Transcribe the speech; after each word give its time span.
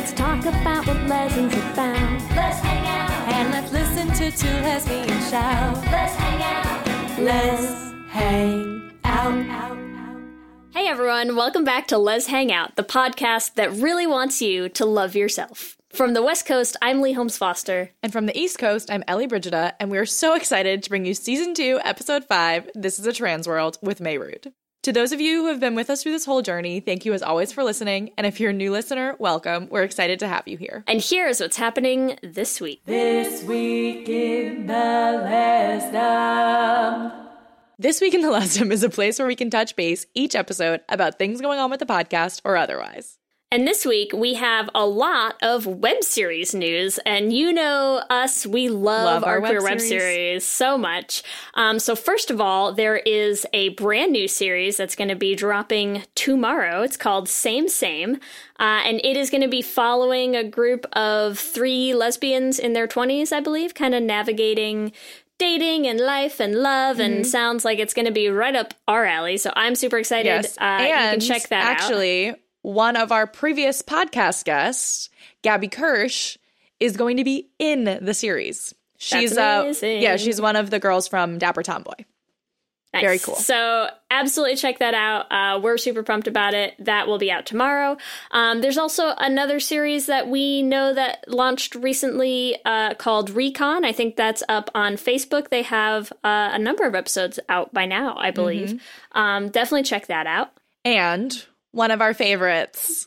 Let's 0.00 0.14
talk 0.14 0.40
about 0.46 0.86
what 0.86 0.96
lessons 1.08 1.52
have 1.52 1.74
found. 1.74 2.22
Let's 2.34 2.58
hang 2.60 2.86
out. 2.86 3.10
And 3.34 3.50
let's 3.52 3.70
listen 3.70 4.08
to 4.08 4.34
two 4.34 4.48
lesbians 4.62 5.28
shout. 5.28 5.76
Let's 5.92 6.14
hang 6.14 6.42
out. 6.42 7.18
Let's 7.18 7.92
hang 8.08 8.92
out. 9.04 9.76
Hey 10.70 10.88
everyone, 10.88 11.36
welcome 11.36 11.64
back 11.64 11.86
to 11.88 11.98
Lez 11.98 12.28
Hang 12.28 12.50
Out, 12.50 12.76
the 12.76 12.82
podcast 12.82 13.56
that 13.56 13.72
really 13.72 14.06
wants 14.06 14.40
you 14.40 14.70
to 14.70 14.86
love 14.86 15.14
yourself. 15.14 15.76
From 15.90 16.14
the 16.14 16.22
West 16.22 16.46
Coast, 16.46 16.78
I'm 16.80 17.02
Leigh 17.02 17.12
Holmes 17.12 17.36
Foster. 17.36 17.90
And 18.02 18.10
from 18.10 18.24
the 18.24 18.38
East 18.38 18.58
Coast, 18.58 18.90
I'm 18.90 19.04
Ellie 19.06 19.26
Brigida, 19.26 19.74
and 19.78 19.90
we 19.90 19.98
are 19.98 20.06
so 20.06 20.34
excited 20.34 20.82
to 20.82 20.88
bring 20.88 21.04
you 21.04 21.12
season 21.12 21.52
two, 21.52 21.78
episode 21.84 22.24
five. 22.24 22.70
This 22.74 22.98
is 22.98 23.04
a 23.04 23.12
trans 23.12 23.46
world 23.46 23.76
with 23.82 24.00
Mey 24.00 24.16
Rude. 24.16 24.54
To 24.84 24.94
those 24.94 25.12
of 25.12 25.20
you 25.20 25.42
who 25.42 25.48
have 25.48 25.60
been 25.60 25.74
with 25.74 25.90
us 25.90 26.02
through 26.02 26.12
this 26.12 26.24
whole 26.24 26.40
journey, 26.40 26.80
thank 26.80 27.04
you 27.04 27.12
as 27.12 27.22
always 27.22 27.52
for 27.52 27.62
listening. 27.62 28.12
And 28.16 28.26
if 28.26 28.40
you're 28.40 28.48
a 28.48 28.54
new 28.54 28.72
listener, 28.72 29.14
welcome. 29.18 29.68
We're 29.70 29.82
excited 29.82 30.18
to 30.20 30.28
have 30.28 30.48
you 30.48 30.56
here. 30.56 30.84
And 30.86 31.02
here's 31.02 31.38
what's 31.38 31.58
happening 31.58 32.18
this 32.22 32.62
week. 32.62 32.80
This 32.86 33.42
week 33.42 34.08
in 34.08 34.66
the 34.66 34.72
Lesdom. 35.92 37.12
This 37.78 38.00
Week 38.00 38.14
in 38.14 38.22
the 38.22 38.28
Lesdom 38.28 38.72
is 38.72 38.82
a 38.82 38.88
place 38.88 39.18
where 39.18 39.28
we 39.28 39.36
can 39.36 39.50
touch 39.50 39.76
base 39.76 40.06
each 40.14 40.34
episode 40.34 40.80
about 40.88 41.18
things 41.18 41.42
going 41.42 41.58
on 41.58 41.70
with 41.70 41.80
the 41.80 41.86
podcast 41.86 42.40
or 42.44 42.56
otherwise. 42.56 43.19
And 43.52 43.66
this 43.66 43.84
week 43.84 44.12
we 44.14 44.34
have 44.34 44.70
a 44.76 44.86
lot 44.86 45.34
of 45.42 45.66
web 45.66 46.04
series 46.04 46.54
news, 46.54 47.00
and 47.04 47.32
you 47.32 47.52
know 47.52 48.00
us, 48.08 48.46
we 48.46 48.68
love, 48.68 49.22
Love 49.22 49.24
our, 49.24 49.34
our 49.34 49.40
web 49.40 49.50
queer 49.50 49.62
web 49.64 49.80
series. 49.80 49.88
series 49.90 50.46
so 50.46 50.78
much. 50.78 51.24
Um, 51.54 51.80
so 51.80 51.96
first 51.96 52.30
of 52.30 52.40
all, 52.40 52.72
there 52.72 52.98
is 52.98 53.44
a 53.52 53.70
brand 53.70 54.12
new 54.12 54.28
series 54.28 54.76
that's 54.76 54.94
going 54.94 55.08
to 55.08 55.16
be 55.16 55.34
dropping 55.34 56.04
tomorrow. 56.14 56.82
It's 56.82 56.96
called 56.96 57.28
Same 57.28 57.66
Same, 57.68 58.20
uh, 58.60 58.82
and 58.86 59.00
it 59.02 59.16
is 59.16 59.30
going 59.30 59.42
to 59.42 59.48
be 59.48 59.62
following 59.62 60.36
a 60.36 60.44
group 60.44 60.86
of 60.92 61.36
three 61.36 61.92
lesbians 61.92 62.60
in 62.60 62.72
their 62.72 62.86
twenties, 62.86 63.32
I 63.32 63.40
believe, 63.40 63.74
kind 63.74 63.96
of 63.96 64.02
navigating 64.04 64.92
dating 65.38 65.88
and 65.88 65.98
life 65.98 66.38
and 66.38 66.54
love 66.54 66.98
Mm-hmm. 66.98 67.12
and 67.14 67.26
sounds 67.26 67.64
like 67.64 67.80
it's 67.80 67.94
going 67.94 68.06
to 68.06 68.12
be 68.12 68.28
right 68.28 68.54
up 68.54 68.74
our 68.86 69.06
alley 69.06 69.38
so 69.38 69.50
i'm 69.56 69.74
super 69.74 69.96
excited 69.96 70.26
Yes. 70.26 70.58
uh, 70.58 70.76
you 70.82 70.88
can 70.88 71.20
check 71.20 71.48
that 71.48 71.64
out 71.64 71.70
actually, 71.82 72.34
one 72.62 72.96
of 72.96 73.12
our 73.12 73.26
previous 73.26 73.82
podcast 73.82 74.44
guests, 74.44 75.08
Gabby 75.42 75.68
Kirsch, 75.68 76.36
is 76.78 76.96
going 76.96 77.16
to 77.16 77.24
be 77.24 77.50
in 77.58 77.84
the 78.02 78.14
series. 78.14 78.74
She's 78.98 79.36
uh 79.38 79.72
yeah, 79.82 80.16
she's 80.16 80.40
one 80.40 80.56
of 80.56 80.68
the 80.70 80.78
girls 80.78 81.08
from 81.08 81.38
Dapper 81.38 81.62
Tomboy. 81.62 82.04
Nice. 82.92 83.02
Very 83.02 83.18
cool. 83.20 83.36
So 83.36 83.88
absolutely 84.10 84.56
check 84.56 84.80
that 84.80 84.94
out. 84.94 85.30
Uh, 85.30 85.60
we're 85.60 85.78
super 85.78 86.02
pumped 86.02 86.26
about 86.26 86.54
it. 86.54 86.74
That 86.80 87.06
will 87.06 87.18
be 87.18 87.30
out 87.30 87.46
tomorrow. 87.46 87.96
Um, 88.32 88.62
there's 88.62 88.76
also 88.76 89.14
another 89.16 89.60
series 89.60 90.06
that 90.06 90.28
we 90.28 90.62
know 90.62 90.92
that 90.92 91.24
launched 91.28 91.76
recently 91.76 92.56
uh, 92.64 92.94
called 92.94 93.30
Recon. 93.30 93.84
I 93.84 93.92
think 93.92 94.16
that's 94.16 94.42
up 94.48 94.70
on 94.74 94.94
Facebook. 94.94 95.50
They 95.50 95.62
have 95.62 96.12
uh, 96.24 96.50
a 96.52 96.58
number 96.58 96.84
of 96.84 96.96
episodes 96.96 97.38
out 97.48 97.72
by 97.72 97.86
now, 97.86 98.16
I 98.18 98.32
believe. 98.32 98.70
Mm-hmm. 98.70 99.18
Um, 99.18 99.48
definitely 99.50 99.84
check 99.84 100.08
that 100.08 100.26
out. 100.26 100.52
And 100.84 101.46
one 101.72 101.90
of 101.90 102.00
our 102.00 102.14
favorites, 102.14 103.06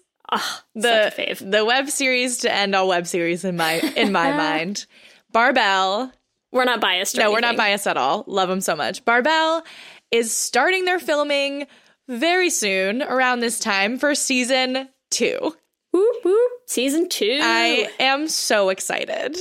the 0.76 1.12
such 1.12 1.20
a 1.20 1.22
fave. 1.22 1.52
the 1.52 1.66
web 1.66 1.90
series 1.90 2.40
to 2.40 2.54
end 2.54 2.76
all 2.76 2.88
web 2.88 3.08
series 3.08 3.44
in 3.44 3.58
my 3.58 3.74
in 3.96 4.12
my 4.12 4.32
mind. 4.38 4.86
Barbelle. 5.34 6.12
We're 6.52 6.66
not 6.66 6.82
biased. 6.82 7.18
No, 7.18 7.32
we're 7.32 7.40
not 7.40 7.58
biased 7.58 7.88
at 7.88 7.98
all. 7.98 8.24
Love 8.28 8.48
them 8.48 8.62
so 8.62 8.76
much. 8.76 9.04
Barbelle 9.06 9.64
is 10.12 10.32
starting 10.32 10.86
their 10.86 11.00
filming 11.00 11.66
very 12.08 12.52
soon 12.52 13.02
around 13.02 13.40
this 13.40 13.58
time 13.60 13.98
for 13.98 14.14
season 14.14 14.88
2. 15.10 15.56
Whoop, 15.92 16.16
whoop. 16.24 16.52
Season 16.68 17.08
two. 17.10 17.40
I 17.42 17.88
am 18.00 18.28
so 18.28 18.70
excited. 18.70 19.36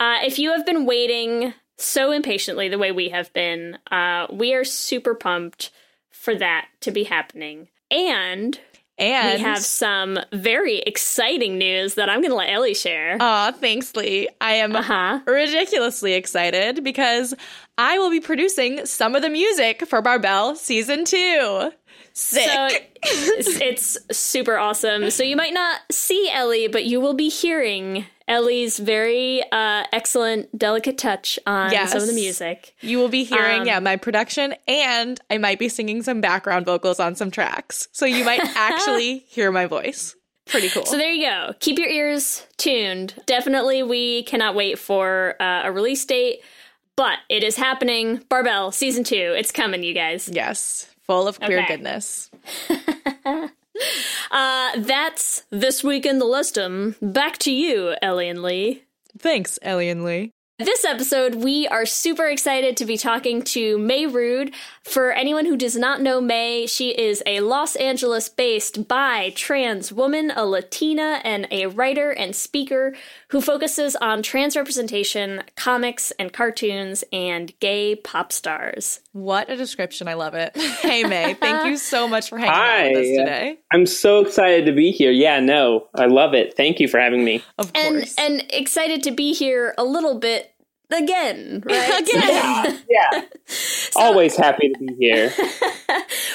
Uh, 0.00 0.18
if 0.24 0.38
you 0.38 0.52
have 0.52 0.64
been 0.64 0.86
waiting 0.86 1.52
so 1.78 2.10
impatiently 2.12 2.68
the 2.68 2.78
way 2.78 2.92
we 2.92 3.08
have 3.10 3.32
been, 3.32 3.78
uh, 3.90 4.26
we 4.30 4.54
are 4.54 4.64
super 4.64 5.14
pumped 5.14 5.70
for 6.10 6.34
that 6.34 6.68
to 6.82 6.90
be 6.90 7.04
happening. 7.04 7.68
And 7.90 8.58
And 8.98 9.38
we 9.38 9.40
have 9.44 9.58
some 9.58 10.18
very 10.32 10.78
exciting 10.78 11.58
news 11.58 11.94
that 11.94 12.08
I'm 12.08 12.20
going 12.20 12.30
to 12.30 12.36
let 12.36 12.50
Ellie 12.50 12.74
share. 12.74 13.16
Aw, 13.20 13.52
thanks, 13.52 13.94
Leigh. 13.94 14.28
I 14.40 14.54
am 14.54 14.74
Uh-huh. 14.74 15.20
ridiculously 15.26 16.14
excited 16.14 16.82
because 16.82 17.34
I 17.78 17.98
will 17.98 18.10
be 18.10 18.20
producing 18.20 18.86
some 18.86 19.14
of 19.14 19.22
the 19.22 19.28
music 19.28 19.86
for 19.86 20.00
Barbelle 20.02 20.56
season 20.56 21.04
two. 21.04 21.70
Sick. 22.14 22.48
So 22.48 22.68
it's, 23.02 23.60
it's 23.60 24.18
super 24.18 24.56
awesome. 24.56 25.10
So 25.10 25.22
you 25.22 25.36
might 25.36 25.52
not 25.52 25.80
see 25.92 26.30
Ellie, 26.32 26.66
but 26.68 26.86
you 26.86 26.98
will 27.00 27.12
be 27.14 27.28
hearing 27.28 28.06
Ellie's 28.28 28.78
very 28.78 29.42
uh, 29.52 29.84
excellent, 29.92 30.56
delicate 30.58 30.98
touch 30.98 31.38
on 31.46 31.70
Yes. 31.70 31.92
some 31.92 32.00
of 32.02 32.06
the 32.08 32.12
music. 32.12 32.74
you 32.80 32.98
will 32.98 33.08
be 33.08 33.22
hearing, 33.24 33.60
um, 33.62 33.66
yeah, 33.66 33.78
my 33.78 33.96
production, 33.96 34.54
and 34.66 35.20
I 35.30 35.38
might 35.38 35.58
be 35.58 35.68
singing 35.68 36.02
some 36.02 36.20
background 36.20 36.66
vocals 36.66 36.98
on 36.98 37.14
some 37.14 37.30
tracks. 37.30 37.88
So 37.92 38.04
you 38.06 38.24
might 38.24 38.40
actually 38.56 39.18
hear 39.28 39.52
my 39.52 39.66
voice. 39.66 40.16
Pretty 40.46 40.68
cool. 40.68 40.86
So 40.86 40.96
there 40.96 41.10
you 41.12 41.26
go. 41.28 41.54
Keep 41.60 41.78
your 41.78 41.88
ears 41.88 42.46
tuned. 42.56 43.14
Definitely, 43.26 43.82
we 43.82 44.22
cannot 44.24 44.54
wait 44.54 44.78
for 44.78 45.34
uh, 45.40 45.62
a 45.64 45.72
release 45.72 46.04
date, 46.04 46.40
but 46.96 47.18
it 47.28 47.42
is 47.44 47.56
happening. 47.56 48.22
Barbelle 48.28 48.70
season 48.72 49.02
two. 49.04 49.34
It's 49.36 49.50
coming, 49.52 49.82
you 49.82 49.92
guys. 49.94 50.28
yes, 50.32 50.88
full 51.02 51.26
of 51.28 51.38
queer 51.40 51.58
Okay. 51.60 51.66
goodness. 51.76 52.30
Uh, 54.28 54.72
that's 54.78 55.44
this 55.50 55.84
week 55.84 56.04
in 56.04 56.18
the 56.18 56.24
listum. 56.24 56.96
Back 57.00 57.38
to 57.38 57.52
you, 57.52 57.94
Ellie 58.02 58.28
and 58.28 58.42
Leigh. 58.42 58.82
Thanks, 59.16 59.56
Ellie 59.62 59.88
and 59.88 60.04
Leigh. 60.04 60.32
This 60.58 60.86
episode, 60.86 61.34
we 61.34 61.68
are 61.68 61.84
super 61.84 62.24
excited 62.24 62.78
to 62.78 62.86
be 62.86 62.96
talking 62.96 63.42
to 63.42 63.76
Mey 63.76 64.06
Rude. 64.06 64.54
For 64.84 65.12
anyone 65.12 65.44
who 65.44 65.54
does 65.54 65.76
not 65.76 66.00
know 66.00 66.18
Mey, 66.18 66.66
she 66.66 66.92
is 66.98 67.22
a 67.26 67.40
Los 67.40 67.76
Angeles 67.76 68.30
based 68.30 68.88
bi 68.88 69.34
trans 69.36 69.92
woman, 69.92 70.32
a 70.34 70.46
Latina, 70.46 71.20
and 71.24 71.46
a 71.50 71.66
writer 71.66 72.10
and 72.10 72.34
speaker 72.34 72.94
who 73.28 73.42
focuses 73.42 73.96
on 73.96 74.22
trans 74.22 74.56
representation, 74.56 75.42
comics 75.56 76.10
and 76.12 76.32
cartoons, 76.32 77.04
and 77.12 77.52
gay 77.60 77.94
pop 77.94 78.32
stars. 78.32 79.00
What 79.12 79.50
a 79.50 79.56
description. 79.56 80.08
I 80.08 80.14
love 80.14 80.34
it. 80.34 80.56
Hey, 80.56 81.04
Mey, 81.04 81.34
thank 81.34 81.66
you 81.66 81.76
so 81.76 82.08
much 82.08 82.30
for 82.30 82.38
hanging 82.38 82.54
out 82.54 82.92
with 82.92 83.00
us 83.00 83.18
today. 83.18 83.58
I'm 83.72 83.84
so 83.84 84.20
excited 84.20 84.64
to 84.64 84.72
be 84.72 84.90
here. 84.90 85.10
Yeah, 85.10 85.40
no, 85.40 85.88
I 85.94 86.06
love 86.06 86.32
it. 86.32 86.56
Thank 86.56 86.80
you 86.80 86.88
for 86.88 86.98
having 86.98 87.24
me. 87.24 87.42
Of 87.58 87.72
And 87.74 87.96
course. 87.96 88.14
and 88.16 88.42
excited 88.50 89.02
to 89.02 89.10
be 89.10 89.34
here 89.34 89.74
a 89.76 89.84
little 89.84 90.18
bit 90.18 90.45
again, 90.90 91.62
right? 91.66 92.00
Again. 92.00 92.82
Yeah, 92.88 93.22
always 93.96 94.36
happy 94.36 94.70
to 94.70 94.78
be 94.78 94.94
here. 94.98 95.32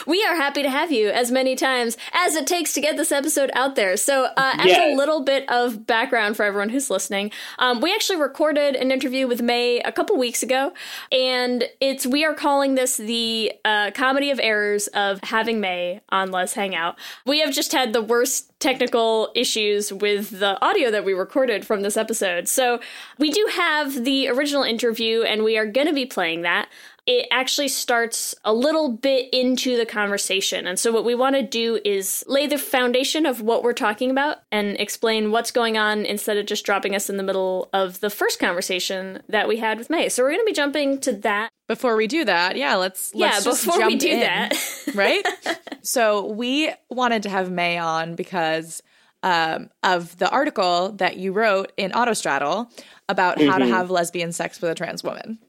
We 0.05 0.23
are 0.25 0.35
happy 0.35 0.63
to 0.63 0.69
have 0.69 0.91
you 0.91 1.09
as 1.09 1.31
many 1.31 1.55
times 1.55 1.97
as 2.11 2.35
it 2.35 2.45
takes 2.45 2.73
to 2.73 2.81
get 2.81 2.97
this 2.97 3.11
episode 3.11 3.49
out 3.53 3.75
there. 3.75 3.95
So, 3.95 4.25
uh, 4.25 4.53
as 4.57 4.77
a 4.77 4.95
little 4.95 5.23
bit 5.23 5.49
of 5.49 5.87
background 5.87 6.35
for 6.35 6.43
everyone 6.43 6.69
who's 6.69 6.89
listening, 6.89 7.31
um, 7.57 7.79
we 7.79 7.93
actually 7.93 8.19
recorded 8.19 8.75
an 8.75 8.91
interview 8.91 9.27
with 9.27 9.41
Mey 9.41 9.79
a 9.79 9.91
couple 9.91 10.17
weeks 10.17 10.43
ago, 10.43 10.73
and 11.11 11.63
it's 11.79 12.05
we 12.05 12.25
are 12.25 12.33
calling 12.33 12.75
this 12.75 12.97
the 12.97 13.53
uh, 13.63 13.91
comedy 13.91 14.29
of 14.29 14.39
errors 14.41 14.87
of 14.87 15.21
having 15.23 15.61
Mey 15.61 16.01
on 16.09 16.31
Lez 16.31 16.53
Hang 16.53 16.75
Out. 16.75 16.99
We 17.25 17.39
have 17.39 17.53
just 17.53 17.71
had 17.71 17.93
the 17.93 18.01
worst 18.01 18.50
technical 18.61 19.31
issues 19.35 19.91
with 19.91 20.39
the 20.39 20.63
audio 20.63 20.89
that 20.91 21.03
we 21.03 21.13
recorded 21.13 21.65
from 21.67 21.81
this 21.81 21.97
episode. 21.97 22.47
So, 22.47 22.79
we 23.17 23.31
do 23.31 23.45
have 23.51 24.05
the 24.05 24.29
original 24.29 24.63
interview, 24.63 25.23
and 25.23 25.43
we 25.43 25.57
are 25.57 25.65
going 25.65 25.87
to 25.87 25.93
be 25.93 26.05
playing 26.05 26.43
that 26.43 26.69
it 27.07 27.27
actually 27.31 27.67
starts 27.67 28.35
a 28.45 28.53
little 28.53 28.89
bit 28.91 29.29
into 29.33 29.75
the 29.75 29.85
conversation. 29.85 30.67
And 30.67 30.77
so, 30.79 30.91
what 30.91 31.03
we 31.03 31.15
want 31.15 31.35
to 31.35 31.41
do 31.41 31.79
is 31.83 32.23
lay 32.27 32.45
the 32.47 32.57
foundation 32.59 33.25
of 33.25 33.41
what 33.41 33.63
we're 33.63 33.73
talking 33.73 34.11
about 34.11 34.37
and 34.51 34.79
explain 34.79 35.31
what's 35.31 35.51
going 35.51 35.77
on 35.77 36.05
instead 36.05 36.37
of 36.37 36.45
just 36.45 36.63
dropping 36.65 36.95
us 36.95 37.09
in 37.09 37.17
the 37.17 37.23
middle 37.23 37.69
of 37.73 37.99
the 38.01 38.09
first 38.11 38.39
conversation 38.39 39.21
that 39.29 39.47
we 39.47 39.57
had 39.57 39.77
with 39.79 39.89
Mey. 39.89 40.09
So, 40.09 40.21
we're 40.23 40.29
going 40.29 40.41
to 40.41 40.45
be 40.45 40.53
jumping 40.53 40.99
to 41.01 41.13
that. 41.13 41.49
Before 41.67 41.95
we 41.95 42.05
do 42.07 42.25
that, 42.25 42.55
yeah, 42.57 42.75
let's 42.75 43.11
Yeah, 43.15 43.27
let's 43.31 43.45
just 43.45 43.65
before 43.65 43.87
we 43.87 43.95
do 43.95 44.09
in, 44.09 44.19
that. 44.19 44.53
right? 44.95 45.25
so 45.81 46.27
we 46.27 46.69
wanted 46.89 47.23
to 47.23 47.29
have 47.29 47.49
Mey 47.49 47.77
on 47.77 48.15
because 48.15 48.83
um, 49.23 49.69
of 49.81 50.17
the 50.17 50.29
article 50.29 50.91
that 50.93 51.17
you 51.17 51.31
wrote 51.31 51.71
in 51.77 51.91
Autostraddle 51.91 52.69
about 53.07 53.41
how 53.41 53.57
to 53.57 53.65
Mhm. 53.65 53.69
have 53.69 53.89
lesbian 53.91 54.31
sex 54.31 54.59
with 54.61 54.71
a 54.71 54.75
trans 54.75 55.03
woman. 55.03 55.39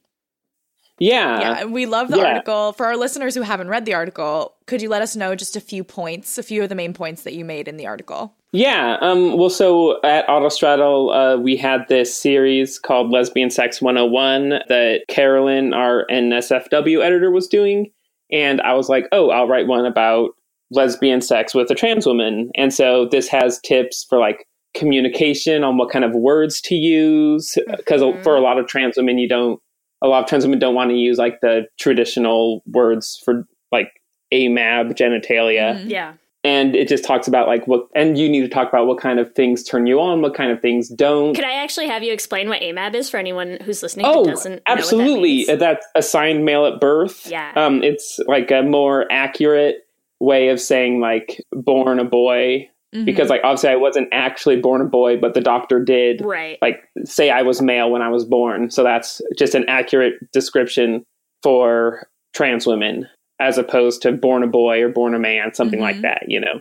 Yeah. 0.99 1.41
Yeah, 1.41 1.65
we 1.65 1.87
love 1.87 2.09
the 2.09 2.19
yeah. 2.19 2.25
article. 2.25 2.73
For 2.75 2.87
our 2.87 2.97
listeners 2.97 3.35
who 3.35 3.43
haven't 3.43 3.69
read 3.69 3.87
the 3.87 3.95
article, 3.95 4.55
could 4.67 4.83
you 4.83 4.89
let 4.89 5.03
us 5.03 5.17
know 5.17 5.35
just 5.35 5.57
a 5.57 5.61
few 5.61 5.83
points, 5.83 6.39
a 6.39 6.43
few 6.43 6.63
of 6.63 6.69
the 6.69 6.75
main 6.75 6.93
points 6.95 7.23
that 7.23 7.35
you 7.35 7.45
made 7.45 7.67
in 7.67 7.77
the 7.77 7.87
article? 7.87 8.35
Yeah. 8.53 8.99
Um, 9.01 9.39
well, 9.39 9.51
so 9.51 10.01
at 10.03 10.27
Autostraddle, 10.29 11.37
uh, 11.37 11.41
we 11.41 11.57
had 11.57 11.89
this 11.89 12.15
series 12.15 12.79
called 12.79 13.11
Lesbian 13.11 13.51
Sex 13.51 13.81
101 13.81 14.51
that 14.69 15.05
Carolyn, 15.09 15.73
our 15.73 16.07
NSFW 16.11 17.03
editor, 17.03 17.31
was 17.31 17.49
doing. 17.49 17.91
And 18.31 18.61
I 18.61 18.75
was 18.75 18.89
like, 18.89 19.07
oh, 19.13 19.31
I'll 19.31 19.49
write 19.49 19.67
one 19.67 19.87
about 19.87 20.31
lesbian 20.71 21.21
sex 21.21 21.55
with 21.55 21.71
a 21.71 21.75
trans 21.75 22.07
woman. 22.07 22.51
And 22.55 22.73
so 22.73 23.07
this 23.11 23.29
has 23.29 23.59
tips 23.61 24.07
for 24.09 24.19
like 24.19 24.47
communication 24.75 25.65
on 25.65 25.77
what 25.77 25.91
kind 25.91 26.05
of 26.05 26.15
words 26.15 26.61
to 26.63 26.75
use. 26.75 27.57
Because 27.77 28.01
Mhm. 28.01 28.23
for 28.23 28.37
a 28.37 28.41
lot 28.41 28.59
of 28.59 28.67
trans 28.67 28.97
women, 28.97 29.19
you 29.19 29.29
don't, 29.29 29.61
a 30.03 30.09
lot 30.09 30.23
of 30.25 30.29
trans 30.29 30.45
women 30.45 30.59
don't 30.59 30.75
want 30.75 30.91
to 30.91 30.97
use 30.97 31.17
like 31.19 31.41
the 31.41 31.67
traditional 31.79 32.63
words 32.67 33.21
for 33.25 33.47
like 33.71 33.93
AMAB, 34.33 34.93
genitalia 34.97 35.77
Mhm. 35.79 35.91
Yeah. 35.91 36.13
and 36.45 36.75
it 36.75 36.89
just 36.89 37.05
talks 37.05 37.29
about 37.29 37.47
like 37.47 37.67
what 37.69 37.87
and 37.95 38.19
you 38.19 38.29
need 38.29 38.41
to 38.41 38.49
talk 38.49 38.69
about 38.69 38.87
what 38.87 38.99
kind 38.99 39.21
of 39.21 39.33
things 39.35 39.63
turn 39.63 39.87
you 39.87 40.01
on 40.01 40.23
what 40.23 40.35
kind 40.35 40.51
of 40.51 40.61
things 40.61 40.89
don't 40.89 41.35
Could 41.35 41.45
I 41.45 41.53
actually 41.53 41.87
have 41.87 42.03
you 42.03 42.13
explain 42.13 42.49
what 42.49 42.61
AMAB 42.61 42.95
is 42.95 43.09
for 43.09 43.17
anyone 43.19 43.59
who's 43.63 43.83
listening 43.83 44.07
oh 44.07 44.25
who 44.25 44.31
doesn't 44.31 44.55
know 44.55 44.61
absolutely 44.67 45.41
what 45.41 45.47
that 45.47 45.53
means? 45.53 45.61
that's 45.61 45.87
assigned 45.95 46.45
male 46.45 46.67
at 46.67 46.81
birth 46.81 47.27
Yeah. 47.31 47.53
um 47.55 47.83
it's 47.85 48.19
like 48.27 48.51
a 48.51 48.63
more 48.63 49.07
accurate 49.13 49.77
way 50.19 50.49
of 50.49 50.61
saying 50.61 51.01
like 51.01 51.41
born 51.53 51.99
a 52.01 52.05
boy 52.05 52.69
Mhm. 52.95 53.05
because 53.07 53.29
like 53.31 53.41
obviously 53.45 53.71
i 53.71 53.77
wasn't 53.77 54.09
actually 54.13 54.57
born 54.61 54.81
a 54.81 54.85
boy 54.85 55.17
but 55.17 55.35
the 55.35 55.41
doctor 55.41 55.83
did 55.83 56.21
Right. 56.25 56.59
like 56.61 56.83
say 57.05 57.31
i 57.31 57.43
was 57.43 57.63
male 57.63 57.91
when 57.91 58.03
i 58.03 58.09
was 58.09 58.25
born 58.25 58.71
so 58.71 58.83
that's 58.83 59.21
just 59.39 59.55
an 59.55 59.65
accurate 59.69 60.15
description 60.33 61.05
for 61.43 62.07
trans 62.35 62.67
women 62.67 63.09
as 63.41 63.59
opposed 63.59 64.03
to 64.03 64.13
born 64.13 64.43
a 64.43 64.47
boy 64.47 64.83
or 64.83 64.89
born 64.89 65.15
a 65.15 65.19
man 65.19 65.55
something 65.55 65.81
like 65.81 65.97
Mhm. 65.97 66.03
that 66.03 66.25
you 66.29 66.41
know 66.41 66.61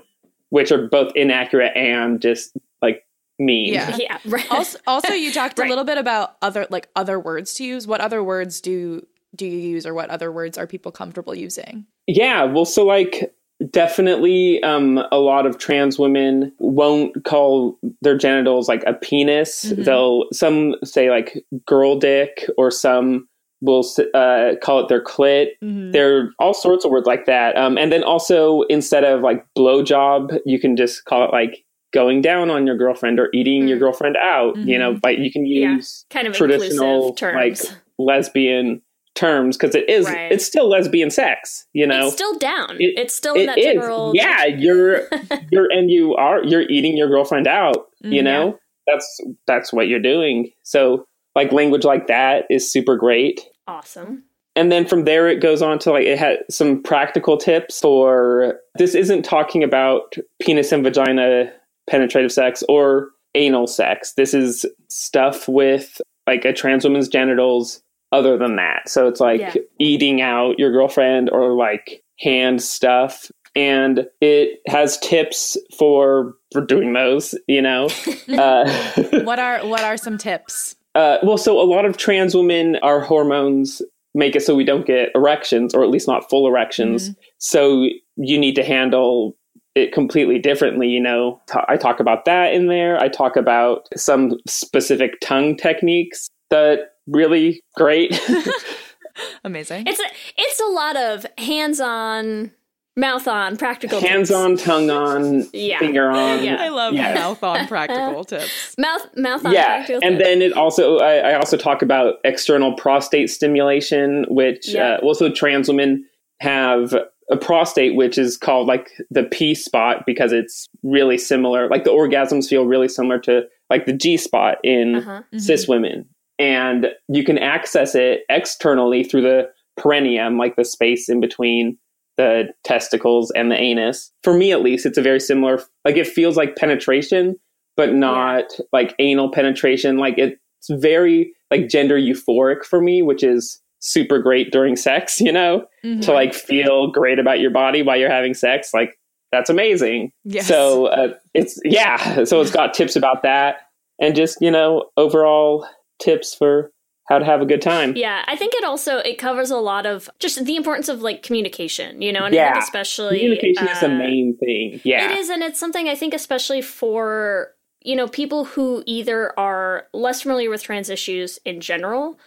which 0.50 0.72
are 0.72 0.88
both 0.88 1.12
inaccurate 1.16 1.72
and 1.78 2.22
just 2.22 2.56
like 2.82 3.06
mean 3.40 3.74
Yeah. 3.74 3.96
Yeah. 3.98 4.18
Right. 4.26 4.46
also, 4.52 4.78
also, 4.86 5.14
you 5.14 5.32
talked 5.32 5.58
a 5.60 5.64
little 5.66 5.84
bit 5.86 5.98
about 5.98 6.36
other 6.42 6.68
like 6.70 6.90
other 6.96 7.20
words 7.20 7.54
to 7.56 7.64
use. 7.64 7.88
What 7.88 8.02
other 8.02 8.22
words 8.24 8.60
do 8.62 9.06
do 9.36 9.46
you 9.48 9.58
use, 9.58 9.86
or 9.86 9.94
what 9.94 10.10
other 10.10 10.30
words 10.32 10.58
are 10.58 10.68
people 10.68 10.92
comfortable 10.92 11.34
using? 11.34 11.86
Yeah, 12.06 12.44
well, 12.44 12.66
so 12.66 12.86
like 12.86 13.34
definitely 13.70 14.62
um, 14.64 14.98
a 15.12 15.20
lot 15.20 15.46
of 15.46 15.58
trans 15.58 16.00
women 16.00 16.52
won't 16.60 17.24
call 17.24 17.78
their 18.02 18.18
genitals 18.18 18.68
like 18.68 18.84
a 18.88 18.94
penis. 18.94 19.66
Mhm. 19.72 19.86
They'll 19.86 20.26
some 20.34 20.76
say 20.84 21.10
like 21.10 21.44
girl 21.66 21.98
dick, 22.00 22.48
or 22.58 22.72
some 22.72 23.28
will 23.62 23.86
uh, 24.16 24.54
call 24.64 24.80
it 24.80 24.88
their 24.90 25.04
clit. 25.04 25.50
Mhm. 25.64 25.92
There 25.92 26.18
are 26.18 26.30
all 26.40 26.54
sorts 26.54 26.84
of 26.84 26.90
words 26.92 27.06
like 27.06 27.26
that. 27.28 27.56
Um, 27.58 27.78
and 27.78 27.92
then 27.92 28.04
also 28.04 28.62
instead 28.64 29.04
of 29.04 29.22
like 29.22 29.46
blowjob, 29.58 30.40
you 30.46 30.60
can 30.60 30.76
just 30.76 31.06
call 31.06 31.26
it 31.26 31.32
like 31.32 31.64
going 31.94 32.22
down 32.22 32.50
on 32.50 32.66
your 32.66 32.76
girlfriend 32.78 33.20
or 33.20 33.30
eating 33.34 33.68
your 33.68 33.78
Mm. 33.78 33.82
girlfriend 33.82 34.18
out. 34.18 34.58
You 34.58 34.80
know, 34.80 34.98
like 35.04 35.20
you 35.20 35.32
can 35.32 35.46
Yeah. 35.46 35.76
use 35.76 36.06
kind 36.10 36.26
of 36.26 36.34
traditional 36.34 37.16
like 37.22 37.58
lesbian 38.00 38.82
terms 39.16 39.58
because 39.58 39.76
it 39.76 39.90
is 39.90 40.06
Right. 40.06 40.32
it's 40.32 40.46
still 40.46 40.70
lesbian 40.70 41.10
sex. 41.12 41.66
You 41.74 41.86
know, 41.88 42.06
it's 42.08 42.14
still 42.16 42.38
down. 42.38 42.78
It- 42.80 42.98
it's 42.98 43.14
still 43.16 43.36
in 43.36 43.46
that 43.48 43.58
is. 43.58 43.66
general. 43.66 44.12
Yeah, 44.16 44.46
you're 44.46 45.08
you're 45.52 45.72
and 45.72 45.90
you 45.92 46.16
are 46.16 46.44
you're 46.44 46.64
eating 46.70 46.96
your 46.98 47.08
girlfriend 47.10 47.48
out. 47.48 47.88
You 48.02 48.22
Mm, 48.22 48.26
know, 48.26 48.60
that's 48.88 49.20
that's 49.48 49.72
what 49.74 49.88
you're 49.88 50.00
doing. 50.00 50.50
So 50.64 51.06
like 51.36 51.52
language 51.52 51.84
like 51.86 52.08
that 52.08 52.46
is 52.50 52.72
super 52.72 52.96
great. 52.98 53.42
Awesome. 53.68 54.24
And 54.56 54.70
then 54.72 54.86
from 54.86 55.06
there 55.06 55.30
it 55.30 55.42
goes 55.42 55.62
on 55.62 55.80
to 55.80 55.92
like 55.92 56.06
it 56.06 56.18
had 56.18 56.40
some 56.50 56.82
practical 56.84 57.38
tips 57.38 57.80
for 57.80 58.60
this 58.78 58.96
isn't 58.96 59.24
talking 59.24 59.64
about 59.64 60.16
penis 60.42 60.72
and 60.74 60.84
vagina 60.84 61.52
penetrative 61.90 62.32
sex 62.32 62.64
or 62.68 63.10
anal 63.36 63.68
sex. 63.68 64.14
This 64.14 64.34
is 64.34 64.66
stuff 64.90 65.48
with 65.48 66.02
like 66.28 66.44
a 66.46 66.52
trans 66.54 66.84
woman's 66.84 67.08
genitals 67.08 67.82
other 68.12 68.38
than 68.38 68.56
that. 68.58 68.90
So 68.90 69.08
it's 69.08 69.20
like 69.20 69.40
Yeah. 69.40 69.54
eating 69.80 70.22
out 70.22 70.60
your 70.60 70.72
girlfriend 70.72 71.30
or 71.30 71.54
like 71.54 72.04
hand 72.20 72.62
stuff. 72.62 73.32
And 73.56 74.08
it 74.22 74.60
has 74.68 74.98
tips 75.00 75.58
for 75.78 76.36
for 76.54 76.62
doing 76.62 76.94
those, 76.94 77.36
you 77.48 77.62
know. 77.62 77.90
uh, 78.30 78.70
What 79.24 79.40
are 79.40 79.60
what 79.68 79.82
are 79.84 79.98
some 79.98 80.18
tips? 80.18 80.76
uh, 80.96 81.18
well, 81.24 81.38
so 81.38 81.60
a 81.60 81.64
lot 81.64 81.86
of 81.86 81.96
trans 81.98 82.36
women, 82.36 82.76
our 82.82 83.00
hormones 83.00 83.82
make 84.14 84.36
it 84.36 84.42
so 84.44 84.56
we 84.56 84.66
don't 84.66 84.86
get 84.86 85.10
erections, 85.16 85.74
or 85.74 85.84
at 85.84 85.90
least 85.90 86.06
not 86.08 86.30
full 86.30 86.46
erections. 86.48 87.12
So 87.38 87.88
you 88.18 88.38
need 88.38 88.56
to 88.56 88.64
handle 88.64 89.38
it 89.74 89.94
completely 89.94 90.38
differently. 90.38 90.88
You 90.90 91.00
know, 91.00 91.40
I 91.70 91.78
talk 91.78 92.02
about 92.02 92.26
that 92.26 92.54
in 92.54 92.68
there. 92.68 93.00
I 93.00 93.08
talk 93.08 93.38
about 93.38 93.88
some 93.96 94.38
specific 94.48 95.14
tongue 95.22 95.56
techniques 95.56 96.30
that 96.50 96.91
really 97.08 97.62
great. 97.76 98.20
Amazing. 99.44 99.86
It's 99.88 100.00
a 100.00 100.06
it's 100.38 100.60
a 100.60 100.66
lot 100.68 100.96
of 100.96 101.26
hands 101.38 101.80
on, 101.80 102.52
mouth 102.96 103.28
on, 103.28 103.58
practical 103.58 104.00
tips. 104.00 104.10
Hands 104.10 104.32
on, 104.32 104.58
tongue 104.58 104.90
on, 104.90 105.48
Yeah. 105.54 105.80
finger 105.80 106.10
on. 106.10 106.44
Yeah. 106.44 106.58
I 106.62 106.70
love 106.70 106.94
Yeah. 106.94 107.14
mouth 107.16 107.44
on 107.44 107.68
practical 107.68 108.24
tips. 108.24 108.76
mouth 108.78 109.06
mouth 109.18 109.46
on. 109.46 109.52
yeah 109.54 109.78
practical 109.86 110.02
and 110.04 110.18
tips. 110.18 110.28
then 110.28 110.42
it 110.42 110.54
also 110.54 110.98
I, 111.00 111.32
I 111.32 111.34
also 111.36 111.58
talk 111.58 111.82
about 111.82 112.16
external 112.24 112.74
prostate 112.76 113.30
stimulation 113.30 114.26
which 114.30 114.70
Yeah. 114.70 114.96
uh, 114.96 114.98
also 115.00 115.30
trans 115.30 115.68
women 115.68 116.06
have 116.40 116.94
a 117.30 117.38
prostate 117.38 117.96
which 117.96 118.18
is 118.18 118.38
called 118.38 118.68
like 118.68 118.92
the 119.10 119.24
p 119.24 119.54
spot 119.56 120.04
because 120.06 120.32
it's 120.34 120.68
really 120.84 121.18
similar 121.18 121.70
like 121.70 121.84
the 121.84 121.92
orgasms 121.92 122.48
feel 122.48 122.66
really 122.66 122.88
similar 122.90 123.20
to 123.20 123.44
like 123.70 123.86
the 123.86 123.94
g 123.94 124.18
spot 124.18 124.58
in 124.64 124.96
Uh-huh. 124.96 125.22
cis 125.38 125.68
women 125.68 126.06
and 126.42 126.88
you 127.08 127.24
can 127.24 127.38
access 127.38 127.94
it 127.96 128.22
externally 128.30 129.04
through 129.04 129.22
the 129.22 129.50
perineum 129.78 130.38
like 130.38 130.56
the 130.56 130.66
space 130.66 131.08
in 131.08 131.22
between 131.22 131.78
the 132.18 132.46
testicles 132.66 133.32
and 133.32 133.50
the 133.52 133.56
anus. 133.56 134.12
For 134.24 134.34
me 134.34 134.52
at 134.52 134.62
least 134.62 134.86
it's 134.86 134.98
a 134.98 135.02
very 135.02 135.20
similar 135.20 135.62
like 135.86 135.96
it 135.98 136.08
feels 136.08 136.36
like 136.38 136.56
penetration 136.58 137.36
but 137.78 137.94
not 137.94 138.46
like 138.74 138.94
anal 139.00 139.32
penetration. 139.32 139.98
Like 139.98 140.16
it's 140.18 140.36
very 140.70 141.34
like 141.50 141.70
gender 141.70 141.98
euphoric 141.98 142.66
for 142.66 142.82
me 142.82 143.02
which 143.02 143.24
is 143.24 143.62
super 143.80 144.20
great 144.20 144.52
during 144.52 144.76
sex 144.76 145.20
you 145.28 145.32
know 145.32 145.66
Mhm. 145.86 146.02
to 146.04 146.12
like 146.14 146.34
feel 146.34 146.92
great 146.92 147.18
about 147.18 147.40
your 147.40 147.50
body 147.52 147.82
while 147.82 147.98
you're 147.98 148.12
having 148.12 148.34
sex. 148.34 148.74
Like 148.74 148.98
that's 149.32 149.50
amazing. 149.50 150.12
Yes. 150.26 150.48
so 150.48 150.88
uh, 150.88 151.14
it's 151.34 151.60
yeah 151.64 152.24
so 152.26 152.42
it's 152.42 152.52
got 152.52 152.74
tips 152.74 152.96
about 152.98 153.24
that. 153.24 153.56
And 154.00 154.16
just 154.16 154.38
you 154.42 154.52
know 154.52 154.90
overall 154.98 155.66
tips 156.02 156.36
for 156.36 156.72
how 157.10 157.20
to 157.20 157.26
have 157.26 157.42
a 157.42 157.46
good 157.46 157.62
time 157.62 157.96
Yeah, 157.96 158.24
I 158.28 158.36
think 158.36 158.54
it 158.56 158.64
also 158.64 158.98
it 158.98 159.18
covers 159.18 159.52
a 159.52 159.58
lot 159.58 159.86
of 159.86 160.10
just 160.20 160.44
the 160.46 160.56
importance 160.56 160.90
of 160.90 161.02
like 161.02 161.24
communication, 161.24 162.02
you 162.02 162.12
know, 162.12 162.26
and 162.26 162.34
I 162.34 162.38
Yeah. 162.38 162.54
think 162.54 162.64
especially 162.64 163.20
communication 163.20 163.68
is 163.68 163.80
the 163.80 163.88
uh, 163.92 163.98
main 163.98 164.38
thing 164.38 164.82
yeah 164.84 165.06
It 165.06 165.18
is, 165.20 165.30
and 165.30 165.44
it's 165.44 165.60
something 165.60 165.88
I 165.88 165.96
think 165.96 166.14
especially 166.14 166.62
for 166.62 167.54
you 167.84 167.96
know 167.96 168.08
people 168.08 168.46
who 168.46 168.84
either 168.86 169.38
are 169.40 169.88
less 169.94 170.22
familiar 170.22 170.50
with 170.50 170.64
trans 170.64 170.90
issues 170.90 171.40
in 171.46 171.60
general 171.62 172.20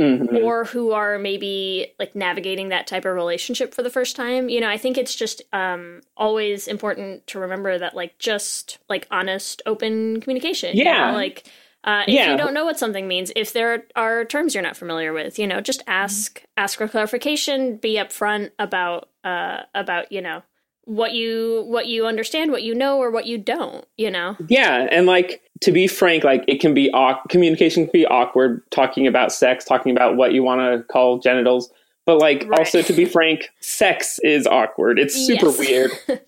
Mhm. 0.00 0.42
or 0.42 0.64
who 0.64 0.90
are 0.92 1.18
maybe 1.18 1.94
like 2.00 2.16
navigating 2.16 2.70
that 2.70 2.86
type 2.88 3.04
of 3.04 3.14
relationship 3.14 3.72
for 3.72 3.82
the 3.84 3.90
first 3.90 4.16
time 4.16 4.48
you 4.48 4.60
know 4.60 4.68
i 4.68 4.76
think 4.76 4.98
it's 4.98 5.14
just 5.14 5.42
um 5.52 6.00
always 6.16 6.66
important 6.66 7.24
to 7.28 7.38
remember 7.38 7.78
that 7.78 7.94
like 7.94 8.18
just 8.18 8.78
like 8.88 9.06
honest 9.12 9.62
open 9.66 10.20
communication 10.20 10.76
you 10.76 10.82
Yeah. 10.82 11.10
know? 11.10 11.14
like 11.14 11.44
uh, 11.84 12.02
if 12.08 12.14
Yeah. 12.14 12.32
you 12.32 12.36
don't 12.36 12.54
know 12.54 12.64
what 12.64 12.78
something 12.78 13.06
means 13.06 13.30
if 13.36 13.52
there 13.52 13.84
are 13.94 14.24
terms 14.24 14.54
you're 14.54 14.62
not 14.62 14.76
familiar 14.76 15.12
with 15.12 15.38
you 15.38 15.46
know 15.46 15.60
just 15.60 15.82
ask 15.86 16.42
ask 16.56 16.78
for 16.78 16.88
clarification 16.88 17.76
be 17.76 17.94
upfront 17.96 18.50
about 18.58 19.08
uh 19.24 19.60
about 19.74 20.10
you 20.10 20.20
know 20.20 20.42
what 20.86 21.12
you 21.12 21.64
what 21.66 21.86
you 21.86 22.06
understand 22.06 22.50
what 22.50 22.62
you 22.62 22.74
know 22.74 22.98
or 22.98 23.10
what 23.10 23.26
you 23.26 23.38
don't 23.38 23.86
you 23.96 24.10
know 24.10 24.36
Yeah, 24.48 24.86
and 24.90 25.06
like 25.06 25.40
to 25.62 25.72
be 25.72 25.86
frank, 25.86 26.24
like 26.24 26.44
it 26.46 26.60
can 26.60 26.74
be 26.74 26.90
awk- 26.92 27.28
communication 27.30 27.84
can 27.84 27.92
be 27.92 28.04
awkward 28.06 28.62
talking 28.70 29.06
about 29.06 29.32
sex, 29.32 29.64
talking 29.64 29.92
about 29.92 30.16
what 30.16 30.32
you 30.34 30.42
want 30.42 30.60
to 30.60 30.82
call 30.92 31.18
genitals. 31.20 31.70
But 32.04 32.18
like 32.18 32.44
Right. 32.46 32.58
also 32.58 32.82
to 32.82 32.92
be 32.92 33.06
frank, 33.06 33.48
sex 33.60 34.18
is 34.22 34.46
awkward. 34.46 34.98
It's 34.98 35.14
super 35.14 35.46
Yes. 35.46 35.58
weird. 35.58 35.90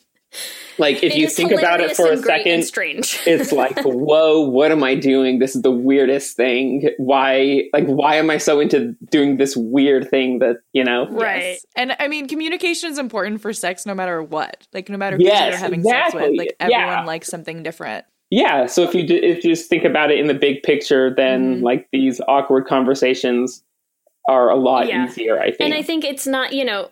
Like 0.79 0.97
if 1.03 1.13
It 1.13 1.17
you 1.17 1.29
think 1.29 1.53
about 1.53 1.81
it 1.81 1.97
for 1.97 2.07
a 2.07 2.13
and 2.13 2.23
great 2.23 2.47
and 2.47 2.63
second, 2.63 2.65
strange. 2.65 3.21
it's 3.27 3.53
like, 3.53 3.79
whoa, 3.83 4.41
what 4.41 4.71
am 4.73 4.83
I 4.83 4.95
doing? 4.95 5.39
This 5.39 5.57
is 5.57 5.63
the 5.63 5.71
weirdest 5.71 6.37
thing. 6.37 6.91
Why, 6.99 7.65
like, 7.73 7.87
why 7.87 8.17
am 8.17 8.29
I 8.31 8.39
so 8.39 8.61
into 8.61 8.95
doing 9.11 9.39
this 9.39 9.57
weird 9.57 10.11
thing 10.11 10.39
that, 10.41 10.57
you 10.73 10.85
know? 10.85 11.09
right. 11.09 11.43
Yes. 11.43 11.67
And 11.77 11.97
I 11.99 12.09
mean, 12.09 12.29
communication 12.29 12.91
is 12.91 12.99
important 12.99 13.41
for 13.41 13.53
sex 13.53 13.87
no 13.87 13.95
matter 13.95 14.23
what. 14.23 14.67
Like, 14.73 14.89
no 14.89 14.97
matter 14.99 15.17
who 15.17 15.25
Yes, 15.25 15.51
you're 15.53 15.59
having 15.59 15.83
sex 15.83 16.15
with, 16.15 16.37
like, 16.37 16.55
everyone 16.61 16.81
Yeah. 16.83 17.05
likes 17.05 17.29
something 17.29 17.63
different. 17.63 18.05
Yeah. 18.31 18.67
So 18.67 18.83
if 18.83 18.95
you, 18.95 19.07
do, 19.07 19.15
if 19.15 19.45
you 19.45 19.51
just 19.55 19.71
think 19.71 19.85
about 19.85 20.11
it 20.11 20.19
in 20.19 20.27
the 20.27 20.35
big 20.35 20.63
picture, 20.63 21.15
then 21.15 21.61
Mhm. 21.61 21.63
like 21.63 21.89
these 21.93 22.21
awkward 22.27 22.67
conversations 22.67 23.63
are 24.29 24.51
a 24.51 24.57
lot 24.57 24.89
Yeah. 24.89 25.07
easier, 25.07 25.39
I 25.41 25.53
think. 25.53 25.61
And 25.61 25.75
I 25.75 25.83
think 25.83 26.05
it's 26.05 26.27
not, 26.27 26.53
you 26.53 26.65
know, 26.65 26.81
it- 26.83 26.91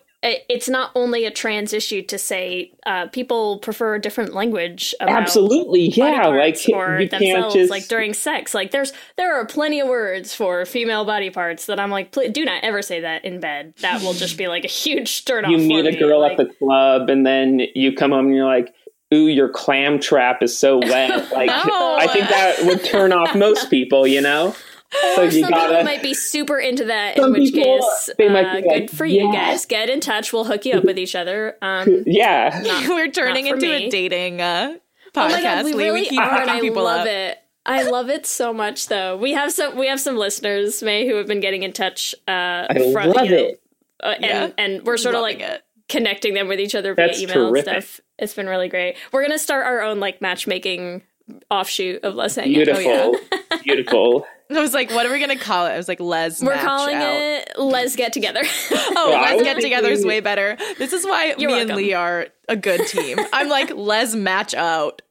it's 0.49 0.67
not 0.67 0.91
only 0.95 1.25
a 1.25 1.31
trans 1.31 1.71
issue 1.73 2.01
to 2.03 2.17
say 2.17 2.71
uh, 2.85 3.07
people 3.07 3.59
prefer 3.59 3.95
a 3.95 4.01
different 4.01 4.33
language. 4.33 4.93
Absolutely. 4.99 5.89
Yeah. 5.89 6.27
Like, 6.27 6.57
or 6.73 6.99
you 7.01 7.07
themselves, 7.09 7.53
just. 7.55 7.69
like 7.69 7.87
during 7.87 8.13
sex. 8.13 8.53
Like 8.53 8.71
there's 8.71 8.91
there 9.17 9.35
are 9.35 9.45
plenty 9.45 9.79
of 9.79 9.87
words 9.87 10.33
for 10.33 10.65
female 10.65 11.05
body 11.05 11.29
parts 11.29 11.65
that 11.67 11.79
I'm 11.79 11.91
like, 11.91 12.11
do 12.11 12.45
not 12.45 12.63
ever 12.63 12.81
say 12.81 13.01
that 13.01 13.23
in 13.23 13.39
bed. 13.39 13.73
That 13.81 14.01
will 14.01 14.13
just 14.13 14.37
be 14.37 14.47
like 14.47 14.63
a 14.63 14.69
huge 14.69 15.25
turn 15.25 15.45
off. 15.45 15.51
you 15.51 15.57
meet 15.57 15.85
a 15.85 15.95
girl 15.97 16.21
Like, 16.21 16.33
at 16.33 16.37
the 16.47 16.53
club 16.55 17.09
and 17.09 17.25
then 17.25 17.61
you 17.75 17.93
come 17.93 18.11
home 18.11 18.27
and 18.27 18.35
you're 18.35 18.45
like 18.45 18.73
ooh 19.13 19.27
your 19.27 19.47
clam 19.49 19.99
trap 19.99 20.41
is 20.41 20.57
so 20.57 20.79
wet 20.79 21.31
like 21.31 21.47
No. 21.47 21.95
i 21.99 22.07
think 22.11 22.27
that 22.27 22.63
would 22.65 22.83
turn 22.83 23.13
off 23.13 23.35
most 23.35 23.69
people 23.69 24.07
you 24.07 24.19
know 24.19 24.55
so 24.91 25.21
Or 25.21 25.25
you 25.25 25.41
some 25.41 25.49
gotta 25.49 25.67
people 25.69 25.83
might 25.83 26.01
be 26.01 26.13
super 26.13 26.57
into 26.59 26.85
that, 26.85 27.17
in 27.17 27.31
which 27.31 27.53
people, 27.53 27.79
case, 27.79 28.09
they 28.17 28.29
might 28.29 28.45
uh, 28.45 28.61
be 28.61 28.67
like, 28.67 28.87
good 28.87 28.91
for 28.97 29.05
you 29.05 29.25
"Yeah." 29.31 29.51
guys. 29.51 29.65
Get 29.65 29.89
in 29.89 29.99
touch. 29.99 30.31
We'll 30.31 30.45
hook 30.45 30.65
you 30.65 30.73
up 30.75 30.83
with 30.85 30.97
each 30.99 31.15
other. 31.15 31.57
Um, 31.61 32.03
yeah 32.05 32.87
We're 32.89 33.09
turning 33.11 33.45
not 33.45 33.55
into 33.55 33.67
me. 33.67 33.87
a 33.87 33.89
dating 33.89 34.41
uh, 34.41 34.75
oh 34.75 34.79
podcast. 35.13 35.29
my 35.31 35.41
god, 35.41 35.65
we 35.65 35.73
Leigh. 35.73 35.83
really 35.85 36.05
keep 36.05 36.21
are, 36.21 36.41
and 36.41 36.49
I 36.49 36.59
people 36.61 36.83
love 36.83 37.01
up. 37.01 37.07
it. 37.07 37.37
I 37.67 37.83
love 37.89 38.09
it 38.09 38.27
so 38.27 38.53
much, 38.53 38.87
though. 38.89 39.17
We 39.17 39.33
have 39.33 39.51
some 39.51 39.75
we 39.75 39.87
have 39.87 39.99
some 39.99 40.17
listeners, 40.17 40.83
Mey, 40.83 41.07
who 41.07 41.15
have 41.15 41.25
been 41.27 41.39
getting 41.39 41.63
in 41.63 41.73
touch. 41.73 42.13
Uh, 42.27 42.67
I 42.69 42.91
from, 42.93 43.09
love 43.09 43.25
you 43.25 43.31
know, 43.31 43.37
it. 43.37 43.61
uh, 44.03 44.07
and 44.17 44.23
Yeah. 44.23 44.49
and 44.57 44.83
we're 44.83 44.97
sort 44.97 45.15
of 45.15 45.21
like 45.21 45.39
it. 45.39 45.63
connecting 45.89 46.35
them 46.35 46.47
with 46.47 46.59
each 46.59 46.75
other 46.75 46.93
via 46.93 47.07
That's 47.07 47.19
email 47.21 47.49
terrific. 47.49 47.73
and 47.73 47.83
stuff. 47.83 48.01
It's 48.19 48.33
been 48.35 48.47
really 48.47 48.69
great. 48.69 48.97
We're 49.11 49.23
gonna 49.23 49.39
start 49.39 49.65
our 49.65 49.81
own 49.81 49.99
like 49.99 50.21
matchmaking 50.21 51.01
offshoot 51.49 52.03
of 52.03 52.13
Lez 52.13 52.35
Hang 52.35 52.43
Out. 52.49 52.53
beautiful 52.53 53.15
beautiful 53.63 54.27
I 54.49 54.59
was 54.59 54.73
like, 54.73 54.91
what 54.91 55.05
are 55.05 55.11
we 55.11 55.19
gonna 55.19 55.37
call 55.37 55.65
it? 55.65 55.71
I 55.71 55.77
was 55.77 55.87
like, 55.87 55.99
Les. 55.99 56.41
We're 56.41 56.53
Match 56.55 56.63
calling 56.65 56.95
Out. 56.95 57.03
it 57.17 57.51
Let's 57.57 57.95
Get 57.95 58.13
Together. 58.13 58.41
Oh, 58.97 59.09
Yeah, 59.11 59.21
I 59.21 59.39
get 59.43 59.59
together 59.59 59.89
is 59.89 60.05
way 60.05 60.19
better. 60.19 60.57
This 60.77 60.93
is 60.93 61.03
why 61.05 61.35
You're 61.37 61.51
me 61.51 61.61
and. 61.61 61.75
Leigh 61.75 61.93
are 61.93 62.27
a 62.47 62.55
good 62.55 62.85
team. 62.87 63.17
I'm 63.33 63.49
like, 63.49 63.71
let's 63.75 64.15
match 64.15 64.53
out. 64.53 65.01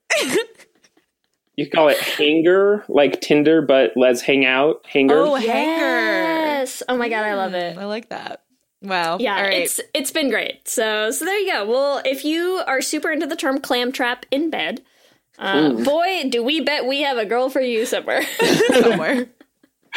you 1.56 1.68
call 1.68 1.88
it 1.88 1.98
hanger 1.98 2.84
like 2.88 3.20
tinder 3.20 3.62
but 3.62 3.92
let's 3.96 4.20
hang 4.20 4.44
out 4.44 4.84
hanger 4.86 5.14
Oh, 5.18 5.34
hanger. 5.34 5.48
yes. 5.50 6.82
Oh 6.88 6.96
my 6.96 7.08
god, 7.08 7.24
I 7.24 7.34
love 7.34 7.54
it. 7.54 7.76
Mm, 7.76 7.80
I 7.80 7.84
like 7.86 8.08
that. 8.10 8.42
Wow. 8.82 9.18
Yeah, 9.18 9.36
All 9.36 9.42
right. 9.42 9.62
it's 9.62 9.80
it's 9.94 10.10
been 10.10 10.30
great. 10.30 10.68
So 10.68 11.10
so 11.10 11.24
there 11.24 11.38
you 11.38 11.50
go. 11.52 11.66
Well, 11.66 12.02
if 12.04 12.24
you 12.24 12.60
are 12.66 12.80
super 12.82 13.10
into 13.10 13.26
the 13.26 13.36
term 13.36 13.60
clam 13.60 13.92
trap 13.92 14.26
in 14.30 14.50
bed, 14.50 14.82
uh, 15.38 15.72
boy, 15.72 16.24
do 16.28 16.42
we 16.42 16.60
bet 16.60 16.86
we 16.86 17.02
have 17.02 17.18
a 17.18 17.24
girl 17.26 17.48
for 17.50 17.60
you 17.60 17.86
somewhere, 17.86 18.22
somewhere. 18.72 19.26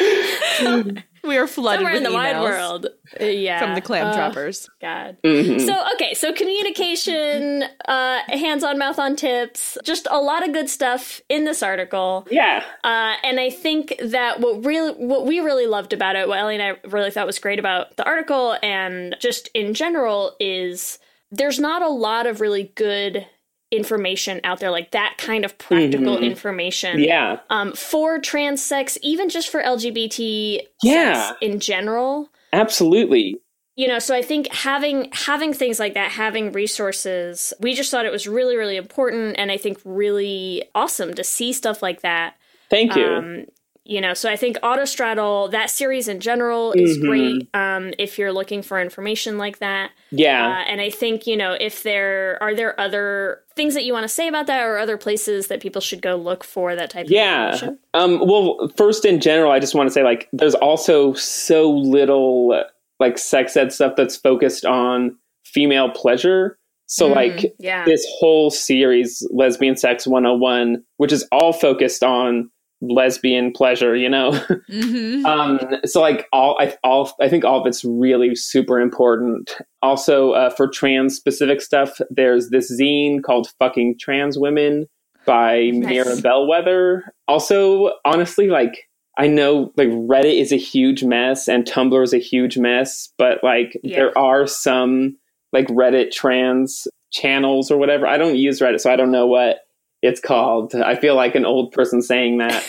we 1.24 1.36
are 1.36 1.48
flooded 1.48 1.78
somewhere 1.80 1.94
with 1.94 1.96
in 1.96 2.02
the 2.04 2.12
wide 2.12 2.40
world. 2.40 2.86
Uh, 3.20 3.24
yeah, 3.24 3.58
from 3.60 3.74
the 3.74 3.80
clam 3.80 4.06
Uh, 4.08 4.14
trappers. 4.14 4.68
God. 4.80 5.16
Mhm. 5.24 5.60
So 5.66 5.74
okay, 5.94 6.14
so 6.14 6.32
communication, 6.32 7.64
uh, 7.86 8.20
hands-on, 8.28 8.78
mouth-on 8.78 9.16
tips, 9.16 9.76
just 9.82 10.06
a 10.10 10.20
lot 10.20 10.46
of 10.46 10.52
good 10.52 10.70
stuff 10.70 11.20
in 11.28 11.44
this 11.44 11.62
article. 11.62 12.26
yeah 12.30 12.62
Uh, 12.84 13.14
and 13.24 13.40
I 13.40 13.50
think 13.50 13.94
that 14.00 14.40
what 14.40 14.64
really, 14.64 14.92
what 14.92 15.26
we 15.26 15.40
really 15.40 15.66
loved 15.66 15.92
about 15.92 16.14
it, 16.16 16.28
what 16.28 16.38
Ellie 16.38 16.54
and 16.54 16.62
I 16.62 16.88
really 16.88 17.10
thought 17.10 17.26
was 17.26 17.38
great 17.40 17.58
about 17.58 17.96
the 17.96 18.04
article, 18.04 18.56
and 18.62 19.16
just 19.20 19.48
in 19.54 19.74
general, 19.74 20.36
is 20.38 20.98
there's 21.32 21.58
not 21.58 21.82
a 21.82 21.88
lot 21.88 22.26
of 22.26 22.40
really 22.40 22.72
good 22.76 23.26
information 23.70 24.40
out 24.44 24.60
there, 24.60 24.70
like 24.70 24.90
that 24.92 25.14
kind 25.18 25.44
of 25.44 25.56
practical 25.58 26.16
Mhm. 26.16 26.22
information. 26.22 27.00
yeah 27.00 27.38
Um, 27.50 27.72
for 27.72 28.18
trans 28.18 28.62
sex, 28.64 28.96
even 29.02 29.28
just 29.28 29.48
for 29.50 29.60
LGBT 29.62 30.62
Yeah. 30.82 31.28
sex 31.28 31.38
in 31.40 31.60
general. 31.60 32.30
absolutely 32.52 33.36
You 33.76 33.86
know, 33.86 34.00
so 34.00 34.12
I 34.14 34.22
think 34.22 34.52
having 34.52 35.08
having 35.12 35.52
things 35.52 35.78
like 35.78 35.94
that, 35.94 36.10
having 36.10 36.50
resources, 36.50 37.52
we 37.60 37.74
just 37.74 37.90
thought 37.92 38.06
it 38.06 38.10
was 38.10 38.26
really, 38.26 38.56
really 38.56 38.76
important, 38.76 39.36
and 39.38 39.52
I 39.52 39.56
think 39.56 39.78
really 39.84 40.64
awesome 40.74 41.14
to 41.14 41.22
see 41.22 41.52
stuff 41.52 41.80
like 41.82 42.00
that. 42.00 42.34
thank 42.70 42.96
you 42.96 43.04
Um, 43.06 43.44
you 43.88 44.00
know, 44.00 44.12
so 44.14 44.30
I 44.30 44.36
think 44.36 44.56
Autostraddle, 44.58 45.50
that 45.50 45.70
series 45.70 46.08
in 46.08 46.20
general, 46.20 46.72
is 46.72 46.98
Mhm. 46.98 47.00
great 47.02 47.48
um, 47.54 47.92
if 47.98 48.18
you're 48.18 48.32
looking 48.32 48.62
for 48.62 48.80
information 48.80 49.38
like 49.38 49.58
that. 49.58 49.90
yeah 50.10 50.48
Uh, 50.60 50.70
and 50.70 50.80
I 50.80 50.90
think, 50.90 51.26
you 51.26 51.36
know, 51.36 51.56
if 51.58 51.82
there 51.82 52.38
are 52.42 52.54
there 52.54 52.78
other 52.80 53.40
things 53.56 53.74
that 53.74 53.84
you 53.84 53.92
want 53.92 54.04
to 54.04 54.08
say 54.08 54.28
about 54.28 54.46
that 54.46 54.62
or 54.62 54.78
other 54.78 54.96
places 54.96 55.48
that 55.48 55.60
people 55.60 55.80
should 55.80 56.00
go 56.02 56.14
look 56.16 56.44
for 56.44 56.76
that 56.76 56.90
type 56.90 57.06
of 57.06 57.10
yeah 57.10 57.70
um 57.94 58.20
well 58.20 58.70
first 58.76 59.04
in 59.04 59.18
general 59.20 59.50
i 59.50 59.58
just 59.58 59.74
want 59.74 59.88
to 59.88 59.92
say 59.92 60.04
like 60.04 60.28
there's 60.32 60.54
also 60.54 61.12
so 61.14 61.68
little 61.68 62.62
like 63.00 63.18
sex 63.18 63.56
ed 63.56 63.72
stuff 63.72 63.94
that's 63.96 64.16
focused 64.16 64.64
on 64.64 65.16
female 65.44 65.90
pleasure 65.90 66.56
so 66.86 67.08
Mm. 67.10 67.14
like 67.16 67.54
Yeah. 67.58 67.84
this 67.84 68.06
whole 68.18 68.50
series 68.50 69.26
lesbian 69.32 69.76
sex 69.76 70.06
101 70.06 70.84
which 70.98 71.12
is 71.12 71.26
all 71.32 71.52
focused 71.52 72.04
on 72.04 72.48
lesbian 72.80 73.50
pleasure 73.52 73.96
you 73.96 74.08
know 74.08 74.30
Mm-hmm. 74.70 75.26
um 75.26 75.58
so 75.84 76.00
like 76.00 76.26
all 76.32 76.56
i 76.60 76.74
all 76.84 77.12
i 77.20 77.28
think 77.28 77.44
all 77.44 77.60
of 77.60 77.66
it's 77.66 77.84
really 77.84 78.34
super 78.36 78.78
important 78.80 79.56
also 79.82 80.32
uh, 80.32 80.50
for 80.50 80.68
trans 80.68 81.16
specific 81.16 81.60
stuff 81.60 81.98
there's 82.10 82.50
this 82.50 82.70
zine 82.80 83.22
called 83.22 83.48
fucking 83.58 83.96
trans 83.98 84.38
women 84.38 84.86
by 85.26 85.70
Nice. 85.74 85.88
mira 85.88 86.16
bellwether 86.22 87.12
also 87.26 87.90
honestly 88.04 88.46
like 88.48 88.84
i 89.18 89.26
know 89.26 89.72
like 89.76 89.88
reddit 89.88 90.40
is 90.40 90.52
a 90.52 90.56
huge 90.56 91.02
mess 91.02 91.48
and 91.48 91.64
tumblr 91.64 92.02
is 92.04 92.12
a 92.14 92.18
huge 92.18 92.56
mess 92.58 93.12
but 93.18 93.42
like 93.42 93.76
Yeah. 93.82 93.96
there 93.96 94.18
are 94.18 94.46
some 94.46 95.16
like 95.52 95.66
reddit 95.68 96.12
trans 96.12 96.86
channels 97.10 97.70
or 97.70 97.76
whatever 97.78 98.06
i 98.06 98.16
don't 98.18 98.36
use 98.36 98.60
reddit 98.60 98.80
so 98.80 98.92
i 98.92 98.96
don't 98.96 99.10
know 99.10 99.26
what 99.26 99.58
it's 100.02 100.20
called 100.20 100.74
i 100.74 100.94
feel 100.94 101.14
like 101.16 101.34
an 101.34 101.44
old 101.44 101.72
person 101.72 102.00
saying 102.02 102.38
that 102.38 102.64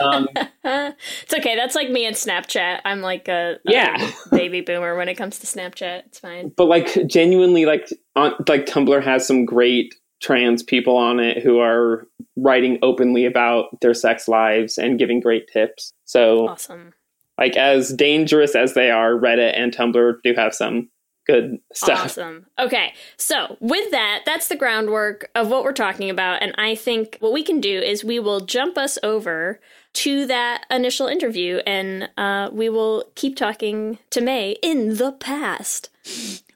um, 0.00 0.28
it's 0.64 1.34
okay. 1.34 1.56
That's 1.56 1.74
like 1.74 1.90
me 1.90 2.04
and 2.06 2.14
Snapchat. 2.14 2.78
I'm 2.84 3.00
like 3.00 3.26
a, 3.26 3.54
a 3.66 3.72
Yeah. 3.72 4.10
baby 4.30 4.60
boomer 4.60 4.96
when 4.96 5.08
it 5.08 5.16
comes 5.16 5.40
to 5.40 5.46
Snapchat. 5.48 6.04
It's 6.06 6.20
fine. 6.20 6.52
but 6.56 6.66
like 6.66 7.08
genuinely 7.08 7.66
like 7.66 7.88
on 8.14 8.34
like 8.46 8.66
tumblr 8.66 9.02
has 9.02 9.26
some 9.26 9.44
great 9.44 9.96
trans 10.22 10.62
people 10.62 10.96
on 10.96 11.18
it 11.18 11.42
who 11.42 11.58
are 11.58 12.06
writing 12.36 12.78
openly 12.82 13.24
about 13.24 13.80
their 13.80 13.94
sex 13.94 14.28
lives 14.28 14.78
and 14.78 14.96
giving 14.98 15.18
great 15.18 15.48
tips 15.52 15.92
so 16.04 16.46
Awesome. 16.48 16.92
like 17.36 17.56
as 17.56 17.92
dangerous 17.92 18.54
as 18.54 18.74
they 18.74 18.92
are 18.92 19.14
reddit 19.14 19.58
and 19.58 19.74
tumblr 19.74 20.18
do 20.22 20.34
have 20.34 20.54
some 20.54 20.88
good 21.26 21.58
stuff 21.72 22.04
Awesome. 22.04 22.46
Okay. 22.58 22.94
So, 23.16 23.56
with 23.60 23.90
that, 23.90 24.22
that's 24.26 24.48
the 24.48 24.56
groundwork 24.56 25.30
of 25.34 25.48
what 25.48 25.64
we're 25.64 25.72
talking 25.72 26.10
about. 26.10 26.42
And 26.42 26.54
I 26.58 26.74
think 26.74 27.16
what 27.20 27.32
we 27.32 27.42
can 27.42 27.60
do 27.60 27.78
is 27.78 28.04
we 28.04 28.18
will 28.18 28.40
jump 28.40 28.76
us 28.76 28.98
over 29.02 29.60
to 29.92 30.26
that 30.26 30.64
initial 30.70 31.06
interview 31.06 31.58
and 31.66 32.08
uh, 32.16 32.48
we 32.52 32.68
will 32.68 33.04
keep 33.14 33.36
talking 33.36 33.98
to 34.10 34.20
Mey 34.20 34.56
in 34.62 34.96
the 34.96 35.12
past. 35.12 35.90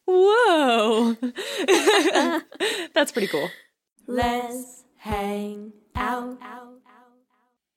Whoa. 0.06 1.16
That's 2.94 3.12
pretty 3.12 3.28
cool. 3.28 3.50
Let's 4.06 4.84
hang 4.98 5.72
out. 5.96 6.38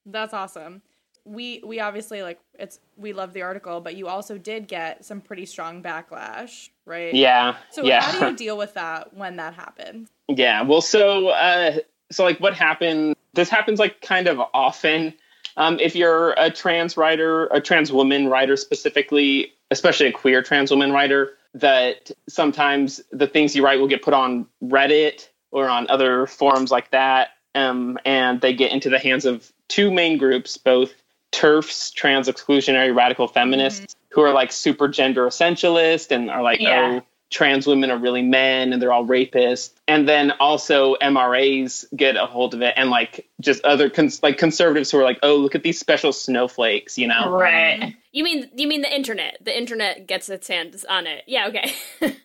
That's 0.05 0.33
awesome. 0.33 0.81
We 1.27 1.61
we 1.65 1.79
obviously 1.79 2.23
like 2.23 2.39
it's 2.57 2.79
we 2.95 3.13
love 3.13 3.33
the 3.33 3.41
article, 3.41 3.81
but 3.81 3.95
you 3.95 4.07
also 4.07 4.37
did 4.37 4.67
get 4.67 5.03
some 5.03 5.19
pretty 5.21 5.45
strong 5.45 5.83
backlash, 5.83 6.69
right? 6.85 7.13
yeah 7.13 7.57
So 7.71 7.83
yeah 7.83 8.01
how 8.01 8.19
do 8.19 8.25
you 8.31 8.35
deal 8.47 8.57
with 8.57 8.73
that 8.75 9.13
when 9.13 9.35
that 9.35 9.53
happens? 9.53 10.09
Yeah, 10.29 10.61
well, 10.61 10.81
so 10.81 11.29
uh, 11.29 11.79
so 12.11 12.23
like 12.23 12.39
what 12.39 12.53
happened? 12.53 13.15
This 13.33 13.49
happens 13.49 13.79
like 13.79 14.01
kind 14.01 14.27
of 14.27 14.39
often. 14.53 15.13
Um, 15.57 15.79
if 15.79 15.95
you're 15.95 16.31
a 16.33 16.51
trans 16.51 16.97
writer, 16.97 17.47
a 17.47 17.59
trans 17.59 17.91
woman 17.91 18.27
writer 18.27 18.55
specifically, 18.55 19.53
especially 19.71 20.07
a 20.07 20.11
queer 20.11 20.43
trans 20.43 20.69
woman 20.69 20.91
writer, 20.91 21.33
that 21.55 22.11
sometimes 22.29 23.01
the 23.11 23.27
things 23.27 23.55
you 23.55 23.63
write 23.63 23.79
will 23.79 23.87
get 23.87 24.03
put 24.03 24.13
on 24.13 24.45
Reddit 24.63 25.29
or 25.51 25.67
on 25.67 25.89
other 25.89 26.27
forums 26.27 26.71
like 26.71 26.91
that, 26.91 27.29
um, 27.55 27.97
and 28.05 28.39
they 28.41 28.53
get 28.53 28.71
into 28.71 28.89
the 28.89 28.99
hands 28.99 29.25
of 29.25 29.51
two 29.67 29.91
main 29.91 30.17
groups, 30.17 30.57
both 30.57 30.93
TERFs, 31.31 31.93
trans 31.93 32.27
exclusionary 32.27 32.95
radical 32.95 33.27
feminists, 33.27 33.93
mm-hmm. 33.93 34.13
who 34.13 34.21
are 34.21 34.33
like 34.33 34.51
super 34.51 34.87
gender 34.87 35.25
essentialist 35.27 36.11
and 36.11 36.29
are 36.29 36.41
like, 36.41 36.59
Yeah. 36.59 36.99
oh, 37.01 37.05
trans 37.29 37.67
women 37.67 37.91
are 37.91 37.97
really 37.97 38.21
men 38.21 38.71
and 38.71 38.81
they're 38.81 38.93
all 38.93 39.05
rapists. 39.05 39.71
And 39.87 40.07
then 40.07 40.31
also 40.39 40.95
MRAs 41.01 41.85
get 41.95 42.15
a 42.15 42.25
hold 42.25 42.53
of 42.53 42.61
it 42.61 42.73
and 42.77 42.89
like 42.89 43.27
just 43.41 43.63
other 43.65 43.89
cons- 43.89 44.23
like 44.23 44.37
conservatives 44.37 44.91
who 44.91 44.99
are 44.99 45.03
like, 45.03 45.19
oh, 45.23 45.35
look 45.35 45.53
at 45.55 45.63
these 45.63 45.79
special 45.79 46.13
snowflakes, 46.13 46.97
you 46.97 47.07
know? 47.07 47.29
Right. 47.29 47.83
Um, 47.83 47.95
you 48.13 48.23
mean 48.23 48.49
you 48.55 48.67
mean 48.67 48.81
the 48.81 48.93
internet? 48.95 49.37
The 49.43 49.55
internet 49.55 50.07
gets 50.07 50.29
its 50.29 50.47
hands 50.47 50.85
on 50.85 51.05
it. 51.05 51.23
Yeah, 51.27 51.47
okay. 51.49 51.73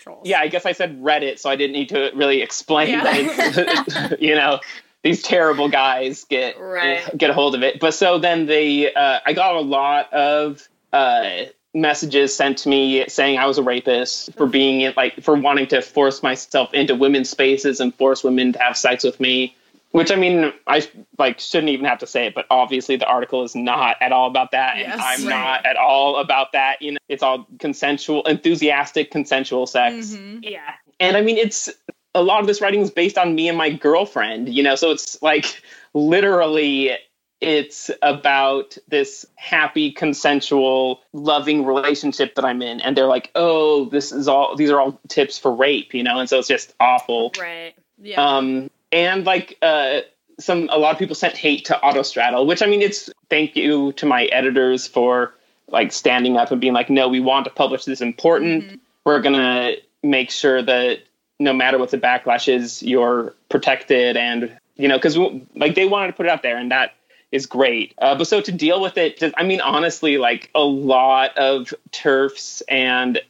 Trolls. 0.00 0.26
Yeah, 0.26 0.40
I 0.40 0.48
guess 0.48 0.66
I 0.66 0.72
said 0.72 1.00
Reddit, 1.00 1.38
so 1.38 1.48
I 1.48 1.56
didn't 1.56 1.72
need 1.72 1.88
to 1.90 2.10
really 2.14 2.42
explain 2.42 2.88
Yeah. 2.90 3.04
that. 3.04 3.16
it's- 3.16 4.14
you 4.20 4.34
know, 4.34 4.60
these 5.04 5.22
terrible 5.22 5.68
guys 5.68 6.24
get 6.24 6.58
Right. 6.58 7.02
get 7.16 7.30
a 7.30 7.34
hold 7.34 7.54
of 7.54 7.62
it. 7.62 7.78
But 7.78 7.94
so 7.94 8.18
then 8.18 8.46
they, 8.46 8.92
uh, 8.92 9.20
I 9.24 9.32
got 9.34 9.54
a 9.54 9.60
lot 9.60 10.12
of 10.12 10.66
uh, 10.92 11.44
messages 11.74 12.34
sent 12.34 12.58
to 12.58 12.68
me 12.68 13.04
saying 13.08 13.38
I 13.38 13.46
was 13.46 13.58
a 13.58 13.62
rapist 13.62 14.32
for 14.34 14.46
being 14.46 14.92
like 14.96 15.22
for 15.22 15.34
wanting 15.36 15.66
to 15.68 15.82
force 15.82 16.22
myself 16.22 16.72
into 16.74 16.94
women's 16.94 17.28
spaces 17.30 17.80
and 17.80 17.94
force 17.94 18.24
women 18.24 18.52
to 18.54 18.58
have 18.58 18.76
sex 18.76 19.04
with 19.04 19.20
me. 19.20 19.54
Which 19.90 20.10
I 20.10 20.16
mean, 20.16 20.52
I 20.66 20.82
like 21.18 21.38
shouldn't 21.38 21.68
even 21.70 21.84
have 21.84 21.98
to 21.98 22.06
say 22.08 22.26
it, 22.26 22.34
but 22.34 22.46
obviously 22.50 22.96
the 22.96 23.06
article 23.06 23.44
is 23.44 23.54
not 23.54 23.96
at 24.00 24.10
all 24.10 24.26
about 24.26 24.50
that, 24.50 24.74
and 24.76 24.88
Yes. 24.88 24.98
I'm 25.00 25.20
Right. 25.26 25.30
not 25.38 25.66
at 25.66 25.76
all 25.76 26.16
about 26.16 26.50
that. 26.52 26.82
You 26.82 26.92
know, 26.92 26.98
it's 27.08 27.22
all 27.22 27.46
consensual, 27.60 28.22
enthusiastic, 28.24 29.12
consensual 29.12 29.66
sex 29.68 30.14
Mhm. 30.16 30.40
yeah. 30.42 30.72
and 30.98 31.16
I 31.16 31.20
mean, 31.20 31.36
it's 31.38 31.70
a 32.14 32.22
lot 32.22 32.40
of 32.40 32.46
this 32.46 32.60
writing 32.60 32.80
is 32.80 32.90
based 32.90 33.18
on 33.18 33.34
me 33.34 33.48
and 33.48 33.58
my 33.58 33.70
girlfriend, 33.70 34.54
you 34.54 34.62
know, 34.62 34.76
so 34.76 34.90
it's 34.90 35.20
like 35.22 35.62
literally 35.94 36.92
it's 37.40 37.90
about 38.00 38.78
this 38.88 39.26
happy, 39.34 39.92
consensual, 39.92 41.02
loving 41.12 41.66
relationship 41.66 42.34
that 42.36 42.44
I'm 42.44 42.62
in. 42.62 42.80
And 42.80 42.96
they're 42.96 43.06
like, 43.06 43.30
oh, 43.34 43.86
this 43.86 44.12
is 44.12 44.28
all, 44.28 44.56
these 44.56 44.70
are 44.70 44.80
all 44.80 44.98
tips 45.08 45.38
for 45.38 45.54
rape, 45.54 45.92
you 45.92 46.02
know, 46.02 46.18
and 46.18 46.28
so 46.28 46.38
it's 46.38 46.48
just 46.48 46.72
awful. 46.80 47.32
Right. 47.38 47.74
Yeah. 48.00 48.24
Um, 48.24 48.70
and 48.92 49.26
like, 49.26 49.58
uh, 49.60 50.00
some 50.38 50.68
a 50.72 50.78
lot 50.78 50.92
of 50.92 50.98
people 50.98 51.14
sent 51.14 51.36
hate 51.36 51.64
to 51.66 51.78
Autostraddle, 51.82 52.46
which 52.46 52.62
I 52.62 52.66
mean, 52.66 52.82
it's 52.82 53.10
thank 53.30 53.56
you 53.56 53.92
to 53.92 54.06
my 54.06 54.24
editors 54.26 54.86
for 54.86 55.34
like 55.68 55.92
standing 55.92 56.36
up 56.36 56.50
and 56.50 56.60
being 56.60 56.72
like, 56.72 56.90
no, 56.90 57.08
we 57.08 57.20
want 57.20 57.44
to 57.44 57.50
publish 57.50 57.84
this 57.84 58.00
important. 58.00 58.80
We're 59.04 59.20
gonna 59.20 59.74
make 60.02 60.30
sure 60.30 60.62
that 60.62 61.00
no 61.38 61.52
matter 61.52 61.78
what 61.78 61.90
the 61.90 61.98
backlash 61.98 62.48
is, 62.48 62.82
you're 62.82 63.34
protected, 63.48 64.16
and 64.16 64.56
you 64.76 64.88
know, 64.88 64.96
because 64.96 65.16
like 65.56 65.74
they 65.74 65.86
wanted 65.86 66.08
to 66.08 66.12
put 66.14 66.26
it 66.26 66.28
out 66.30 66.42
there, 66.42 66.56
and 66.56 66.70
that 66.70 66.94
is 67.32 67.46
great. 67.46 67.94
Uh, 67.98 68.14
but 68.14 68.26
so 68.26 68.40
to 68.40 68.52
deal 68.52 68.80
with 68.80 68.96
it, 68.96 69.18
just, 69.18 69.34
I 69.36 69.42
mean, 69.42 69.60
honestly, 69.60 70.18
like 70.18 70.50
a 70.54 70.62
lot 70.62 71.36
of 71.36 71.74
turfs 71.90 72.62
and 72.68 73.20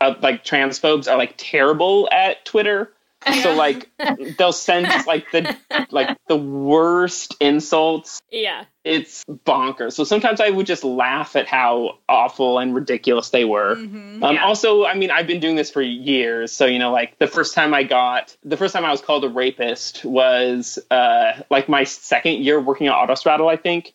uh, 0.00 0.14
like 0.22 0.44
transphobes 0.44 1.10
are 1.10 1.18
like 1.18 1.34
terrible 1.36 2.08
at 2.10 2.44
Twitter. 2.44 2.90
So 3.42 3.54
like 3.54 3.90
they'll 4.38 4.52
send 4.52 4.86
like 5.06 5.30
the 5.30 5.56
like 5.90 6.16
the 6.28 6.36
worst 6.36 7.36
insults. 7.40 8.20
Yeah. 8.30 8.64
It's 8.82 9.24
bonkers. 9.26 9.92
So 9.92 10.04
sometimes 10.04 10.40
I 10.40 10.48
would 10.48 10.66
just 10.66 10.84
laugh 10.84 11.36
at 11.36 11.46
how 11.46 11.98
awful 12.08 12.58
and 12.58 12.74
ridiculous 12.74 13.28
they 13.30 13.44
were. 13.44 13.76
Mhm. 13.76 14.22
Um, 14.22 14.34
Yeah. 14.36 14.44
Also, 14.44 14.84
I 14.86 14.94
mean, 14.94 15.10
I've 15.10 15.26
been 15.26 15.40
doing 15.40 15.56
this 15.56 15.70
for 15.70 15.82
years. 15.82 16.52
So, 16.52 16.64
you 16.64 16.78
know, 16.78 16.90
like 16.90 17.18
the 17.18 17.26
first 17.26 17.54
time 17.54 17.74
I 17.74 17.82
got, 17.82 18.34
the 18.42 18.56
first 18.56 18.72
time 18.72 18.84
I 18.86 18.90
was 18.90 19.02
called 19.02 19.24
a 19.24 19.28
rapist 19.28 20.04
was 20.04 20.78
uh, 20.90 21.32
like 21.50 21.68
my 21.68 21.84
second 21.84 22.42
year 22.42 22.58
working 22.58 22.86
at 22.86 22.94
Autostraddle, 22.94 23.50
I 23.52 23.56
think. 23.56 23.92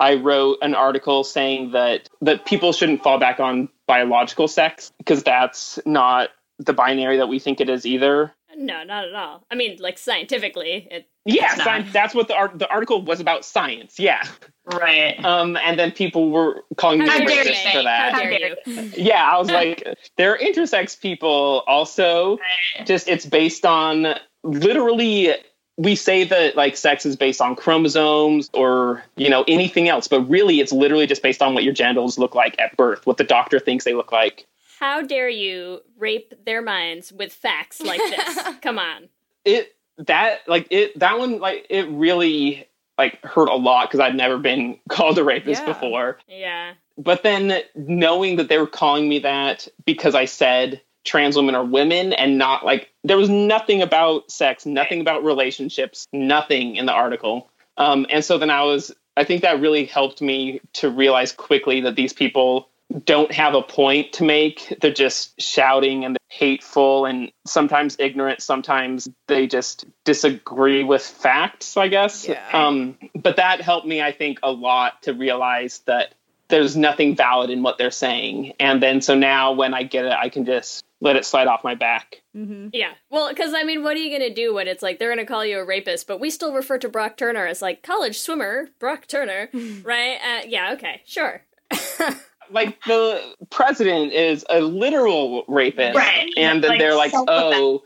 I 0.00 0.14
wrote 0.14 0.58
an 0.62 0.74
article 0.74 1.24
saying 1.24 1.72
that, 1.72 2.08
that 2.20 2.44
people 2.44 2.72
shouldn't 2.72 3.02
fall 3.02 3.18
back 3.18 3.40
on 3.40 3.68
biological 3.86 4.48
sex 4.48 4.92
because 4.98 5.22
that's 5.22 5.78
not 5.86 6.30
the 6.58 6.72
binary 6.72 7.16
that 7.18 7.28
we 7.28 7.38
think 7.38 7.60
it 7.60 7.68
is 7.68 7.84
either. 7.86 8.32
No, 8.56 8.84
not 8.84 9.08
at 9.08 9.14
all. 9.14 9.44
I 9.50 9.54
mean, 9.54 9.78
like 9.80 9.98
scientifically, 9.98 10.88
it. 10.90 11.08
Yeah, 11.26 11.54
It's 11.54 11.64
not. 11.64 11.92
that's 11.92 12.14
what 12.14 12.28
the, 12.28 12.34
art, 12.34 12.58
the 12.58 12.68
article 12.68 13.02
was 13.02 13.18
about 13.18 13.44
science. 13.46 13.98
Yeah. 13.98 14.22
Right. 14.66 15.22
Um, 15.24 15.56
and 15.56 15.78
then 15.78 15.90
people 15.90 16.30
were 16.30 16.64
calling 16.76 16.98
me 16.98 17.08
How 17.08 17.16
a 17.16 17.20
racist 17.20 17.72
for 17.72 17.82
that. 17.82 18.12
How 18.12 18.18
How 18.18 18.24
dare 18.24 18.38
dare 18.38 18.56
you? 18.66 18.90
yeah, 18.96 19.30
I 19.30 19.38
was 19.38 19.50
like, 19.50 19.86
they're 20.16 20.38
intersex 20.38 21.00
people 21.00 21.62
also. 21.66 22.38
Just 22.84 23.08
it's 23.08 23.26
based 23.26 23.64
on 23.64 24.14
literally 24.42 25.34
we 25.76 25.96
say 25.96 26.24
that 26.24 26.56
like 26.56 26.76
sex 26.76 27.04
is 27.04 27.16
based 27.16 27.40
on 27.40 27.56
chromosomes 27.56 28.48
or 28.54 29.02
you 29.16 29.28
know 29.28 29.44
anything 29.48 29.88
else, 29.88 30.08
but 30.08 30.20
really 30.28 30.60
it's 30.60 30.72
literally 30.72 31.06
just 31.06 31.22
based 31.22 31.42
on 31.42 31.54
what 31.54 31.64
your 31.64 31.72
genitals 31.72 32.18
look 32.18 32.34
like 32.34 32.58
at 32.58 32.76
birth, 32.76 33.06
what 33.06 33.16
the 33.16 33.24
doctor 33.24 33.58
thinks 33.58 33.84
they 33.84 33.94
look 33.94 34.12
like. 34.12 34.46
How 34.84 35.00
dare 35.00 35.30
you 35.30 35.80
rape 35.96 36.34
their 36.44 36.60
minds 36.60 37.10
with 37.10 37.32
facts 37.32 37.80
like 37.80 38.00
this? 38.00 38.38
Come 38.60 38.78
on. 38.78 39.08
It 39.42 39.74
that 39.96 40.40
like 40.46 40.66
it 40.68 40.98
that 40.98 41.18
one 41.18 41.38
like 41.38 41.64
it 41.70 41.88
really 41.88 42.68
like 42.98 43.18
hurt 43.24 43.48
a 43.48 43.54
lot 43.54 43.88
because 43.88 44.00
I'd 44.00 44.14
never 44.14 44.36
been 44.36 44.78
called 44.90 45.16
a 45.16 45.24
rapist 45.24 45.62
Yeah. 45.62 45.72
before. 45.72 46.18
Yeah. 46.28 46.74
but 46.98 47.22
then 47.22 47.62
knowing 47.74 48.36
that 48.36 48.50
they 48.50 48.58
were 48.58 48.66
calling 48.66 49.08
me 49.08 49.20
that 49.20 49.66
because 49.86 50.14
I 50.14 50.26
said 50.26 50.82
trans 51.04 51.34
women 51.34 51.54
are 51.54 51.64
women 51.64 52.12
and 52.12 52.36
not 52.36 52.62
like 52.66 52.92
there 53.04 53.16
was 53.16 53.30
nothing 53.30 53.80
about 53.80 54.30
sex, 54.30 54.66
nothing 54.66 55.00
about 55.00 55.24
relationships, 55.24 56.06
nothing 56.12 56.76
in 56.76 56.84
the 56.84 56.92
article. 56.92 57.48
Um, 57.78 58.04
and 58.10 58.22
so 58.22 58.36
then 58.36 58.50
I 58.50 58.64
was, 58.64 58.94
I 59.16 59.24
think 59.24 59.40
that 59.42 59.60
really 59.62 59.86
helped 59.86 60.20
me 60.20 60.60
to 60.74 60.90
realize 60.90 61.32
quickly 61.32 61.80
that 61.80 61.96
these 61.96 62.12
people 62.12 62.68
don't 63.04 63.32
have 63.32 63.54
a 63.54 63.62
point 63.62 64.12
to 64.14 64.24
make. 64.24 64.76
They're 64.80 64.92
just 64.92 65.40
shouting 65.40 66.04
and 66.04 66.16
hateful 66.28 67.06
and 67.06 67.32
sometimes 67.46 67.96
ignorant. 67.98 68.42
Sometimes 68.42 69.08
they 69.26 69.46
just 69.46 69.84
disagree 70.04 70.84
with 70.84 71.02
facts, 71.02 71.76
I 71.76 71.88
guess. 71.88 72.28
Yeah. 72.28 72.40
Um, 72.52 72.96
but 73.14 73.36
that 73.36 73.60
helped 73.60 73.86
me, 73.86 74.00
I 74.02 74.12
think, 74.12 74.38
a 74.42 74.50
lot 74.52 75.02
to 75.02 75.12
realize 75.12 75.80
that 75.86 76.14
there's 76.48 76.76
nothing 76.76 77.16
valid 77.16 77.50
in 77.50 77.62
what 77.62 77.78
they're 77.78 77.90
saying. 77.90 78.52
And 78.60 78.82
then 78.82 79.00
so 79.00 79.14
now 79.14 79.52
when 79.52 79.74
I 79.74 79.82
get 79.82 80.04
it, 80.04 80.12
I 80.12 80.28
can 80.28 80.44
just 80.44 80.84
let 81.00 81.16
it 81.16 81.24
slide 81.24 81.48
off 81.48 81.64
my 81.64 81.74
back. 81.74 82.22
Mhm. 82.36 82.70
Yeah. 82.72 82.92
Well, 83.10 83.28
because 83.28 83.54
I 83.54 83.62
mean, 83.64 83.82
what 83.82 83.96
are 83.96 84.00
you 84.00 84.10
going 84.16 84.28
to 84.28 84.34
do 84.34 84.54
when 84.54 84.68
it's 84.68 84.82
like 84.82 84.98
they're 84.98 85.08
going 85.14 85.24
to 85.24 85.30
call 85.30 85.44
you 85.44 85.58
a 85.58 85.64
rapist, 85.64 86.06
but 86.06 86.20
we 86.20 86.30
still 86.30 86.52
refer 86.52 86.78
to 86.78 86.88
Brock 86.88 87.16
Turner 87.16 87.46
as 87.46 87.60
like 87.62 87.82
college 87.82 88.18
swimmer 88.18 88.68
Brock 88.78 89.06
Turner, 89.06 89.48
right? 89.82 90.16
Uh, 90.16 90.46
yeah. 90.46 90.72
Okay. 90.74 91.02
Sure. 91.06 91.42
Like 92.54 92.82
the 92.84 93.20
president 93.50 94.12
is 94.12 94.44
a 94.48 94.60
literal 94.60 95.44
rapist. 95.48 95.96
Right. 95.96 96.32
And 96.36 96.62
then 96.62 96.70
Like, 96.70 96.78
they're 96.80 96.94
like, 96.96 97.10
so 97.10 97.24
oh, 97.28 97.82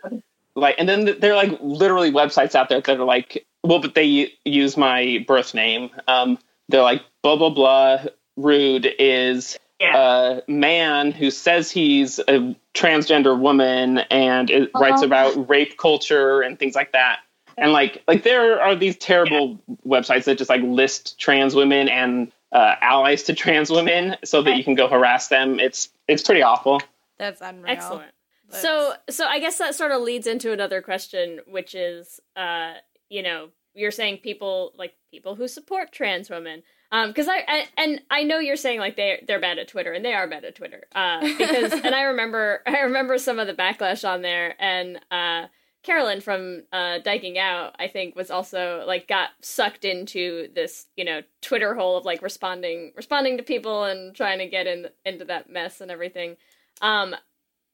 like, 0.54 0.76
and 0.78 0.88
then 0.88 1.16
they're 1.20 1.35
like 1.35 1.59
literally 1.61 2.12
websites 2.12 2.54
out 2.54 2.68
there 2.68 2.81
that 2.81 3.00
are 3.00 3.04
like, 3.04 3.46
well, 3.64 3.81
but 3.81 3.94
they 3.94 4.33
use 4.44 4.76
my 4.76 5.24
birth 5.26 5.54
name. 5.54 5.90
Um, 6.07 6.38
they're 6.68 6.83
like, 6.83 7.02
blah, 7.22 7.37
blah, 7.37 7.50
blah. 7.50 8.04
Rude 8.37 8.87
is 8.98 9.59
Yeah. 9.81 9.96
a 9.96 10.42
man 10.50 11.12
who 11.12 11.31
says 11.31 11.70
he's 11.70 12.18
a 12.20 12.54
transgender 12.74 13.38
woman 13.38 13.98
and 14.11 14.50
it 14.50 14.70
writes 14.74 15.02
Uh-huh. 15.02 15.07
about 15.07 15.48
rape 15.48 15.76
culture 15.78 16.40
and 16.42 16.59
things 16.59 16.74
like 16.74 16.92
that. 16.92 17.20
And 17.57 17.72
like, 17.72 18.02
like 18.07 18.22
there 18.22 18.61
are 18.62 18.76
these 18.76 18.96
terrible 18.96 19.59
websites 19.87 20.24
that 20.24 20.38
just 20.38 20.50
like 20.50 20.62
list 20.62 21.18
trans 21.18 21.54
women 21.57 21.88
and 21.88 22.31
uh, 22.53 22.77
allies 22.81 23.23
to 23.25 23.35
trans 23.35 23.71
women 23.71 24.17
so 24.25 24.43
that 24.43 24.57
you 24.57 24.65
can 24.65 24.75
go 24.75 24.89
harass 24.89 25.29
them. 25.29 25.61
It's 25.61 25.91
it's 26.07 26.23
pretty 26.23 26.43
awful. 26.43 26.81
That's 27.19 27.41
unreal. 27.41 27.73
Excellent. 27.73 28.13
So, 28.51 28.95
so 29.11 29.27
I 29.27 29.41
guess 29.41 29.59
that 29.59 29.75
sort 29.75 29.93
of 29.93 30.01
leads 30.03 30.27
into 30.27 30.53
another 30.53 30.81
question, 30.81 31.41
which 31.47 31.75
is, 31.75 32.19
uh, 32.35 32.75
you 33.11 33.23
know, 33.23 33.51
you're 33.75 33.91
saying 33.91 34.19
people 34.19 34.73
like 34.77 34.95
people 35.11 35.35
who 35.35 35.47
support 35.49 35.93
trans 35.93 36.31
women, 36.31 36.63
um, 36.91 37.11
because 37.11 37.29
I, 37.29 37.45
I 37.47 37.67
and 37.77 38.01
I 38.11 38.23
know 38.25 38.39
you're 38.39 38.57
saying 38.57 38.81
like 38.81 38.97
they 38.97 39.23
they're 39.27 39.41
bad 39.41 39.59
at 39.59 39.69
Twitter, 39.69 39.93
and 39.93 40.05
they 40.05 40.15
are 40.15 40.27
bad 40.27 40.45
at 40.45 40.57
Twitter, 40.57 40.85
uh, 40.95 41.21
because 41.21 41.73
and 41.73 41.95
I 41.95 42.05
remember 42.05 42.63
I 42.67 42.81
remember 42.81 43.19
some 43.19 43.39
of 43.39 43.47
the 43.47 43.55
backlash 43.55 44.09
on 44.09 44.23
there, 44.23 44.55
and 44.59 44.99
uh, 45.11 45.47
Carolyn 45.88 46.20
from 46.20 46.64
uh, 46.70 46.98
Dyking 46.98 47.38
Out, 47.38 47.74
I 47.79 47.88
think, 47.88 48.14
was 48.14 48.31
also 48.31 48.85
like 48.87 49.09
got 49.09 49.31
sucked 49.40 49.87
into 49.87 50.48
this, 50.55 50.87
you 50.98 51.05
know, 51.05 51.22
Twitter 51.40 51.74
hole 51.74 51.96
of 51.96 52.05
like 52.05 52.20
responding 52.20 52.92
responding 52.94 53.38
to 53.38 53.42
people 53.42 53.85
and 53.85 54.14
trying 54.14 54.38
to 54.38 54.46
get 54.46 54.66
in 54.66 54.88
into 55.07 55.24
that 55.24 55.48
mess 55.48 55.81
and 55.81 55.90
everything. 55.90 56.37
Um, 56.83 57.16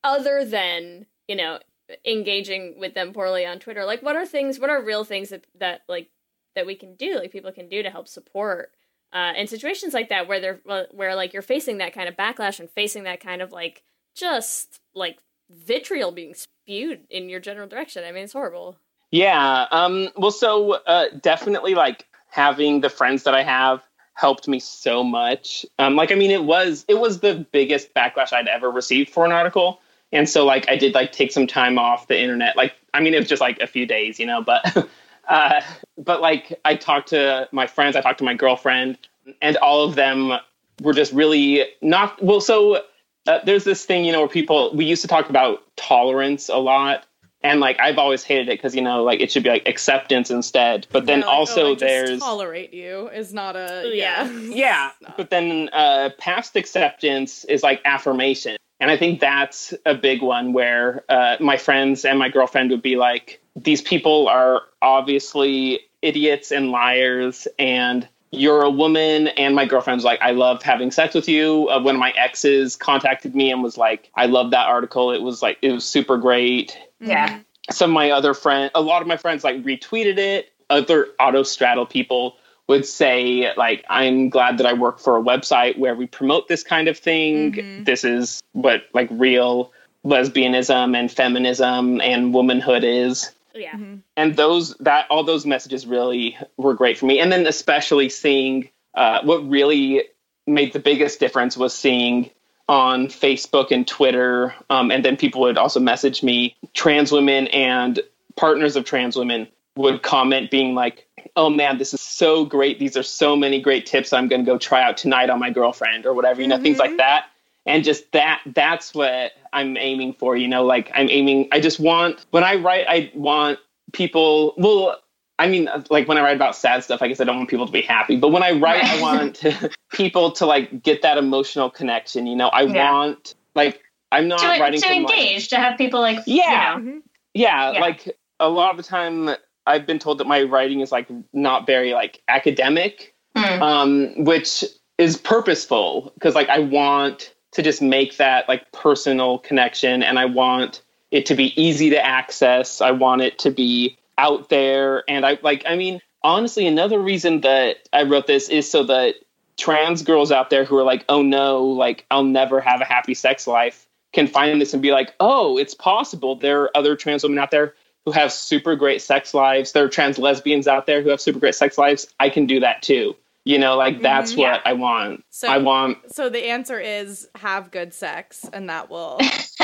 other 0.04 0.44
than 0.44 1.06
you 1.26 1.34
know 1.34 1.58
engaging 2.04 2.78
with 2.78 2.94
them 2.94 3.12
poorly 3.12 3.44
on 3.44 3.58
Twitter, 3.58 3.84
like 3.84 4.00
what 4.00 4.14
are 4.14 4.24
things? 4.24 4.60
What 4.60 4.70
are 4.70 4.80
real 4.80 5.02
things 5.02 5.30
that 5.30 5.46
that 5.58 5.80
like 5.88 6.08
that 6.54 6.66
we 6.66 6.76
can 6.76 6.94
do, 6.94 7.18
like 7.18 7.32
people 7.32 7.50
can 7.50 7.68
do 7.68 7.82
to 7.82 7.90
help 7.90 8.06
support 8.06 8.70
uh, 9.12 9.32
in 9.36 9.48
situations 9.48 9.92
like 9.92 10.10
that 10.10 10.28
where 10.28 10.38
they're 10.38 10.60
where 10.92 11.16
like 11.16 11.32
you're 11.32 11.42
facing 11.42 11.78
that 11.78 11.92
kind 11.92 12.08
of 12.08 12.14
backlash 12.14 12.60
and 12.60 12.70
facing 12.70 13.02
that 13.02 13.18
kind 13.18 13.42
of 13.42 13.50
like 13.50 13.82
just 14.14 14.80
like 14.94 15.18
vitriol 15.50 16.12
being 16.12 16.34
spewed 16.34 17.00
in 17.10 17.28
your 17.28 17.40
general 17.40 17.68
direction. 17.68 18.04
I 18.04 18.12
mean, 18.12 18.24
it's 18.24 18.32
horrible. 18.32 18.76
Yeah. 19.10 19.66
Um, 19.70 20.08
well, 20.16 20.30
so 20.30 20.72
uh, 20.86 21.06
definitely 21.20 21.74
like 21.74 22.06
having 22.28 22.80
the 22.80 22.90
friends 22.90 23.22
that 23.24 23.34
I 23.34 23.42
have 23.42 23.82
helped 24.14 24.48
me 24.48 24.60
so 24.60 25.04
much. 25.04 25.66
Um, 25.78 25.96
like, 25.96 26.10
I 26.12 26.14
mean, 26.14 26.30
it 26.30 26.44
was 26.44 26.84
it 26.88 26.98
was 26.98 27.20
the 27.20 27.46
biggest 27.52 27.94
backlash 27.94 28.32
I'd 28.32 28.48
ever 28.48 28.70
received 28.70 29.10
for 29.10 29.24
an 29.24 29.32
article, 29.32 29.80
And 30.12 30.28
so 30.28 30.46
like 30.46 30.68
I 30.68 30.76
did 30.76 30.94
like 30.94 31.12
take 31.12 31.32
some 31.32 31.46
time 31.46 31.78
off 31.78 32.06
the 32.06 32.18
internet. 32.18 32.56
Like 32.56 32.74
I 32.94 33.00
mean 33.00 33.12
it 33.12 33.18
was 33.18 33.28
just 33.28 33.40
like 33.40 33.60
a 33.60 33.66
few 33.66 33.84
days, 33.84 34.18
you 34.18 34.24
know, 34.26 34.42
but 34.42 34.88
uh 35.28 35.60
but 35.98 36.22
like 36.22 36.58
I 36.64 36.76
talked 36.76 37.08
to 37.08 37.48
my 37.52 37.66
friends, 37.66 37.96
I 37.96 38.00
talked 38.00 38.18
to 38.18 38.24
my 38.24 38.34
girlfriend, 38.34 38.96
and 39.42 39.56
all 39.58 39.84
of 39.84 39.96
them 39.96 40.32
were 40.80 40.94
just 40.94 41.12
really 41.12 41.64
not 41.82 42.22
well 42.22 42.40
so 42.40 42.82
uh, 43.26 43.40
there's 43.44 43.64
this 43.64 43.84
thing, 43.84 44.04
you 44.04 44.12
know, 44.12 44.20
where 44.20 44.28
people 44.28 44.74
we 44.74 44.84
used 44.84 45.02
to 45.02 45.08
talk 45.08 45.30
about 45.30 45.62
tolerance 45.76 46.48
a 46.48 46.56
lot. 46.56 47.06
And 47.42 47.60
like 47.60 47.78
I've 47.78 47.98
always 47.98 48.24
hated 48.24 48.48
it 48.48 48.52
because 48.52 48.74
you 48.74 48.80
know 48.80 49.04
like 49.04 49.20
it 49.20 49.30
should 49.30 49.42
be 49.42 49.50
like 49.50 49.68
acceptance 49.68 50.30
instead. 50.30 50.86
But 50.90 51.04
then 51.04 51.20
Yeah, 51.20 51.26
like, 51.26 51.34
also 51.34 51.62
oh, 51.64 51.70
I 51.72 51.74
just 51.74 51.80
there's 51.80 52.20
tolerate 52.20 52.72
you 52.72 53.08
is 53.08 53.34
not 53.34 53.54
a 53.54 53.92
Yeah. 53.94 54.26
yeah 54.30 54.92
but 55.18 55.28
then 55.28 55.68
uh, 55.72 56.10
past 56.18 56.56
acceptance 56.56 57.44
is 57.44 57.62
like 57.62 57.82
affirmation 57.84 58.56
and 58.80 58.90
i 58.90 58.96
think 58.96 59.20
that's 59.20 59.74
a 59.86 59.94
big 59.94 60.22
one 60.22 60.52
where 60.52 61.04
uh, 61.08 61.36
my 61.40 61.56
friends 61.56 62.04
and 62.04 62.18
my 62.18 62.28
girlfriend 62.28 62.70
would 62.70 62.82
be 62.82 62.96
like 62.96 63.40
these 63.56 63.82
people 63.82 64.28
are 64.28 64.62
obviously 64.82 65.80
idiots 66.02 66.52
and 66.52 66.70
liars 66.70 67.48
and 67.58 68.08
you're 68.36 68.62
a 68.62 68.70
woman 68.70 69.28
and 69.28 69.54
my 69.54 69.64
girlfriend's 69.64 70.04
like 70.04 70.20
i 70.20 70.30
love 70.32 70.62
having 70.62 70.90
sex 70.90 71.14
with 71.14 71.28
you 71.28 71.68
uh, 71.70 71.80
one 71.80 71.94
of 71.94 72.00
my 72.00 72.10
exes 72.16 72.76
contacted 72.76 73.34
me 73.34 73.50
and 73.50 73.62
was 73.62 73.76
like 73.78 74.10
i 74.14 74.26
love 74.26 74.50
that 74.50 74.66
article 74.66 75.10
it 75.12 75.22
was 75.22 75.42
like 75.42 75.58
it 75.62 75.72
was 75.72 75.84
super 75.84 76.16
great 76.18 76.76
Yeah. 77.00 77.40
some 77.70 77.90
of 77.90 77.94
my 77.94 78.10
other 78.10 78.34
friends, 78.34 78.70
a 78.74 78.80
lot 78.80 79.02
of 79.02 79.08
my 79.08 79.16
friends 79.16 79.44
like 79.44 79.56
retweeted 79.62 80.18
it. 80.18 80.52
Other 80.70 81.08
Autostraddle 81.20 81.88
people 81.88 82.36
would 82.66 82.86
say 82.86 83.54
like, 83.56 83.84
"I'm 83.90 84.30
glad 84.30 84.56
that 84.58 84.66
I 84.66 84.72
work 84.72 84.98
for 84.98 85.18
a 85.18 85.22
website 85.22 85.78
where 85.78 85.94
we 85.94 86.06
promote 86.06 86.48
this 86.48 86.62
kind 86.62 86.88
of 86.88 86.98
thing. 86.98 87.84
This 87.84 88.04
is 88.04 88.42
what 88.52 88.84
like 88.94 89.08
real 89.10 89.72
lesbianism 90.04 90.96
and 90.96 91.10
feminism 91.12 92.00
and 92.00 92.32
womanhood 92.32 92.84
is." 92.84 93.30
Yeah. 93.54 93.76
and 94.16 94.36
those 94.36 94.74
that 94.80 95.06
all 95.10 95.22
those 95.22 95.46
messages 95.46 95.86
really 95.86 96.36
were 96.56 96.74
great 96.74 96.98
for 96.98 97.06
me. 97.06 97.20
And 97.20 97.30
then 97.30 97.46
especially 97.46 98.08
seeing 98.08 98.68
uh, 98.94 99.20
what 99.22 99.48
really 99.48 100.04
made 100.46 100.72
the 100.72 100.80
biggest 100.80 101.20
difference 101.20 101.56
was 101.56 101.72
seeing 101.72 102.30
on 102.66 103.08
facebook 103.08 103.70
and 103.70 103.86
twitter 103.86 104.54
um, 104.70 104.90
and 104.90 105.04
then 105.04 105.16
people 105.16 105.42
would 105.42 105.58
also 105.58 105.80
message 105.80 106.22
me. 106.22 106.56
Trans 106.72 107.12
women 107.12 107.46
and 107.48 108.00
partners 108.36 108.76
of 108.76 108.84
trans 108.84 109.16
women 109.16 109.48
would 109.76 110.02
comment 110.02 110.50
being 110.50 110.74
like 110.74 111.06
oh 111.36 111.48
man 111.50 111.78
this 111.78 111.94
is 111.94 112.00
so 112.00 112.44
great. 112.44 112.78
These 112.78 112.96
are 112.96 113.02
so 113.02 113.36
many 113.36 113.60
great 113.60 113.86
tips 113.86 114.12
i'm 114.12 114.28
going 114.28 114.44
to 114.44 114.50
go 114.50 114.58
try 114.58 114.82
out 114.82 114.96
tonight 114.96 115.30
on 115.30 115.38
my 115.38 115.50
girlfriend 115.50 116.06
or 116.06 116.14
whatever 116.14 116.40
you 116.42 116.48
know 116.48 116.58
things 116.60 116.78
like 116.78 116.96
that 116.96 117.26
and 117.66 117.84
just 117.84 118.10
that 118.12 118.40
that's 118.54 118.94
what 118.94 119.32
i'm 119.52 119.76
aiming 119.76 120.12
for 120.14 120.36
you 120.36 120.48
know 120.48 120.64
like 120.64 120.90
i'm 120.94 121.08
aiming 121.10 121.48
i 121.52 121.60
just 121.60 121.80
want 121.80 122.24
when 122.30 122.44
i 122.44 122.54
write 122.54 122.86
i 122.88 123.10
want 123.14 123.58
people 123.92 124.54
well 124.56 124.98
i 125.38 125.46
mean 125.46 125.68
like 125.90 126.08
when 126.08 126.18
i 126.18 126.20
write 126.22 126.36
about 126.36 126.56
sad 126.56 126.82
stuff 126.84 127.00
i 127.02 127.08
guess 127.08 127.20
i 127.20 127.24
don't 127.24 127.36
want 127.36 127.48
people 127.48 127.66
to 127.66 127.72
be 127.72 127.82
happy 127.82 128.16
but 128.16 128.28
when 128.28 128.42
i 128.42 128.50
write 128.52 128.84
i 128.84 129.00
want 129.00 129.42
people 129.92 130.30
to 130.32 130.46
like 130.46 130.82
get 130.82 131.02
that 131.02 131.18
emotional 131.18 131.70
connection 131.70 132.26
you 132.26 132.36
know 132.36 132.48
i 132.48 132.62
Yeah. 132.62 132.92
want 132.92 133.34
like 133.54 133.80
i'm 134.12 134.28
not 134.28 134.40
To, 134.40 134.60
writing 134.60 134.80
to 134.80 134.92
engage, 134.92 135.48
to 135.48 135.56
have 135.56 135.78
people 135.78 136.00
like, 136.00 136.18
Yeah. 136.26 136.78
you 136.78 136.84
know, 136.84 137.00
yeah, 137.34 137.72
Yeah. 137.72 137.80
like 137.80 138.16
a 138.40 138.48
lot 138.48 138.70
of 138.72 138.76
the 138.76 138.82
time 138.82 139.30
i've 139.66 139.86
been 139.86 139.98
told 139.98 140.18
that 140.18 140.26
my 140.26 140.42
writing 140.42 140.80
is 140.80 140.92
like 140.92 141.08
not 141.32 141.66
very 141.66 141.92
like 141.94 142.22
academic 142.28 143.12
Hmm. 143.36 143.62
um, 143.64 144.24
which 144.24 144.64
is 144.96 145.16
purposeful 145.16 146.12
because 146.14 146.36
like 146.36 146.48
I 146.48 146.60
want 146.60 147.33
to 147.54 147.62
just 147.62 147.82
make 147.82 148.18
that 148.18 148.48
like 148.48 148.70
personal 148.72 149.38
connection, 149.38 150.02
and 150.02 150.18
I 150.18 150.26
want 150.26 150.82
it 151.10 151.26
to 151.26 151.34
be 151.34 151.60
easy 151.60 151.90
to 151.90 152.04
access. 152.04 152.80
I 152.80 152.90
want 152.92 153.22
it 153.22 153.38
to 153.40 153.50
be 153.50 153.98
out 154.18 154.48
there, 154.48 155.04
and 155.08 155.24
I 155.24 155.38
like. 155.42 155.64
I 155.66 155.76
mean, 155.76 156.00
honestly, 156.22 156.66
another 156.66 156.98
reason 156.98 157.40
that 157.42 157.88
I 157.92 158.02
wrote 158.04 158.26
this 158.26 158.48
is 158.48 158.70
so 158.70 158.84
that 158.84 159.14
trans 159.56 160.02
girls 160.02 160.32
out 160.32 160.50
there 160.50 160.64
who 160.64 160.76
are 160.76 160.84
like, 160.84 161.04
oh 161.08 161.22
no, 161.22 161.64
like 161.64 162.04
I'll 162.10 162.24
never 162.24 162.60
have 162.60 162.80
a 162.80 162.84
happy 162.84 163.14
sex 163.14 163.46
life, 163.46 163.86
can 164.12 164.26
find 164.26 164.60
this 164.60 164.72
and 164.72 164.82
be 164.82 164.92
like, 164.92 165.14
oh, 165.20 165.58
it's 165.58 165.74
possible. 165.74 166.36
There 166.36 166.62
are 166.62 166.76
other 166.76 166.96
trans 166.96 167.22
women 167.22 167.38
out 167.38 167.50
there 167.50 167.74
who 168.04 168.12
have 168.12 168.32
super 168.32 168.76
great 168.76 169.00
sex 169.00 169.32
lives. 169.32 169.72
There 169.72 169.84
are 169.84 169.88
trans 169.88 170.18
lesbians 170.18 170.66
out 170.66 170.86
there 170.86 171.02
who 171.02 171.10
have 171.10 171.20
super 171.20 171.38
great 171.38 171.54
sex 171.54 171.78
lives. 171.78 172.06
I 172.18 172.28
can 172.28 172.46
do 172.46 172.60
that 172.60 172.82
too. 172.82 173.16
You 173.46 173.58
know, 173.58 173.76
like 173.76 174.00
that's 174.00 174.32
Mhm. 174.32 174.38
Yeah. 174.38 174.52
what 174.52 174.62
I 174.66 174.72
want. 174.72 175.24
So 175.30 175.48
I 175.48 175.58
want 175.58 175.98
So 176.12 176.30
the 176.30 176.46
answer 176.48 176.80
is 176.80 177.28
have 177.34 177.70
good 177.70 177.92
sex, 177.92 178.46
and 178.52 178.70
that 178.70 178.88
will 178.88 179.18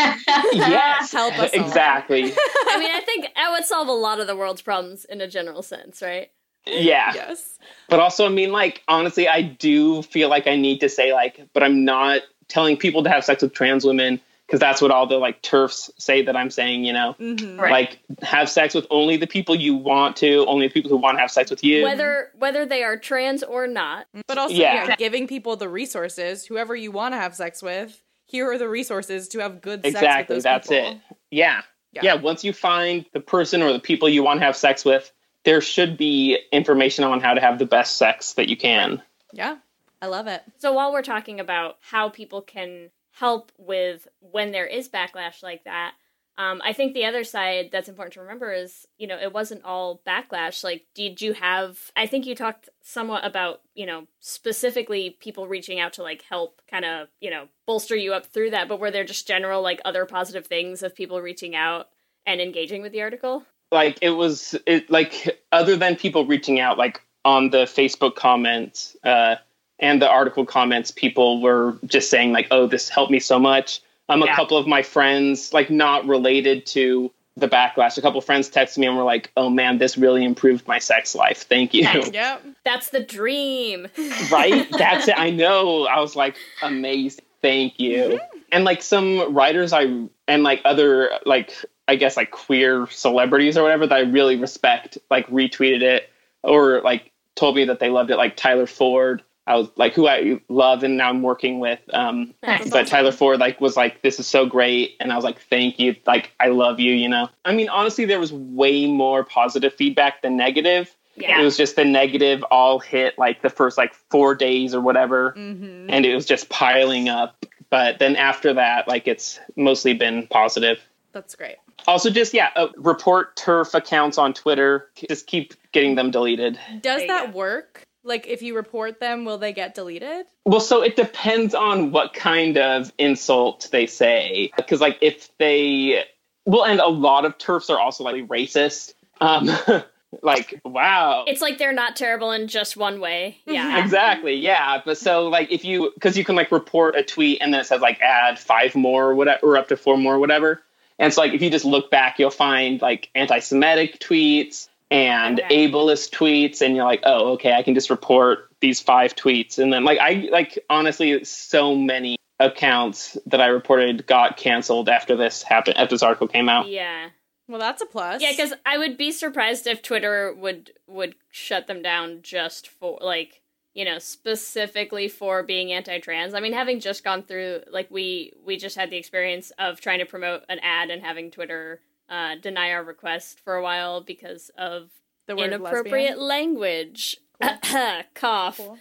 yes, 0.52 1.12
help 1.12 1.38
us 1.38 1.50
exactly. 1.52 2.22
I 2.68 2.78
mean, 2.78 2.90
I 2.90 3.00
think 3.00 3.28
that 3.34 3.50
would 3.52 3.64
solve 3.64 3.88
a 3.88 3.92
lot 3.92 4.20
of 4.20 4.26
the 4.26 4.36
world's 4.36 4.62
problems 4.62 5.04
in 5.06 5.20
a 5.20 5.26
general 5.28 5.62
sense, 5.62 6.02
right? 6.02 6.30
Yeah. 6.66 7.12
yes. 7.14 7.58
But 7.88 8.00
also, 8.00 8.26
I 8.26 8.28
mean, 8.28 8.52
like, 8.52 8.82
honestly, 8.86 9.26
I 9.26 9.40
do 9.42 10.02
feel 10.02 10.28
like 10.28 10.46
I 10.46 10.56
need 10.56 10.80
to 10.80 10.88
say, 10.90 11.12
like, 11.14 11.40
but 11.54 11.62
I'm 11.62 11.84
not 11.86 12.20
telling 12.48 12.76
people 12.76 13.02
to 13.04 13.08
have 13.10 13.24
sex 13.24 13.42
with 13.42 13.54
trans 13.54 13.84
women 13.84 14.20
because 14.50 14.58
that's 14.58 14.82
what 14.82 14.90
all 14.90 15.06
the, 15.06 15.16
like, 15.16 15.40
turfs 15.42 15.92
say 15.96 16.22
that 16.22 16.34
I'm 16.36 16.50
saying, 16.50 16.84
you 16.84 16.92
know? 16.92 17.12
hmm 17.12 17.56
Right. 17.60 17.70
Like, 17.70 18.00
have 18.20 18.50
sex 18.50 18.74
with 18.74 18.84
only 18.90 19.16
the 19.16 19.28
people 19.28 19.54
you 19.54 19.76
want 19.76 20.16
to, 20.16 20.44
only 20.46 20.66
the 20.66 20.74
people 20.74 20.90
who 20.90 20.96
want 20.96 21.16
to 21.18 21.20
have 21.20 21.30
sex 21.30 21.50
with 21.52 21.62
you. 21.62 21.84
Whether 21.84 22.32
whether 22.36 22.66
they 22.66 22.82
are 22.82 22.96
trans 22.96 23.44
or 23.44 23.68
not. 23.68 24.08
But 24.26 24.38
also, 24.38 24.54
Yeah. 24.54 24.88
yeah. 24.88 24.96
giving 24.96 25.28
people 25.28 25.54
the 25.54 25.68
resources, 25.68 26.46
whoever 26.46 26.74
you 26.74 26.90
want 26.90 27.14
to 27.14 27.18
have 27.18 27.36
sex 27.36 27.62
with, 27.62 28.02
here 28.26 28.50
are 28.50 28.58
the 28.58 28.68
resources 28.68 29.28
to 29.28 29.38
have 29.38 29.60
good 29.60 29.82
sex 29.82 29.94
exactly. 29.94 30.34
with 30.34 30.36
those 30.38 30.42
That's 30.42 30.68
people. 30.68 30.90
it. 30.90 30.98
Yeah. 31.30 31.62
Yeah. 31.92 32.00
yeah. 32.02 32.14
Once 32.14 32.42
you 32.42 32.52
find 32.52 33.06
the 33.12 33.20
person 33.20 33.62
or 33.62 33.72
the 33.72 33.78
people 33.78 34.08
you 34.08 34.24
want 34.24 34.40
to 34.40 34.46
have 34.46 34.56
sex 34.56 34.84
with, 34.84 35.12
there 35.44 35.60
should 35.60 35.96
be 35.96 36.38
information 36.50 37.04
on 37.04 37.20
how 37.20 37.34
to 37.34 37.40
have 37.40 37.60
the 37.60 37.66
best 37.66 37.98
sex 37.98 38.32
that 38.34 38.48
you 38.48 38.56
can. 38.56 39.00
Yeah, 39.32 39.58
I 40.02 40.06
love 40.06 40.26
it. 40.26 40.42
So 40.58 40.72
while 40.72 40.92
we're 40.92 41.02
talking 41.02 41.38
about 41.38 41.76
how 41.80 42.08
people 42.08 42.42
can 42.42 42.90
help 43.20 43.52
with 43.58 44.08
when 44.20 44.50
there 44.50 44.66
is 44.66 44.88
backlash 44.88 45.42
like 45.42 45.64
that, 45.64 45.92
um, 46.38 46.62
I 46.64 46.72
think 46.72 46.94
the 46.94 47.04
other 47.04 47.22
side 47.22 47.68
that's 47.70 47.88
important 47.88 48.14
to 48.14 48.22
remember 48.22 48.50
is, 48.50 48.86
you 48.96 49.06
know, 49.06 49.18
it 49.18 49.32
wasn't 49.32 49.64
all 49.64 50.00
backlash. 50.06 50.64
Like, 50.64 50.86
did 50.94 51.20
you 51.20 51.34
have? 51.34 51.78
I 51.94 52.06
think 52.06 52.24
you 52.24 52.34
talked 52.34 52.70
somewhat 52.82 53.26
about, 53.26 53.60
you 53.74 53.84
know, 53.84 54.06
specifically 54.20 55.18
people 55.20 55.46
reaching 55.46 55.78
out 55.78 55.92
to 55.94 56.02
like 56.02 56.22
help, 56.22 56.62
kind 56.70 56.86
of, 56.86 57.08
you 57.20 57.30
know, 57.30 57.48
bolster 57.66 57.94
you 57.94 58.14
up 58.14 58.26
through 58.26 58.50
that. 58.52 58.68
But 58.68 58.80
were 58.80 58.90
there 58.90 59.04
just 59.04 59.28
general 59.28 59.60
like 59.60 59.80
other 59.84 60.06
positive 60.06 60.46
things 60.46 60.82
of 60.82 60.94
people 60.94 61.20
reaching 61.20 61.54
out 61.54 61.88
and 62.24 62.40
engaging 62.40 62.80
with 62.80 62.92
the 62.92 63.02
article? 63.02 63.44
like 63.72 63.98
it 64.02 64.10
was 64.10 64.54
it 64.66 64.90
like 64.90 65.40
other 65.52 65.76
than 65.76 65.96
people 65.96 66.26
reaching 66.26 66.60
out 66.60 66.78
like 66.78 67.00
on 67.24 67.50
the 67.50 67.64
facebook 67.64 68.14
comments 68.14 68.96
uh 69.04 69.36
and 69.80 70.00
the 70.00 70.08
article 70.08 70.44
comments 70.44 70.90
people 70.90 71.40
were 71.42 71.76
just 71.86 72.10
saying 72.10 72.32
like 72.32 72.46
oh 72.50 72.66
this 72.66 72.88
helped 72.88 73.10
me 73.10 73.20
so 73.20 73.38
much. 73.38 73.80
Um 74.08 74.22
a 74.22 74.34
couple 74.34 74.56
of 74.56 74.66
my 74.66 74.82
friends 74.82 75.52
like 75.52 75.70
not 75.70 76.06
related 76.06 76.66
to 76.66 77.10
the 77.36 77.48
backlash 77.48 77.96
a 77.96 78.02
couple 78.02 78.18
of 78.18 78.24
friends 78.24 78.50
texted 78.50 78.78
me 78.78 78.86
and 78.86 78.96
were 78.96 79.04
like 79.04 79.30
oh 79.36 79.48
man 79.48 79.78
this 79.78 79.96
really 79.96 80.24
improved 80.24 80.66
my 80.68 80.78
sex 80.78 81.14
life. 81.14 81.42
Thank 81.42 81.74
you. 81.74 81.88
Yep. 82.12 82.44
That's 82.64 82.90
the 82.90 83.00
dream. 83.00 83.88
right? 84.30 84.66
That's 84.70 85.08
it. 85.08 85.18
I 85.18 85.30
know. 85.30 85.86
I 85.86 86.00
was 86.00 86.16
like 86.16 86.36
amazing. 86.62 87.24
Thank 87.40 87.80
you. 87.80 88.20
And 88.52 88.64
like 88.64 88.82
some 88.82 89.32
writers 89.32 89.72
i 89.72 89.86
and 90.30 90.42
like 90.42 90.60
other 90.64 91.10
like 91.26 91.52
i 91.88 91.96
guess 91.96 92.16
like 92.16 92.30
queer 92.30 92.86
celebrities 92.90 93.56
or 93.58 93.62
whatever 93.62 93.86
that 93.86 93.94
i 93.94 94.00
really 94.00 94.36
respect 94.36 94.98
like 95.10 95.26
retweeted 95.28 95.82
it 95.82 96.10
or 96.42 96.80
like 96.82 97.10
told 97.34 97.56
me 97.56 97.64
that 97.64 97.80
they 97.80 97.90
loved 97.90 98.10
it 98.10 98.16
like 98.16 98.36
tyler 98.36 98.66
ford 98.66 99.22
i 99.50 99.54
was 99.56 99.68
like 99.76 99.92
who 99.94 100.06
i 100.08 100.40
love 100.48 100.82
and 100.82 100.96
now 100.96 101.08
i'm 101.08 101.22
working 101.22 101.58
with 101.60 101.80
um 101.92 102.32
Nice. 102.42 102.70
but 102.70 102.86
tyler 102.86 103.12
ford 103.12 103.40
like 103.40 103.60
was 103.60 103.76
like 103.76 104.00
this 104.02 104.18
is 104.20 104.26
so 104.26 104.46
great. 104.46 104.96
And 105.00 105.12
i 105.12 105.16
was 105.16 105.24
like 105.24 105.40
thank 105.40 105.78
you. 105.78 105.96
Like 106.06 106.32
i 106.40 106.48
love 106.48 106.80
you 106.80 106.92
you 106.92 107.08
know? 107.08 107.28
I 107.44 107.52
mean 107.52 107.68
honestly 107.68 108.04
there 108.04 108.20
was 108.20 108.32
way 108.32 108.86
more 108.86 109.24
positive 109.24 109.74
feedback 109.74 110.22
than 110.22 110.36
negative. 110.36 110.94
Yeah. 111.16 111.40
it 111.40 111.44
was 111.44 111.56
just 111.56 111.76
the 111.76 111.84
negative 111.84 112.42
all 112.50 112.78
hit 112.78 113.18
like 113.18 113.42
the 113.42 113.50
first 113.50 113.76
like 113.76 113.92
four 114.10 114.34
days 114.34 114.74
or 114.74 114.80
whatever. 114.80 115.32
Hmm 115.32 115.88
and 115.90 116.06
it 116.06 116.14
was 116.14 116.24
just 116.26 116.48
piling 116.48 117.08
up. 117.08 117.44
But 117.68 117.98
then 117.98 118.16
after 118.16 118.54
that 118.54 118.86
like 118.88 119.06
it's 119.08 119.40
mostly 119.56 119.92
been 119.94 120.26
positive. 120.28 120.78
That's 121.12 121.34
great. 121.34 121.56
also 121.88 122.08
just 122.10 122.32
yeah 122.32 122.50
uh, 122.56 122.68
report 122.76 123.36
turf 123.36 123.74
accounts 123.74 124.16
on 124.18 124.32
twitter. 124.32 124.88
Just 125.08 125.26
keep 125.26 125.54
getting 125.72 125.96
them 125.96 126.10
deleted. 126.10 126.58
Does 126.80 127.06
that 127.08 127.32
work? 127.34 127.84
Like, 128.02 128.26
if 128.26 128.42
you 128.42 128.56
report 128.56 128.98
them, 129.00 129.24
will 129.24 129.38
they 129.38 129.52
get 129.52 129.74
deleted? 129.74 130.26
well 130.46 130.60
so 130.60 130.82
it 130.82 130.96
depends 130.96 131.54
on 131.54 131.92
what 131.92 132.12
kind 132.12 132.56
of 132.56 132.92
insult 132.98 133.68
they 133.70 133.86
say 133.86 134.50
because 134.56 134.80
like 134.80 134.98
if 135.00 135.28
they 135.38 136.04
well 136.46 136.64
and 136.64 136.80
a 136.80 136.88
lot 136.88 137.24
of 137.24 137.36
turfs 137.38 137.70
are 137.70 137.78
also 137.78 138.02
like 138.04 138.26
racist 138.26 138.94
um 139.20 139.48
Like, 140.22 140.60
wow. 140.64 141.24
It's 141.28 141.40
like 141.40 141.58
they're 141.58 141.72
not 141.72 141.94
terrible 141.94 142.32
in 142.32 142.48
just 142.48 142.76
one 142.76 143.00
way. 143.00 143.38
Yeah. 143.46 143.82
Exactly. 143.82 144.34
Yeah. 144.34 144.82
But 144.84 144.98
so 144.98 145.28
like 145.28 145.52
if 145.52 145.64
you 145.64 145.92
because 145.94 146.18
you 146.18 146.24
can 146.24 146.34
like 146.34 146.50
report 146.50 146.96
a 146.96 147.04
tweet 147.04 147.38
and 147.40 147.54
then 147.54 147.60
it 147.60 147.64
says 147.66 147.80
like 147.80 148.00
add 148.00 148.36
five 148.36 148.74
more 148.74 149.10
or 149.10 149.14
whatever 149.14 149.46
or 149.46 149.56
up 149.56 149.68
to 149.68 149.76
four 149.76 149.96
more 149.96 150.16
or 150.16 150.18
whatever. 150.18 150.62
And 150.98 151.14
so 151.14 151.20
like 151.20 151.32
if 151.32 151.42
you 151.42 151.48
just 151.48 151.64
look 151.64 151.92
back, 151.92 152.18
you'll 152.18 152.30
find 152.30 152.82
like 152.82 153.08
anti-Semitic 153.14 154.00
tweets 154.00 154.66
and 154.90 155.40
Okay. 155.40 155.68
ableist 155.68 156.10
tweets, 156.10 156.60
and 156.62 156.74
you're 156.74 156.84
like, 156.84 157.00
oh, 157.04 157.32
okay, 157.32 157.52
I 157.52 157.62
can 157.62 157.74
just 157.74 157.90
report 157.90 158.48
these 158.60 158.80
five 158.80 159.14
tweets, 159.14 159.58
and 159.58 159.72
then 159.72 159.84
like 159.84 159.98
I 159.98 160.28
like 160.30 160.58
honestly, 160.68 161.24
so 161.24 161.74
many 161.74 162.16
accounts 162.40 163.18
that 163.26 163.40
I 163.40 163.46
reported 163.46 164.06
got 164.06 164.36
canceled 164.36 164.88
after 164.88 165.14
this 165.16 165.42
happened 165.42 165.76
after 165.76 165.94
this 165.94 166.02
article 166.02 166.26
came 166.28 166.48
out. 166.48 166.68
Yeah. 166.68 167.10
Well, 167.48 167.58
that's 167.60 167.82
a 167.82 167.86
plus. 167.86 168.22
Yeah, 168.22 168.30
because 168.30 168.54
I 168.64 168.78
would 168.78 168.96
be 168.96 169.10
surprised 169.10 169.66
if 169.66 169.82
Twitter 169.82 170.32
would 170.34 170.72
would 170.86 171.14
shut 171.30 171.66
them 171.66 171.82
down 171.82 172.20
just 172.22 172.68
for 172.68 172.98
like 173.00 173.42
you 173.74 173.84
know 173.84 173.98
specifically 173.98 175.08
for 175.08 175.42
being 175.42 175.72
anti-trans. 175.72 176.34
I 176.34 176.40
mean, 176.40 176.52
having 176.52 176.80
just 176.80 177.04
gone 177.04 177.22
through 177.22 177.62
like 177.70 177.90
we 177.90 178.32
we 178.44 178.56
just 178.56 178.76
had 178.76 178.90
the 178.90 178.96
experience 178.96 179.52
of 179.58 179.80
trying 179.80 179.98
to 179.98 180.06
promote 180.06 180.44
an 180.48 180.60
ad 180.60 180.90
and 180.90 181.02
having 181.02 181.30
Twitter 181.30 181.80
uh, 182.10 182.34
deny 182.36 182.72
our 182.72 182.84
request 182.84 183.40
for 183.40 183.54
a 183.56 183.62
while 183.62 184.02
because 184.02 184.50
of 184.58 184.90
the 185.26 185.36
word 185.36 185.52
inappropriate 185.52 186.18
lesbian. 186.18 186.28
language. 186.28 187.16
Cough. 188.14 188.58
Cool. 188.58 188.78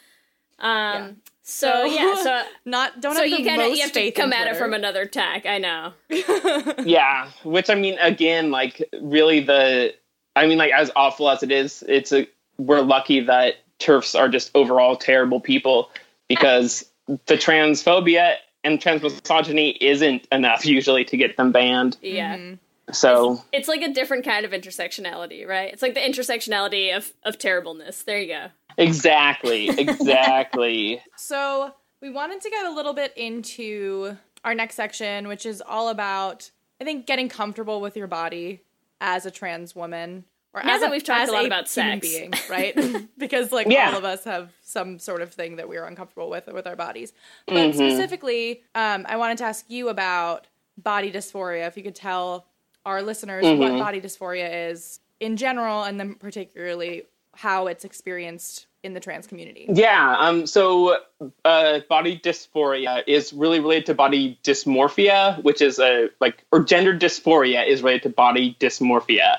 Um. 0.60 1.18
So 1.44 1.86
yeah. 1.86 2.16
So. 2.24 2.42
Not 2.66 3.00
don't 3.02 3.16
so 3.16 3.22
have 3.22 3.30
the 3.32 3.38
you 3.42 3.48
kind 3.48 3.62
of 3.62 3.68
most 3.70 3.78
you 3.78 3.84
have 3.84 3.92
to 3.92 4.00
faith 4.00 4.16
in 4.18 4.22
come 4.22 4.34
at 4.34 4.48
it 4.48 4.58
from 4.58 4.74
another 4.74 5.06
tack. 5.06 5.46
I 5.46 5.58
know. 5.58 5.94
yeah 6.84 7.30
which 7.44 7.70
i 7.70 7.76
mean 7.76 7.98
again 8.00 8.52
like 8.52 8.88
really 9.02 9.40
the 9.40 9.94
i 10.36 10.46
mean 10.46 10.58
like 10.58 10.72
as 10.72 10.92
awful 10.96 11.30
as 11.30 11.44
it 11.44 11.52
is 11.52 11.84
it's 11.88 12.12
a 12.12 12.28
we're 12.58 12.82
lucky 12.82 13.20
that 13.22 13.56
turfs 13.80 14.16
are 14.16 14.28
just 14.30 14.52
overall 14.56 14.96
terrible 14.96 15.40
people 15.40 15.90
because 16.28 16.86
the 17.08 17.36
transphobia 17.36 18.36
and 18.64 18.80
transmisogyny 18.80 19.78
isn't 19.82 20.28
enough 20.32 20.66
usually 20.66 21.06
to 21.06 21.18
get 21.18 21.38
them 21.38 21.52
banned 21.52 21.98
Yeah. 22.02 22.36
Mm-hmm. 22.38 22.56
So 22.92 23.42
It's 23.52 23.68
like 23.68 23.82
a 23.82 23.92
different 23.94 24.26
kind 24.26 24.46
of 24.46 24.52
intersectionality, 24.52 25.48
right? 25.48 25.72
It's 25.74 25.82
like 25.82 25.94
the 25.94 26.00
intersectionality 26.02 26.96
of 26.96 27.14
of 27.24 27.38
terribleness. 27.38 28.04
There 28.04 28.20
you 28.20 28.28
go. 28.28 28.48
exactly 28.78 29.70
exactly 29.78 31.02
So 31.18 31.74
we 32.02 32.10
wanted 32.10 32.42
to 32.42 32.50
get 32.50 32.66
a 32.66 32.72
little 32.72 32.94
bit 32.94 33.14
into 33.18 34.18
our 34.44 34.56
next 34.56 34.76
section, 34.76 35.28
which 35.28 35.46
is 35.46 35.62
all 35.66 35.90
about 35.90 36.52
I 36.82 36.86
think 36.86 37.06
getting 37.06 37.28
comfortable 37.30 37.82
with 37.82 37.98
your 37.98 38.08
body 38.08 38.62
as 39.02 39.26
a 39.26 39.32
trans 39.32 39.76
woman. 39.76 40.26
Or 40.54 40.64
Now 40.64 40.76
as 40.76 40.82
that 40.82 40.90
we've 40.92 41.04
talked 41.04 41.24
as 41.24 41.30
a 41.30 41.32
lot 41.34 41.46
about 41.46 41.68
human 41.70 42.02
sex. 42.02 42.08
being, 42.10 42.34
right? 42.50 43.08
because 43.18 43.52
like 43.52 43.68
Yeah. 43.68 43.92
all 43.92 43.98
of 43.98 44.04
us 44.06 44.24
have 44.24 44.52
some 44.64 44.98
sort 44.98 45.22
of 45.22 45.32
thing 45.34 45.58
that 45.58 45.68
we're 45.70 45.84
uncomfortable 45.86 46.30
with 46.30 46.48
with 46.48 46.66
our 46.68 46.76
bodies. 46.76 47.14
But 47.46 47.56
Mm-hmm. 47.56 47.78
specifically, 47.78 48.64
um, 48.76 49.06
I 49.10 49.18
wanted 49.18 49.38
to 49.40 49.44
ask 49.46 49.66
you 49.70 49.90
about 49.90 50.48
body 50.78 51.12
dysphoria. 51.12 51.68
If 51.68 51.76
you 51.78 51.84
could 51.84 51.96
tell 51.96 52.46
our 52.86 53.02
listeners 53.02 53.46
Mm-hmm. 53.46 53.60
what 53.62 53.80
body 53.80 54.02
dysphoria 54.02 54.72
is 54.72 55.00
in 55.20 55.38
general, 55.38 55.84
and 55.84 56.00
then 56.00 56.16
particularly 56.16 57.04
how 57.36 57.68
it's 57.68 57.86
experienced 57.86 58.68
in 58.84 58.94
the 58.94 59.00
trans 59.00 59.28
community. 59.28 59.66
Yeah. 59.70 60.16
Um. 60.18 60.48
So, 60.48 60.98
uh, 61.44 61.80
body 61.90 62.18
dysphoria 62.18 63.04
is 63.08 63.34
really 63.34 63.60
related 63.60 63.88
to 63.88 63.94
body 63.94 64.40
dysmorphia, 64.44 65.42
which 65.44 65.62
is 65.62 65.80
a 65.80 66.10
like, 66.22 66.44
or 66.52 66.64
gender 66.64 66.98
dysphoria 66.98 67.68
is 67.68 67.82
related 67.84 68.04
to 68.04 68.10
body 68.10 68.56
dysmorphia. 68.60 69.38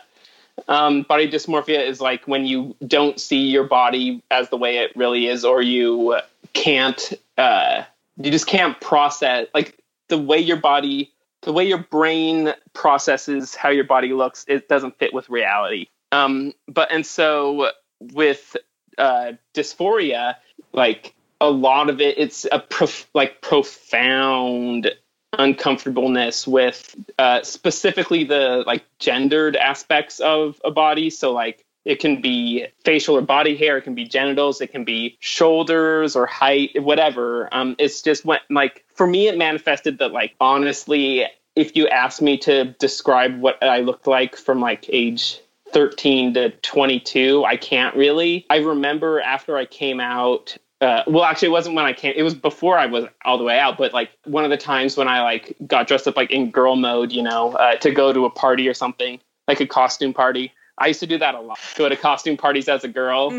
Um, 0.69 1.03
body 1.03 1.31
dysmorphia 1.31 1.87
is 1.87 2.03
like 2.03 2.29
when 2.29 2.45
you 2.45 2.77
don't 2.87 3.19
see 3.19 3.39
your 3.49 3.65
body 3.65 4.23
as 4.31 4.51
the 4.51 4.59
way 4.59 4.77
it 4.79 4.95
really 4.95 5.27
is, 5.27 5.43
or 5.45 5.63
you 5.63 6.21
can't, 6.53 7.15
uh, 7.39 7.85
you 8.19 8.31
just 8.31 8.47
can't 8.47 8.79
process 8.79 9.47
like 9.55 9.79
the 10.09 10.19
way 10.19 10.39
your 10.39 10.59
body, 10.59 11.13
the 11.43 11.53
way 11.53 11.67
your 11.67 11.79
brain 11.79 12.53
processes 12.73 13.55
how 13.55 13.71
your 13.71 13.85
body 13.85 14.13
looks. 14.13 14.45
It 14.49 14.69
doesn't 14.69 14.99
fit 14.99 15.15
with 15.15 15.29
reality. 15.31 15.87
Um, 16.13 16.53
but 16.69 16.91
and 16.91 17.07
so 17.07 17.71
with 18.01 18.57
uh, 18.99 19.33
dysphoria, 19.55 20.37
like 20.73 21.15
a 21.41 21.51
lot 21.51 21.89
of 21.89 22.01
it, 22.01 22.19
it's 22.19 22.47
a 22.51 22.59
prof- 22.59 23.09
like 23.15 23.41
profound 23.41 24.91
uncomfortableness 25.39 26.47
with 26.47 26.95
uh, 27.19 27.43
specifically 27.43 28.25
the 28.25 28.65
like 28.67 28.85
gendered 28.99 29.57
aspects 29.57 30.21
of 30.21 30.61
a 30.65 30.71
body. 30.71 31.09
So 31.11 31.33
like 31.33 31.65
it 31.85 32.01
can 32.01 32.21
be 32.21 32.67
facial 32.85 33.17
or 33.17 33.23
body 33.23 33.57
hair, 33.57 33.79
it 33.79 33.83
can 33.83 33.95
be 33.95 34.05
genitals, 34.05 34.61
it 34.61 34.69
can 34.69 34.85
be 34.85 35.17
shoulders 35.21 36.17
or 36.17 36.27
height, 36.27 36.83
whatever. 36.83 37.49
Um, 37.53 37.77
it's 37.79 38.03
just 38.03 38.25
what 38.25 38.43
like 38.51 38.85
for 38.95 39.07
me, 39.07 39.29
it 39.29 39.39
manifested 39.39 39.99
that 39.99 40.13
like 40.13 40.35
honestly, 40.41 41.27
if 41.57 41.77
you 41.77 41.89
asked 41.89 42.23
me 42.23 42.39
to 42.39 42.65
describe 42.79 43.41
what 43.41 43.63
I 43.63 43.81
looked 43.81 44.07
like 44.07 44.37
from 44.37 44.61
like 44.61 44.87
age 44.89 45.41
13 45.73 46.35
to 46.35 46.51
22 46.51 47.45
i 47.45 47.57
can't 47.57 47.95
really 47.95 48.45
i 48.51 48.57
remember 48.57 49.21
after 49.21 49.57
i 49.57 49.65
came 49.65 50.01
out 50.01 50.57
uh, 50.81 51.03
well 51.07 51.25
actually 51.25 51.49
it 51.49 51.53
wasn't 51.53 51.75
when 51.75 51.85
i 51.85 51.93
came 51.93 52.13
it 52.17 52.23
was 52.23 52.35
before 52.35 52.79
i 52.79 52.87
was 52.87 53.05
all 53.25 53.39
the 53.39 53.45
way 53.45 53.59
out 53.59 53.79
but 53.79 53.93
like 53.93 54.11
one 54.25 54.45
of 54.45 54.51
the 54.51 54.57
times 54.57 54.97
when 54.97 55.09
i 55.09 55.23
like 55.23 55.55
got 55.67 55.87
dressed 55.87 56.09
up 56.09 56.17
like 56.17 56.31
in 56.31 56.51
girl 56.51 56.75
mode 56.77 57.13
you 57.13 57.23
know 57.23 57.53
uh, 57.53 57.77
to 57.77 57.91
go 57.91 58.13
to 58.13 58.25
a 58.25 58.31
party 58.31 58.67
or 58.67 58.75
something 58.75 59.21
like 59.47 59.61
a 59.61 59.67
costume 59.67 60.13
party 60.13 60.53
i 60.79 60.87
used 60.87 61.01
to 61.01 61.07
do 61.07 61.19
that 61.19 61.35
a 61.35 61.41
lot. 61.41 61.59
Go 61.77 61.89
to 61.89 61.97
costume 61.97 62.37
parties 62.37 62.69
as 62.69 62.85
a 62.85 62.89
girl. 62.89 63.31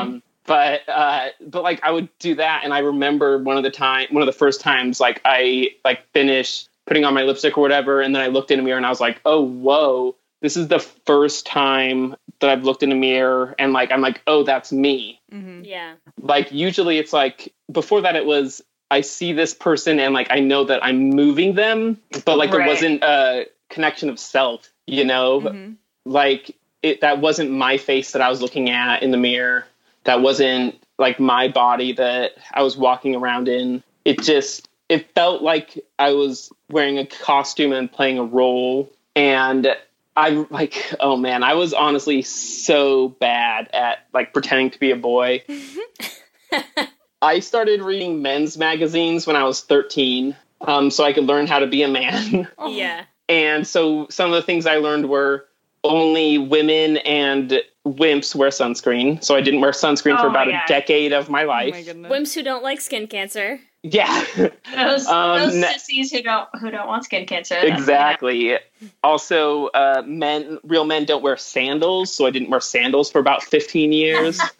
Um, 0.00 0.22
but 0.46 0.88
uh, 0.88 1.28
but 1.40 1.62
like 1.62 1.82
I 1.82 1.90
would 1.90 2.08
do 2.18 2.36
that, 2.36 2.62
and 2.64 2.72
I 2.72 2.78
remember 2.78 3.38
one 3.38 3.56
of 3.56 3.62
the 3.64 3.70
time, 3.70 4.08
one 4.10 4.22
of 4.22 4.26
the 4.26 4.32
first 4.32 4.60
times, 4.60 5.00
like 5.00 5.20
I 5.24 5.70
like 5.84 6.10
finished 6.12 6.68
putting 6.86 7.04
on 7.04 7.14
my 7.14 7.22
lipstick 7.22 7.58
or 7.58 7.60
whatever, 7.60 8.00
and 8.00 8.14
then 8.14 8.22
I 8.22 8.28
looked 8.28 8.50
in 8.50 8.60
a 8.60 8.62
mirror 8.62 8.76
and 8.76 8.86
I 8.86 8.90
was 8.90 9.00
like, 9.00 9.20
oh 9.24 9.42
whoa, 9.42 10.14
this 10.40 10.56
is 10.56 10.68
the 10.68 10.78
first 10.78 11.46
time 11.46 12.14
that 12.40 12.50
I've 12.50 12.62
looked 12.62 12.82
in 12.82 12.92
a 12.92 12.94
mirror, 12.94 13.54
and 13.58 13.72
like 13.72 13.90
I'm 13.90 14.00
like, 14.00 14.22
oh, 14.26 14.44
that's 14.44 14.70
me. 14.72 15.20
Yeah. 15.64 15.94
Like 16.20 16.52
usually 16.52 16.98
it's 16.98 17.12
like 17.12 17.52
before 17.70 18.02
that 18.02 18.14
it 18.14 18.24
was 18.24 18.62
I 18.90 19.00
see 19.00 19.32
this 19.32 19.52
person 19.52 19.98
and 19.98 20.14
like 20.14 20.28
I 20.30 20.38
know 20.38 20.64
that 20.64 20.84
I'm 20.84 21.10
moving 21.10 21.54
them, 21.54 21.98
but 22.24 22.38
like 22.38 22.52
there 22.52 22.66
wasn't 22.66 23.02
a 23.02 23.46
connection 23.68 24.10
of 24.10 24.20
self, 24.20 24.70
you 24.86 25.04
know, 25.04 25.74
like 26.04 26.56
it 26.86 27.00
that 27.00 27.20
wasn't 27.20 27.50
my 27.50 27.76
face 27.76 28.12
that 28.12 28.22
I 28.22 28.30
was 28.30 28.40
looking 28.40 28.70
at 28.70 29.02
in 29.02 29.10
the 29.10 29.16
mirror. 29.16 29.66
That 30.04 30.20
wasn't 30.20 30.80
like 30.98 31.18
my 31.18 31.48
body 31.48 31.92
that 31.94 32.32
I 32.52 32.62
was 32.62 32.76
walking 32.76 33.14
around 33.16 33.48
in. 33.48 33.82
It 34.04 34.22
just 34.22 34.68
it 34.88 35.12
felt 35.14 35.42
like 35.42 35.78
I 35.98 36.12
was 36.12 36.52
wearing 36.70 36.98
a 36.98 37.06
costume 37.06 37.72
and 37.72 37.90
playing 37.90 38.18
a 38.18 38.24
role 38.24 38.90
and 39.16 39.74
I 40.16 40.46
like 40.50 40.94
oh 41.00 41.16
man, 41.16 41.42
I 41.42 41.54
was 41.54 41.74
honestly 41.74 42.22
so 42.22 43.08
bad 43.08 43.68
at 43.72 44.06
like 44.14 44.32
pretending 44.32 44.70
to 44.70 44.78
be 44.78 44.92
a 44.92 44.96
boy. 44.96 45.42
I 47.22 47.40
started 47.40 47.82
reading 47.82 48.22
men's 48.22 48.56
magazines 48.56 49.26
when 49.26 49.36
I 49.36 49.44
was 49.44 49.62
13, 49.62 50.36
um, 50.60 50.90
so 50.90 51.02
I 51.02 51.12
could 51.12 51.24
learn 51.24 51.46
how 51.46 51.58
to 51.58 51.66
be 51.66 51.82
a 51.82 51.88
man. 51.88 52.46
Yeah. 52.68 53.04
and 53.28 53.66
so 53.66 54.06
some 54.10 54.30
of 54.30 54.36
the 54.36 54.42
things 54.42 54.66
I 54.66 54.76
learned 54.76 55.08
were 55.08 55.46
only 55.88 56.38
women 56.38 56.98
and 56.98 57.62
wimps 57.86 58.34
wear 58.34 58.48
sunscreen. 58.50 59.22
So 59.22 59.36
I 59.36 59.40
didn't 59.40 59.60
wear 59.60 59.70
sunscreen 59.72 60.18
for 60.20 60.26
Oh 60.26 60.30
my 60.30 60.42
about 60.42 60.46
God. 60.48 60.62
a 60.64 60.68
decade 60.68 61.12
of 61.12 61.28
my 61.30 61.44
Oh 61.44 61.48
life. 61.48 61.96
my. 61.96 62.08
Wimps 62.08 62.34
who 62.34 62.42
don't 62.42 62.62
like 62.62 62.80
skin 62.80 63.06
cancer. 63.06 63.60
yeah, 63.82 64.24
Those, 64.74 65.06
Um, 65.06 65.38
those 65.38 65.72
sissies 65.74 66.10
who 66.10 66.20
don't 66.22 66.48
who 66.60 66.70
don't 66.70 66.88
want 66.88 67.04
skin 67.04 67.26
cancer. 67.26 67.54
That's- 67.54 67.78
exactly. 67.78 68.58
Also, 69.04 69.66
uh, 69.68 70.02
men, 70.06 70.58
real 70.64 70.84
men 70.84 71.04
don't 71.04 71.22
wear 71.22 71.36
sandals, 71.36 72.12
so 72.12 72.26
I 72.26 72.30
didn't 72.30 72.50
wear 72.50 72.60
sandals 72.60 73.10
for 73.10 73.18
about 73.20 73.42
15 73.44 73.92
years. 73.92 74.40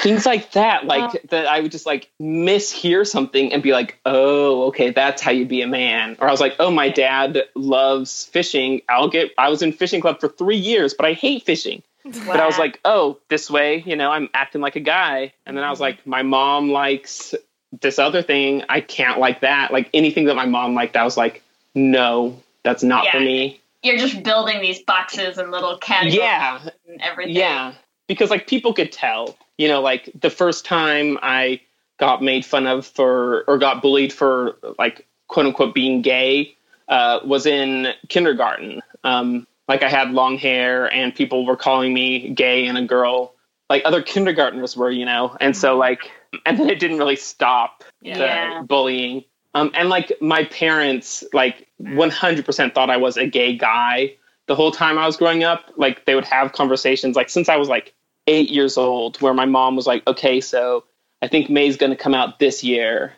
Things 0.00 0.26
like 0.26 0.52
that, 0.52 0.84
uh, 0.84 0.86
like 0.86 1.22
that, 1.30 1.46
I 1.46 1.60
would 1.60 1.72
just 1.72 1.86
like 1.86 2.10
mishear 2.20 3.06
something 3.06 3.52
and 3.52 3.62
be 3.62 3.72
like, 3.72 3.98
"Oh, 4.04 4.64
okay, 4.64 4.90
that's 4.90 5.22
how 5.22 5.30
you 5.30 5.46
be 5.46 5.62
a 5.62 5.66
man." 5.66 6.16
Or 6.20 6.28
I 6.28 6.30
was 6.30 6.40
like, 6.40 6.56
"Oh, 6.58 6.70
my 6.70 6.88
dad 6.88 7.44
loves 7.54 8.26
fishing. 8.26 8.82
I'll 8.88 9.08
get." 9.08 9.32
I 9.38 9.48
was 9.48 9.62
in 9.62 9.72
fishing 9.72 10.00
club 10.00 10.20
for 10.20 10.28
three 10.28 10.56
years, 10.56 10.94
but 10.94 11.06
I 11.06 11.12
hate 11.12 11.44
fishing. 11.44 11.82
But 12.04 12.38
I 12.38 12.46
was 12.46 12.58
like, 12.58 12.80
"Oh, 12.84 13.18
this 13.30 13.50
way, 13.50 13.82
you 13.86 13.96
know, 13.96 14.10
I'm 14.10 14.28
acting 14.34 14.60
like 14.60 14.76
a 14.76 14.80
guy." 14.80 15.32
And 15.46 15.56
then 15.56 15.64
I 15.64 15.70
was 15.70 15.76
mm-hmm. 15.76 15.84
like, 15.84 16.06
"My 16.06 16.22
mom 16.22 16.70
likes 16.70 17.34
this 17.80 17.98
other 17.98 18.22
thing. 18.22 18.62
I 18.68 18.80
can't 18.80 19.18
like 19.18 19.40
that. 19.40 19.72
Like 19.72 19.88
anything 19.94 20.26
that 20.26 20.36
my 20.36 20.46
mom 20.46 20.74
liked, 20.74 20.96
I 20.96 21.04
was 21.04 21.16
like, 21.16 21.42
no, 21.74 22.42
that's 22.62 22.82
not 22.82 23.06
for 23.08 23.20
me." 23.20 23.60
You're 23.82 23.98
just 23.98 24.22
building 24.22 24.62
these 24.62 24.80
boxes 24.80 25.36
and 25.36 25.50
little 25.50 25.76
categories 25.76 26.16
Yeah, 26.16 26.66
and 26.88 27.02
everything. 27.02 27.36
Yeah, 27.36 27.74
because 28.06 28.30
like 28.30 28.46
people 28.46 28.72
could 28.74 28.92
tell, 28.92 29.36
you 29.58 29.68
know, 29.68 29.80
like 29.80 30.10
the 30.20 30.30
first 30.30 30.64
time 30.64 31.18
I 31.22 31.60
got 31.98 32.22
made 32.22 32.44
fun 32.44 32.66
of 32.66 32.86
for 32.86 33.44
or 33.46 33.58
got 33.58 33.82
bullied 33.82 34.12
for 34.12 34.56
like 34.78 35.06
quote 35.28 35.46
unquote 35.46 35.74
being 35.74 36.02
gay 36.02 36.56
uh, 36.88 37.20
was 37.24 37.46
in 37.46 37.88
kindergarten. 38.08 38.82
Um, 39.04 39.46
like 39.68 39.82
I 39.82 39.88
had 39.88 40.10
long 40.10 40.36
hair 40.36 40.92
and 40.92 41.14
people 41.14 41.46
were 41.46 41.56
calling 41.56 41.94
me 41.94 42.30
gay 42.30 42.66
and 42.66 42.76
a 42.76 42.82
girl, 42.84 43.34
like 43.70 43.82
other 43.84 44.02
kindergartners 44.02 44.76
were, 44.76 44.90
you 44.90 45.06
know. 45.06 45.36
And 45.40 45.56
so 45.56 45.76
like, 45.76 46.10
and 46.44 46.58
then 46.58 46.68
it 46.68 46.78
didn't 46.80 46.98
really 46.98 47.16
stop 47.16 47.84
Yeah. 48.02 48.60
the 48.60 48.66
bullying. 48.66 49.24
Um, 49.54 49.70
and 49.74 49.88
like 49.88 50.12
my 50.20 50.44
parents, 50.44 51.24
like 51.32 51.68
100% 51.80 52.74
thought 52.74 52.90
I 52.90 52.96
was 52.96 53.16
a 53.16 53.26
gay 53.26 53.56
guy 53.56 54.16
the 54.46 54.54
whole 54.54 54.70
time 54.70 54.98
I 54.98 55.06
was 55.06 55.16
growing 55.16 55.44
up. 55.44 55.72
Like 55.76 56.04
they 56.06 56.14
would 56.14 56.24
have 56.26 56.52
conversations, 56.52 57.16
like 57.16 57.28
since 57.30 57.48
I 57.48 57.56
was 57.56 57.68
like 57.68 57.94
eight 58.26 58.50
years 58.50 58.76
old, 58.78 59.20
where 59.20 59.34
my 59.34 59.44
mom 59.46 59.76
was 59.76 59.86
like, 59.86 60.06
"Okay, 60.06 60.40
so 60.40 60.84
I 61.22 61.28
think 61.28 61.48
Mey's 61.50 61.76
going 61.76 61.90
to 61.90 61.96
come 61.96 62.14
out 62.14 62.38
this 62.38 62.62
year." 62.64 63.14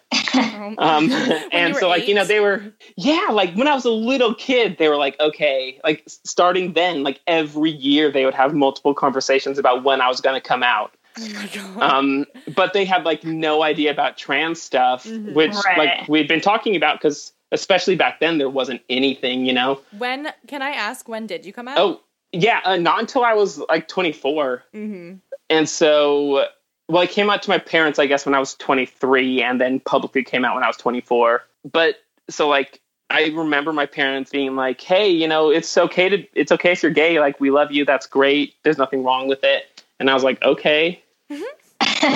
Um, 0.78 1.10
and 1.52 1.74
so 1.76 1.88
like 1.88 2.08
you 2.08 2.14
know 2.14 2.24
they 2.24 2.40
were 2.40 2.62
yeah 2.96 3.28
like 3.30 3.54
when 3.54 3.68
I 3.68 3.74
was 3.74 3.84
a 3.84 3.90
little 3.90 4.34
kid 4.34 4.76
they 4.78 4.88
were 4.88 4.96
like 4.96 5.18
okay 5.20 5.80
like 5.84 6.02
starting 6.06 6.72
then 6.74 7.02
like 7.04 7.20
every 7.26 7.70
year 7.70 8.10
they 8.10 8.24
would 8.24 8.34
have 8.34 8.52
multiple 8.52 8.92
conversations 8.94 9.58
about 9.58 9.84
when 9.84 10.00
I 10.00 10.08
was 10.08 10.20
going 10.20 10.34
to 10.40 10.46
come 10.46 10.62
out. 10.62 10.94
Oh 11.18 11.28
my 11.32 11.46
god. 11.46 11.82
Um, 11.82 12.26
but 12.54 12.72
they 12.74 12.84
had 12.84 13.04
like 13.04 13.24
no 13.24 13.62
idea 13.62 13.90
about 13.90 14.18
trans 14.18 14.60
stuff, 14.60 15.04
Mhm. 15.04 15.32
which 15.34 15.54
Right. 15.64 15.78
like 15.78 16.08
we'd 16.08 16.28
been 16.28 16.40
talking 16.42 16.76
about 16.76 16.98
because 17.00 17.32
especially 17.56 17.96
back 17.96 18.20
then 18.20 18.38
there 18.38 18.48
wasn't 18.50 18.80
anything, 18.88 19.46
you 19.46 19.52
know. 19.52 19.80
when 19.98 20.28
can 20.46 20.62
I 20.62 20.70
ask 20.70 21.08
when 21.08 21.26
did 21.26 21.44
you 21.46 21.52
come 21.52 21.66
out? 21.68 21.78
Oh 21.78 22.00
yeah, 22.32 22.60
uh, 22.64 22.76
not 22.76 23.00
until 23.00 23.24
I 23.24 23.34
was 23.34 23.58
like 23.68 23.88
24, 23.88 24.62
Mm-hmm. 24.74 25.14
and 25.50 25.68
so 25.68 26.46
well, 26.88 27.02
I 27.02 27.06
came 27.06 27.28
out 27.30 27.42
to 27.42 27.50
my 27.50 27.58
parents, 27.58 27.98
I 27.98 28.06
guess, 28.06 28.24
when 28.26 28.34
I 28.34 28.38
was 28.38 28.54
23, 28.54 29.42
and 29.42 29.60
then 29.60 29.80
publicly 29.80 30.22
came 30.22 30.44
out 30.44 30.54
when 30.54 30.62
I 30.62 30.68
was 30.68 30.76
24. 30.76 31.42
But 31.70 31.96
so 32.30 32.48
like. 32.48 32.80
I 33.08 33.26
remember 33.26 33.72
my 33.72 33.86
parents 33.86 34.32
being 34.32 34.56
like, 34.56 34.80
"Hey, 34.80 35.10
you 35.10 35.28
know, 35.28 35.50
it's 35.50 35.78
okay 35.78 36.08
to 36.08 36.26
it's 36.34 36.50
okay 36.50 36.72
if 36.72 36.82
you're 36.82 36.90
gay. 36.90 37.20
Like, 37.20 37.38
we 37.38 37.52
love 37.52 37.70
you. 37.70 37.84
That's 37.84 38.04
great. 38.08 38.54
There's 38.64 38.78
nothing 38.78 39.04
wrong 39.04 39.28
with 39.28 39.44
it." 39.44 39.84
And 40.00 40.10
I 40.10 40.14
was 40.14 40.24
like, 40.24 40.42
"Okay." 40.42 41.00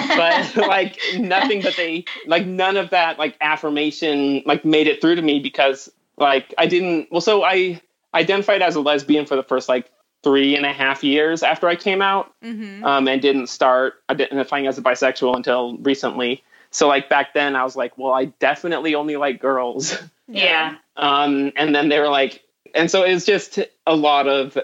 But 0.08 0.56
like 0.68 0.98
nothing 1.18 1.62
but 1.62 1.76
they 1.76 2.04
like 2.26 2.46
none 2.46 2.76
of 2.76 2.90
that 2.90 3.18
like 3.18 3.36
affirmation 3.40 4.42
like 4.46 4.64
made 4.64 4.86
it 4.86 5.00
through 5.00 5.14
to 5.14 5.22
me 5.22 5.40
because 5.40 5.90
like 6.16 6.54
i 6.58 6.66
didn't 6.66 7.10
well 7.10 7.20
so 7.20 7.42
i 7.42 7.80
identified 8.14 8.62
as 8.62 8.74
a 8.76 8.80
lesbian 8.80 9.26
for 9.26 9.36
the 9.36 9.42
first 9.42 9.68
like 9.68 9.90
three 10.22 10.56
and 10.56 10.66
a 10.66 10.72
half 10.72 11.02
years 11.02 11.42
after 11.42 11.68
i 11.68 11.76
came 11.76 12.02
out 12.02 12.32
Mm-hmm. 12.42 12.84
um, 12.84 13.08
and 13.08 13.20
didn't 13.22 13.48
start 13.48 13.94
identifying 14.08 14.66
as 14.66 14.78
a 14.78 14.82
bisexual 14.82 15.36
until 15.36 15.76
recently 15.78 16.42
so 16.70 16.88
like 16.88 17.08
back 17.08 17.34
then 17.34 17.56
i 17.56 17.64
was 17.64 17.76
like 17.76 17.96
well 17.98 18.12
i 18.12 18.26
definitely 18.26 18.94
only 18.94 19.16
like 19.16 19.40
girls 19.40 19.98
yeah. 20.30 20.76
um, 20.96 21.52
and 21.56 21.74
then 21.74 21.88
they 21.88 21.98
were 21.98 22.08
like, 22.08 22.42
and 22.74 22.90
so 22.90 23.02
it's 23.02 23.26
just 23.26 23.58
a 23.86 23.94
lot 23.96 24.28
of 24.28 24.56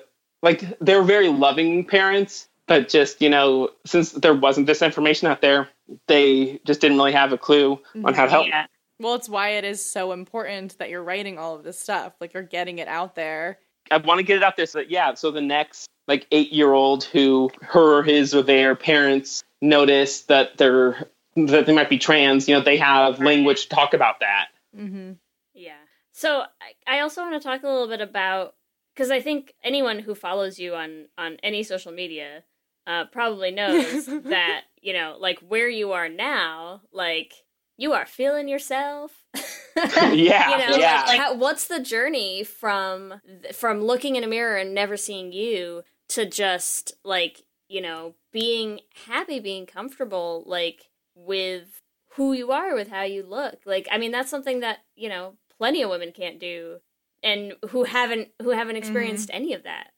like 0.42 0.62
they 0.80 0.94
were 0.94 1.02
very 1.02 1.28
loving 1.28 1.84
parents, 1.84 2.48
but 2.66 2.88
just 2.88 3.20
you 3.22 3.28
know, 3.28 3.70
since 3.84 4.12
there 4.12 4.34
wasn't 4.34 4.66
this 4.66 4.82
information 4.82 5.28
out 5.28 5.40
there, 5.40 5.68
they 6.06 6.60
just 6.64 6.80
didn't 6.80 6.96
really 6.96 7.12
have 7.12 7.32
a 7.32 7.38
clue 7.38 7.80
on 8.04 8.14
how 8.14 8.24
to 8.24 8.30
help. 8.30 8.46
Yeah. 8.46 8.66
Well, 8.98 9.14
it's 9.14 9.28
why 9.28 9.50
it 9.50 9.64
is 9.64 9.84
so 9.84 10.12
important 10.12 10.78
that 10.78 10.88
you're 10.88 11.02
writing 11.02 11.38
all 11.38 11.54
of 11.54 11.64
this 11.64 11.78
stuff. 11.78 12.14
Like 12.20 12.32
you're 12.34 12.42
getting 12.42 12.78
it 12.78 12.88
out 12.88 13.14
there. 13.14 13.58
I 13.90 13.98
want 13.98 14.18
to 14.18 14.24
get 14.24 14.38
it 14.38 14.42
out 14.42 14.56
there 14.56 14.66
so 14.66 14.78
that 14.78 14.90
yeah, 14.90 15.14
so 15.14 15.30
the 15.30 15.40
next 15.40 15.88
like 16.08 16.26
eight 16.30 16.52
year 16.52 16.72
old 16.72 17.04
who 17.04 17.50
her 17.62 17.98
or 17.98 18.02
his 18.02 18.34
or 18.34 18.42
their 18.42 18.74
parents 18.74 19.44
notice 19.60 20.22
that 20.22 20.56
they're 20.56 21.08
that 21.36 21.66
they 21.66 21.74
might 21.74 21.90
be 21.90 21.98
trans, 21.98 22.48
you 22.48 22.54
know, 22.54 22.62
they 22.62 22.78
have 22.78 23.20
language 23.20 23.64
to 23.64 23.68
talk 23.68 23.92
about 23.92 24.20
that. 24.20 24.46
Mm-hmm. 24.76 25.12
Yeah. 25.54 25.74
So 26.12 26.44
I, 26.60 26.96
I 26.96 27.00
also 27.00 27.20
want 27.20 27.40
to 27.40 27.46
talk 27.46 27.62
a 27.62 27.68
little 27.68 27.88
bit 27.88 28.00
about 28.00 28.54
because 28.94 29.10
I 29.10 29.20
think 29.20 29.54
anyone 29.62 29.98
who 29.98 30.14
follows 30.14 30.58
you 30.58 30.74
on 30.74 31.06
on 31.18 31.36
any 31.42 31.62
social 31.62 31.92
media 31.92 32.42
uh, 32.86 33.04
probably 33.06 33.50
knows 33.52 34.06
that 34.06 34.62
you 34.80 34.92
know 34.92 35.16
like 35.18 35.38
where 35.40 35.68
you 35.68 35.92
are 35.92 36.08
now, 36.08 36.82
like 36.92 37.44
you 37.76 37.92
are 37.92 38.06
feeling 38.06 38.48
yourself. 38.48 39.24
Yeah, 39.78 40.50
you 40.50 40.70
know, 40.70 40.76
yeah. 40.78 41.04
like, 41.06 41.20
how, 41.20 41.34
what's 41.34 41.66
the 41.66 41.80
journey 41.80 42.42
from 42.42 43.20
from 43.52 43.82
looking 43.82 44.16
in 44.16 44.24
a 44.24 44.26
mirror 44.26 44.56
and 44.56 44.72
never 44.72 44.96
seeing 44.96 45.32
you 45.32 45.82
to 46.08 46.24
just 46.24 46.94
like 47.04 47.44
you 47.68 47.82
know 47.82 48.14
being 48.32 48.80
happy, 49.06 49.38
being 49.38 49.66
comfortable, 49.66 50.44
like 50.46 50.88
with 51.14 51.82
who 52.12 52.32
you 52.32 52.52
are, 52.52 52.74
with 52.74 52.88
how 52.88 53.02
you 53.02 53.22
look. 53.22 53.60
Like, 53.66 53.86
I 53.90 53.98
mean, 53.98 54.12
that's 54.12 54.30
something 54.30 54.60
that 54.60 54.78
you 54.94 55.10
know 55.10 55.34
plenty 55.58 55.82
of 55.82 55.90
women 55.90 56.12
can't 56.12 56.40
do, 56.40 56.78
and 57.22 57.54
who 57.68 57.84
haven't 57.84 58.28
who 58.40 58.50
haven't 58.50 58.76
experienced 58.76 59.30
any 59.32 59.52
of 59.52 59.64
that. 59.64 59.90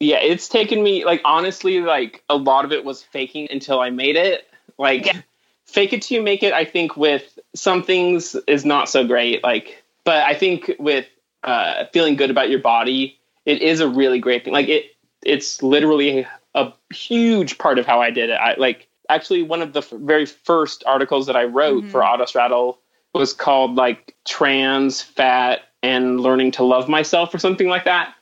Yeah 0.00 0.18
it's 0.18 0.48
taken 0.48 0.82
me 0.82 1.04
like 1.04 1.20
honestly 1.24 1.80
like 1.80 2.22
a 2.28 2.36
lot 2.36 2.64
of 2.64 2.72
it 2.72 2.84
was 2.84 3.02
faking 3.02 3.48
until 3.50 3.80
i 3.80 3.90
made 3.90 4.16
it. 4.16 4.46
Like 4.78 5.06
Yeah. 5.06 5.20
fake 5.66 5.92
it 5.92 6.02
till 6.02 6.16
you 6.18 6.22
make 6.22 6.42
it 6.42 6.52
i 6.52 6.64
think 6.64 6.96
with 6.96 7.38
some 7.54 7.82
things 7.82 8.34
is 8.46 8.64
not 8.64 8.88
so 8.88 9.06
great 9.06 9.42
like 9.44 9.82
but 10.04 10.24
i 10.24 10.34
think 10.34 10.72
with 10.78 11.06
uh 11.44 11.84
feeling 11.92 12.16
good 12.16 12.30
about 12.30 12.48
your 12.50 12.60
body 12.60 13.18
it 13.46 13.62
is 13.62 13.80
a 13.80 13.88
really 13.88 14.18
great 14.18 14.44
thing. 14.44 14.52
Like 14.52 14.68
it 14.68 14.86
it's 15.22 15.62
literally 15.62 16.26
a 16.54 16.72
huge 16.92 17.58
part 17.58 17.78
of 17.78 17.86
how 17.86 18.00
i 18.00 18.10
did 18.10 18.30
it. 18.30 18.34
I 18.34 18.54
like 18.58 18.88
actually 19.08 19.42
one 19.42 19.60
of 19.62 19.72
the 19.72 19.80
f- 19.80 19.90
very 19.90 20.24
first 20.26 20.82
articles 20.86 21.26
that 21.26 21.36
i 21.36 21.44
wrote 21.44 21.84
for 21.90 22.00
autostraddle 22.00 22.76
was 23.14 23.32
called 23.32 23.74
like 23.74 24.14
trans 24.24 25.02
fat 25.02 25.60
and 25.82 26.20
learning 26.20 26.52
to 26.52 26.62
love 26.62 26.88
myself 26.88 27.34
or 27.34 27.38
something 27.38 27.68
like 27.68 27.84
that 27.84 28.14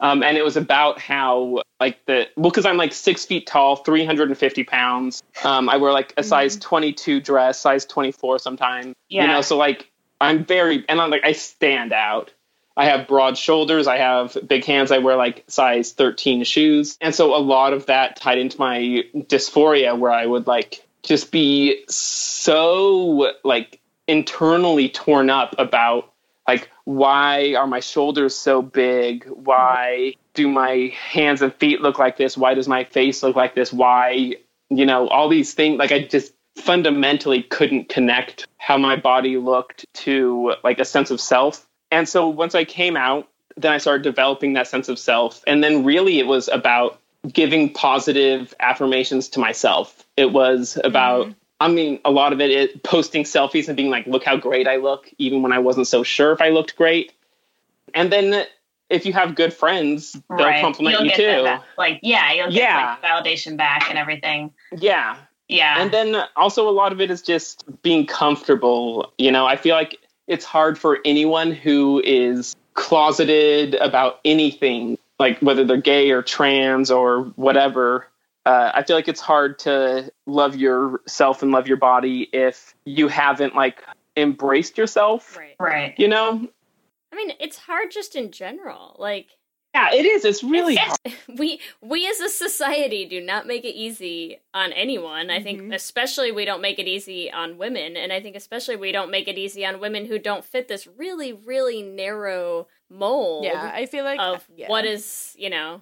um, 0.00 0.22
and 0.22 0.36
it 0.36 0.44
was 0.44 0.56
about 0.56 0.98
how 0.98 1.62
like 1.80 2.04
the 2.06 2.28
well 2.36 2.50
because 2.50 2.66
i'm 2.66 2.76
like 2.76 2.92
six 2.92 3.24
feet 3.24 3.46
tall 3.46 3.76
350 3.76 4.64
pounds. 4.64 5.22
Um, 5.44 5.68
i 5.68 5.76
wear 5.76 5.92
like 5.92 6.12
a 6.16 6.22
size 6.22 6.56
22 6.56 7.20
dress 7.20 7.60
size 7.60 7.84
24 7.84 8.38
sometimes. 8.38 8.94
Yeah. 9.08 9.22
you 9.22 9.28
know 9.28 9.40
so 9.40 9.56
like 9.56 9.90
i'm 10.20 10.44
very 10.44 10.84
and 10.88 11.00
i'm 11.00 11.10
like 11.10 11.24
i 11.24 11.32
stand 11.32 11.92
out. 11.92 12.32
I 12.76 12.86
have 12.86 13.06
broad 13.06 13.38
shoulders. 13.38 13.86
I 13.86 13.98
have 13.98 14.36
big 14.48 14.64
hands. 14.64 14.90
I 14.90 14.98
wear 14.98 15.14
like 15.14 15.44
size 15.46 15.92
13 15.92 16.42
shoes. 16.42 16.98
And 17.00 17.14
so 17.14 17.36
a 17.36 17.38
lot 17.38 17.72
of 17.72 17.86
that 17.86 18.16
tied 18.16 18.38
into 18.38 18.58
my 18.58 19.04
dysphoria 19.14 19.96
where 19.96 20.10
i 20.10 20.26
would 20.26 20.46
like 20.46 20.84
just 21.04 21.30
be 21.30 21.84
so 21.88 23.32
like 23.44 23.80
internally 24.08 24.88
torn 24.88 25.30
up 25.30 25.54
about 25.58 26.12
like 26.48 26.68
why 26.84 27.54
are 27.54 27.66
my 27.66 27.80
shoulders 27.80 28.34
so 28.34 28.60
big? 28.60 29.24
Why 29.26 30.14
do 30.34 30.48
my 30.48 30.92
hands 30.94 31.42
and 31.42 31.54
feet 31.54 31.80
look 31.80 31.98
like 31.98 32.16
this? 32.16 32.36
Why 32.36 32.54
does 32.54 32.68
my 32.68 32.84
face 32.84 33.22
look 33.22 33.36
like 33.36 33.54
this? 33.54 33.72
Why 33.72 34.36
you 34.70 34.86
know 34.86 35.08
all 35.08 35.28
these 35.28 35.54
things 35.54 35.78
like 35.78 35.92
i 35.92 36.00
just 36.00 36.32
fundamentally 36.56 37.42
couldn't 37.42 37.88
connect 37.88 38.46
how 38.58 38.78
my 38.78 38.96
body 38.96 39.36
looked 39.36 39.84
to 39.92 40.54
like 40.62 40.78
a 40.78 40.84
sense 40.84 41.10
of 41.10 41.20
self. 41.20 41.66
And 41.90 42.08
so 42.08 42.28
once 42.28 42.54
i 42.54 42.64
came 42.64 42.96
out 42.96 43.28
then 43.56 43.72
i 43.72 43.78
started 43.78 44.02
developing 44.02 44.54
that 44.54 44.66
sense 44.66 44.88
of 44.88 44.98
self. 44.98 45.42
And 45.46 45.62
then 45.62 45.84
really 45.84 46.18
it 46.18 46.26
was 46.26 46.48
about 46.48 46.98
giving 47.32 47.72
positive 47.72 48.54
affirmations 48.60 49.28
to 49.30 49.40
myself. 49.40 50.04
It 50.16 50.32
was 50.32 50.78
about 50.84 51.26
mm-hmm. 51.26 51.38
I 51.64 51.68
mean, 51.68 51.98
a 52.04 52.10
lot 52.10 52.34
of 52.34 52.42
it 52.42 52.50
is 52.50 52.78
posting 52.82 53.24
selfies 53.24 53.68
and 53.68 53.76
being 53.76 53.88
like, 53.88 54.06
look 54.06 54.22
how 54.22 54.36
great 54.36 54.68
I 54.68 54.76
look, 54.76 55.10
even 55.16 55.40
when 55.40 55.50
I 55.50 55.58
wasn't 55.60 55.86
so 55.86 56.02
sure 56.02 56.30
if 56.32 56.42
I 56.42 56.50
looked 56.50 56.76
great. 56.76 57.12
And 57.94 58.12
then 58.12 58.44
if 58.90 59.06
you 59.06 59.14
have 59.14 59.34
good 59.34 59.54
friends, 59.54 60.12
they'll 60.28 60.46
Right. 60.46 60.60
compliment 60.60 60.96
You'll 60.96 61.06
you 61.06 61.16
too. 61.16 61.58
Like, 61.78 62.00
yeah, 62.02 62.32
you'll 62.34 62.50
get 62.50 62.54
Yeah. 62.64 62.96
like 63.02 63.02
validation 63.02 63.56
back 63.56 63.88
and 63.88 63.98
everything. 63.98 64.52
Yeah. 64.76 65.16
Yeah. 65.48 65.80
And 65.80 65.90
then 65.90 66.24
also 66.36 66.68
a 66.68 66.70
lot 66.70 66.92
of 66.92 67.00
it 67.00 67.10
is 67.10 67.22
just 67.22 67.64
being 67.80 68.04
comfortable. 68.04 69.14
You 69.16 69.32
know, 69.32 69.46
I 69.46 69.56
feel 69.56 69.74
like 69.74 69.98
it's 70.26 70.44
hard 70.44 70.78
for 70.78 70.98
anyone 71.06 71.50
who 71.50 72.02
is 72.04 72.54
closeted 72.74 73.74
about 73.76 74.20
anything, 74.26 74.98
like 75.18 75.38
whether 75.38 75.64
they're 75.64 75.78
gay 75.78 76.10
or 76.10 76.20
trans 76.20 76.90
or 76.90 77.22
whatever. 77.36 78.06
Uh, 78.46 78.72
I 78.74 78.82
feel 78.82 78.96
like 78.96 79.08
it's 79.08 79.20
hard 79.20 79.58
to 79.60 80.12
love 80.26 80.56
yourself 80.56 81.42
and 81.42 81.50
love 81.50 81.66
your 81.66 81.78
body 81.78 82.28
if 82.32 82.74
you 82.84 83.08
haven't 83.08 83.54
like 83.54 83.82
embraced 84.16 84.76
yourself. 84.76 85.36
Right. 85.36 85.56
right. 85.58 85.94
You 85.98 86.08
know? 86.08 86.46
I 87.12 87.16
mean, 87.16 87.32
it's 87.40 87.56
hard 87.56 87.90
just 87.90 88.16
in 88.16 88.32
general. 88.32 88.96
Like 88.98 89.28
Yeah, 89.74 89.94
it 89.94 90.04
is. 90.04 90.24
It's 90.24 90.42
really 90.42 90.76
hard. 90.76 90.98
we 91.38 91.60
we 91.80 92.06
as 92.08 92.20
a 92.20 92.28
society 92.28 93.06
do 93.06 93.20
not 93.20 93.46
make 93.46 93.64
it 93.64 93.74
easy 93.74 94.40
on 94.52 94.72
anyone. 94.72 95.30
I 95.30 95.42
think 95.42 95.72
especially 95.72 96.30
we 96.30 96.44
don't 96.44 96.60
make 96.60 96.78
it 96.78 96.86
easy 96.86 97.32
on 97.32 97.56
women, 97.56 97.96
and 97.96 98.12
I 98.12 98.20
think 98.20 98.36
especially 98.36 98.76
we 98.76 98.92
don't 98.92 99.10
make 99.10 99.26
it 99.26 99.38
easy 99.38 99.64
on 99.64 99.80
women 99.80 100.04
who 100.04 100.18
don't 100.18 100.44
fit 100.44 100.68
this 100.68 100.86
really 100.86 101.32
really 101.32 101.82
narrow 101.82 102.66
mold 102.90 103.44
Yeah, 103.44 103.70
I 103.72 103.86
feel 103.86 104.04
like 104.04 104.20
of 104.20 104.46
yeah. 104.54 104.68
what 104.68 104.84
is, 104.84 105.34
you 105.38 105.50
know, 105.50 105.80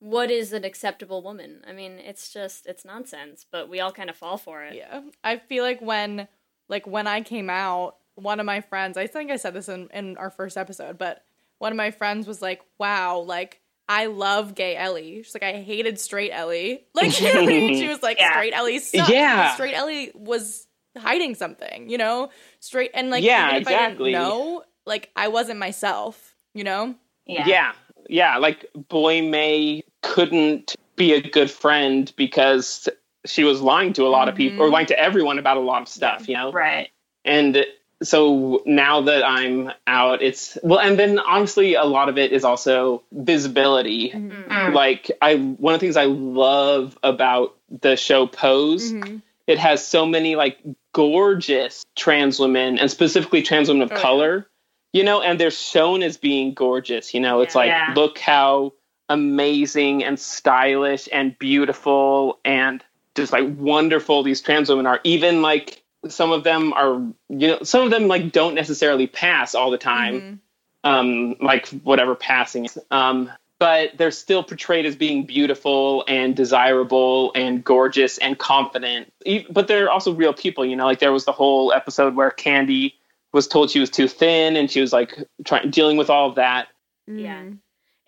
what 0.00 0.30
is 0.30 0.52
an 0.52 0.64
acceptable 0.64 1.22
woman. 1.22 1.62
I 1.68 1.72
mean, 1.72 1.92
it's 1.98 2.32
just 2.32 2.66
it's 2.66 2.84
nonsense, 2.84 3.46
but 3.50 3.68
we 3.68 3.80
all 3.80 3.92
kind 3.92 4.10
of 4.10 4.16
fall 4.16 4.38
for 4.38 4.62
it. 4.64 4.74
Yeah. 4.74 5.02
I 5.22 5.36
feel 5.36 5.62
like 5.62 5.80
when 5.80 6.26
like 6.68 6.86
when 6.86 7.06
I 7.06 7.20
came 7.20 7.48
out, 7.48 7.96
one 8.14 8.40
of 8.40 8.46
my 8.46 8.62
friends, 8.62 8.96
I 8.96 9.06
think 9.06 9.30
I 9.30 9.36
said 9.36 9.54
this 9.54 9.68
in, 9.68 9.88
in 9.92 10.16
our 10.16 10.30
first 10.30 10.56
episode, 10.56 10.98
but 10.98 11.22
one 11.58 11.70
of 11.72 11.76
my 11.76 11.90
friends 11.90 12.26
was 12.26 12.40
like, 12.42 12.62
Wow, 12.78 13.20
like 13.20 13.60
I 13.88 14.06
love 14.06 14.54
gay 14.54 14.74
Ellie. 14.74 15.22
She's 15.22 15.34
like, 15.34 15.42
I 15.42 15.60
hated 15.60 16.00
straight 16.00 16.30
Ellie. 16.32 16.86
Like, 16.94 17.20
you 17.20 17.32
know 17.32 17.42
I 17.42 17.46
mean? 17.46 17.76
She 17.76 17.88
was 17.88 18.02
like, 18.02 18.18
Yeah. 18.20 18.32
straight 18.32 18.54
Ellie 18.54 18.78
sucked. 18.78 19.10
Yeah. 19.10 19.52
Straight 19.54 19.74
Ellie 19.74 20.12
was 20.14 20.66
hiding 20.96 21.34
something, 21.34 21.90
you 21.90 21.98
know? 21.98 22.30
Straight, 22.60 22.90
and 22.94 23.10
like, 23.10 23.22
Yeah, 23.22 23.48
even 23.48 23.56
if 23.56 23.62
exactly. 23.62 24.14
I 24.14 24.18
didn't 24.18 24.28
know, 24.30 24.64
like, 24.86 25.10
I 25.14 25.28
wasn't 25.28 25.58
myself, 25.58 26.34
you 26.54 26.64
know? 26.64 26.94
Yeah. 27.26 27.46
yeah 27.46 27.72
yeah 28.08 28.38
like 28.38 28.66
boy 28.88 29.22
Mey 29.22 29.84
couldn't 30.02 30.74
be 30.96 31.12
a 31.14 31.20
good 31.20 31.50
friend 31.50 32.12
because 32.16 32.88
she 33.26 33.44
was 33.44 33.60
lying 33.60 33.92
to 33.94 34.06
a 34.06 34.08
lot 34.08 34.28
of 34.28 34.34
people 34.34 34.64
or 34.64 34.70
lying 34.70 34.86
to 34.86 34.98
everyone 34.98 35.38
about 35.38 35.56
a 35.56 35.60
lot 35.60 35.82
of 35.82 35.88
stuff 35.88 36.28
you 36.28 36.34
know 36.34 36.52
Right. 36.52 36.88
and 37.24 37.64
so 38.02 38.62
now 38.64 39.02
that 39.02 39.22
i'm 39.26 39.70
out 39.86 40.22
it's 40.22 40.56
well 40.62 40.78
and 40.78 40.98
then 40.98 41.18
honestly 41.18 41.74
a 41.74 41.84
lot 41.84 42.08
of 42.08 42.16
it 42.16 42.32
is 42.32 42.44
also 42.44 43.02
visibility 43.12 44.10
Mm. 44.14 44.72
like 44.74 45.10
i 45.22 45.36
one 45.36 45.74
of 45.74 45.80
the 45.80 45.84
things 45.86 45.96
i 45.98 46.04
love 46.06 46.98
about 47.02 47.56
the 47.82 47.96
show 47.96 48.26
pose 48.26 48.92
Mhm. 48.92 49.20
it 49.46 49.58
has 49.58 49.86
so 49.86 50.06
many 50.06 50.34
like 50.36 50.58
gorgeous 50.92 51.84
trans 51.96 52.38
women 52.38 52.78
and 52.78 52.90
specifically 52.90 53.42
trans 53.42 53.68
women 53.68 53.82
of 53.82 53.92
Oh, 53.92 53.94
yeah. 53.96 54.00
color 54.02 54.46
you 54.92 55.04
know 55.04 55.20
and 55.20 55.38
they're 55.38 55.50
shown 55.50 56.02
as 56.02 56.16
being 56.16 56.54
gorgeous 56.54 57.12
you 57.14 57.20
know 57.20 57.40
it's 57.42 57.54
like 57.54 57.68
Yeah. 57.68 57.92
look 57.94 58.18
how 58.18 58.72
amazing 59.10 60.02
and 60.04 60.18
stylish 60.18 61.08
and 61.12 61.38
beautiful 61.38 62.38
and 62.44 62.82
just 63.14 63.32
like 63.32 63.44
wonderful 63.58 64.22
these 64.22 64.40
trans 64.40 64.68
women 64.70 64.86
are 64.86 65.00
even 65.04 65.42
like 65.42 65.82
some 66.08 66.30
of 66.32 66.44
them 66.44 66.72
are 66.72 66.94
you 67.28 67.48
know 67.48 67.58
some 67.62 67.82
of 67.84 67.90
them 67.90 68.06
like 68.08 68.32
don't 68.32 68.54
necessarily 68.54 69.06
pass 69.06 69.54
all 69.54 69.70
the 69.70 69.78
time 69.78 70.14
Mhm. 70.20 70.38
um, 70.84 71.34
like 71.42 71.68
whatever 71.84 72.14
passing 72.14 72.64
is. 72.64 72.78
Um, 72.90 73.30
but 73.58 73.98
they're 73.98 74.10
still 74.10 74.42
portrayed 74.42 74.86
as 74.86 74.96
being 74.96 75.26
beautiful 75.26 76.02
and 76.08 76.34
desirable 76.34 77.30
and 77.34 77.62
gorgeous 77.62 78.16
and 78.16 78.38
confident. 78.38 79.12
E- 79.26 79.44
But 79.50 79.68
they're 79.68 79.90
also 79.90 80.14
real 80.14 80.32
people, 80.32 80.64
you 80.64 80.76
know. 80.76 80.86
Like 80.86 81.00
there 81.00 81.12
was 81.12 81.26
the 81.26 81.32
whole 81.32 81.70
episode 81.74 82.14
where 82.16 82.30
Candy 82.30 82.94
was 83.34 83.46
told 83.46 83.70
she 83.70 83.78
was 83.78 83.90
too 83.90 84.08
thin, 84.08 84.56
and 84.56 84.70
she 84.70 84.80
was 84.80 84.94
like 84.94 85.18
trying 85.44 85.68
dealing 85.70 85.98
with 85.98 86.08
all 86.08 86.30
of 86.30 86.36
that. 86.36 86.68
Yeah. 87.06 87.42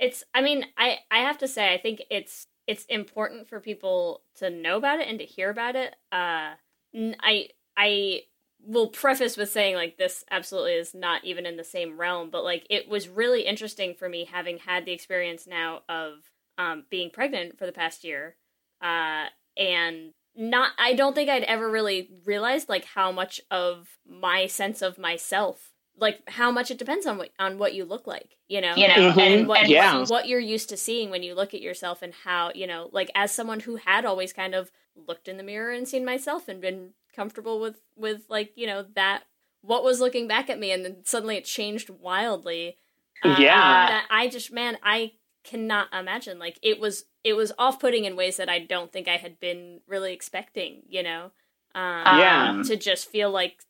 It's 0.02 0.24
i 0.34 0.42
mean 0.42 0.66
i 0.76 0.98
i 1.12 1.18
have 1.18 1.38
to 1.38 1.48
say 1.48 1.72
i 1.72 1.78
think 1.78 2.02
it's 2.10 2.48
it's 2.66 2.84
important 2.86 3.48
for 3.48 3.60
people 3.60 4.22
to 4.36 4.50
know 4.50 4.76
about 4.76 4.98
it 4.98 5.06
and 5.08 5.20
to 5.20 5.24
hear 5.24 5.48
about 5.48 5.76
it. 5.76 5.94
Uh 6.10 6.54
i 6.94 7.48
i 7.76 8.20
will 8.64 8.88
preface 8.88 9.36
with 9.36 9.50
saying 9.50 9.76
like 9.76 9.96
this 9.98 10.24
absolutely 10.30 10.72
is 10.72 10.92
not 10.92 11.24
even 11.24 11.46
in 11.46 11.56
the 11.56 11.64
same 11.64 11.98
realm 11.98 12.30
but 12.30 12.42
like 12.44 12.66
it 12.68 12.88
was 12.88 13.08
really 13.08 13.42
interesting 13.42 13.94
for 13.94 14.08
me 14.08 14.24
having 14.24 14.58
had 14.58 14.84
the 14.84 14.92
experience 14.92 15.46
now 15.46 15.82
of 15.88 16.14
um 16.58 16.84
being 16.90 17.08
pregnant 17.08 17.56
for 17.58 17.66
the 17.66 17.72
past 17.72 18.02
year. 18.04 18.36
Uh 18.82 19.26
and 19.56 20.12
not 20.34 20.72
i 20.78 20.94
don't 20.94 21.14
think 21.14 21.28
i'd 21.28 21.42
ever 21.44 21.70
really 21.70 22.08
realized 22.24 22.68
like 22.68 22.86
how 22.86 23.12
much 23.12 23.40
of 23.50 23.98
my 24.08 24.46
sense 24.46 24.80
of 24.82 24.98
myself 24.98 25.71
like 25.98 26.20
how 26.28 26.50
much 26.50 26.70
it 26.70 26.78
depends 26.78 27.06
on 27.06 27.18
what 27.18 27.30
on 27.38 27.58
what 27.58 27.74
you 27.74 27.84
look 27.84 28.06
like 28.06 28.36
you 28.48 28.60
know 28.60 28.74
You 28.76 28.88
know, 28.88 28.94
Mhm. 28.94 29.38
and, 29.40 29.48
what, 29.48 29.60
and 29.60 29.70
Yeah. 29.70 29.98
what, 30.00 30.10
what 30.10 30.28
you're 30.28 30.40
used 30.40 30.68
to 30.70 30.76
seeing 30.76 31.10
when 31.10 31.22
you 31.22 31.34
look 31.34 31.54
at 31.54 31.60
yourself 31.60 32.02
and 32.02 32.12
how 32.24 32.50
you 32.54 32.66
know 32.66 32.88
like 32.92 33.10
as 33.14 33.30
someone 33.32 33.60
who 33.60 33.76
had 33.76 34.04
always 34.04 34.32
kind 34.32 34.54
of 34.54 34.70
looked 34.96 35.28
in 35.28 35.36
the 35.36 35.42
mirror 35.42 35.70
and 35.72 35.86
seen 35.88 36.04
myself 36.04 36.48
and 36.48 36.60
been 36.60 36.90
comfortable 37.14 37.60
with 37.60 37.80
with 37.96 38.22
like 38.28 38.52
you 38.56 38.66
know 38.66 38.84
that 38.94 39.24
what 39.60 39.84
was 39.84 40.00
looking 40.00 40.26
back 40.26 40.48
at 40.50 40.58
me 40.58 40.70
and 40.72 40.84
then 40.84 40.96
suddenly 41.04 41.36
it 41.36 41.44
changed 41.44 41.88
wildly 41.90 42.78
uh, 43.22 43.36
Yeah. 43.38 43.86
that 43.88 44.06
i 44.10 44.28
just 44.28 44.50
man 44.52 44.78
i 44.82 45.12
cannot 45.44 45.88
imagine 45.92 46.38
like 46.38 46.58
it 46.62 46.80
was 46.80 47.04
it 47.24 47.34
was 47.34 47.52
off-putting 47.58 48.04
in 48.04 48.16
ways 48.16 48.36
that 48.38 48.48
i 48.48 48.58
don't 48.58 48.92
think 48.92 49.08
i 49.08 49.16
had 49.16 49.38
been 49.40 49.80
really 49.86 50.12
expecting 50.12 50.82
you 50.88 51.02
know 51.02 51.30
um, 51.74 52.18
Yeah. 52.18 52.62
to 52.64 52.76
just 52.76 53.08
feel 53.08 53.30
like 53.30 53.62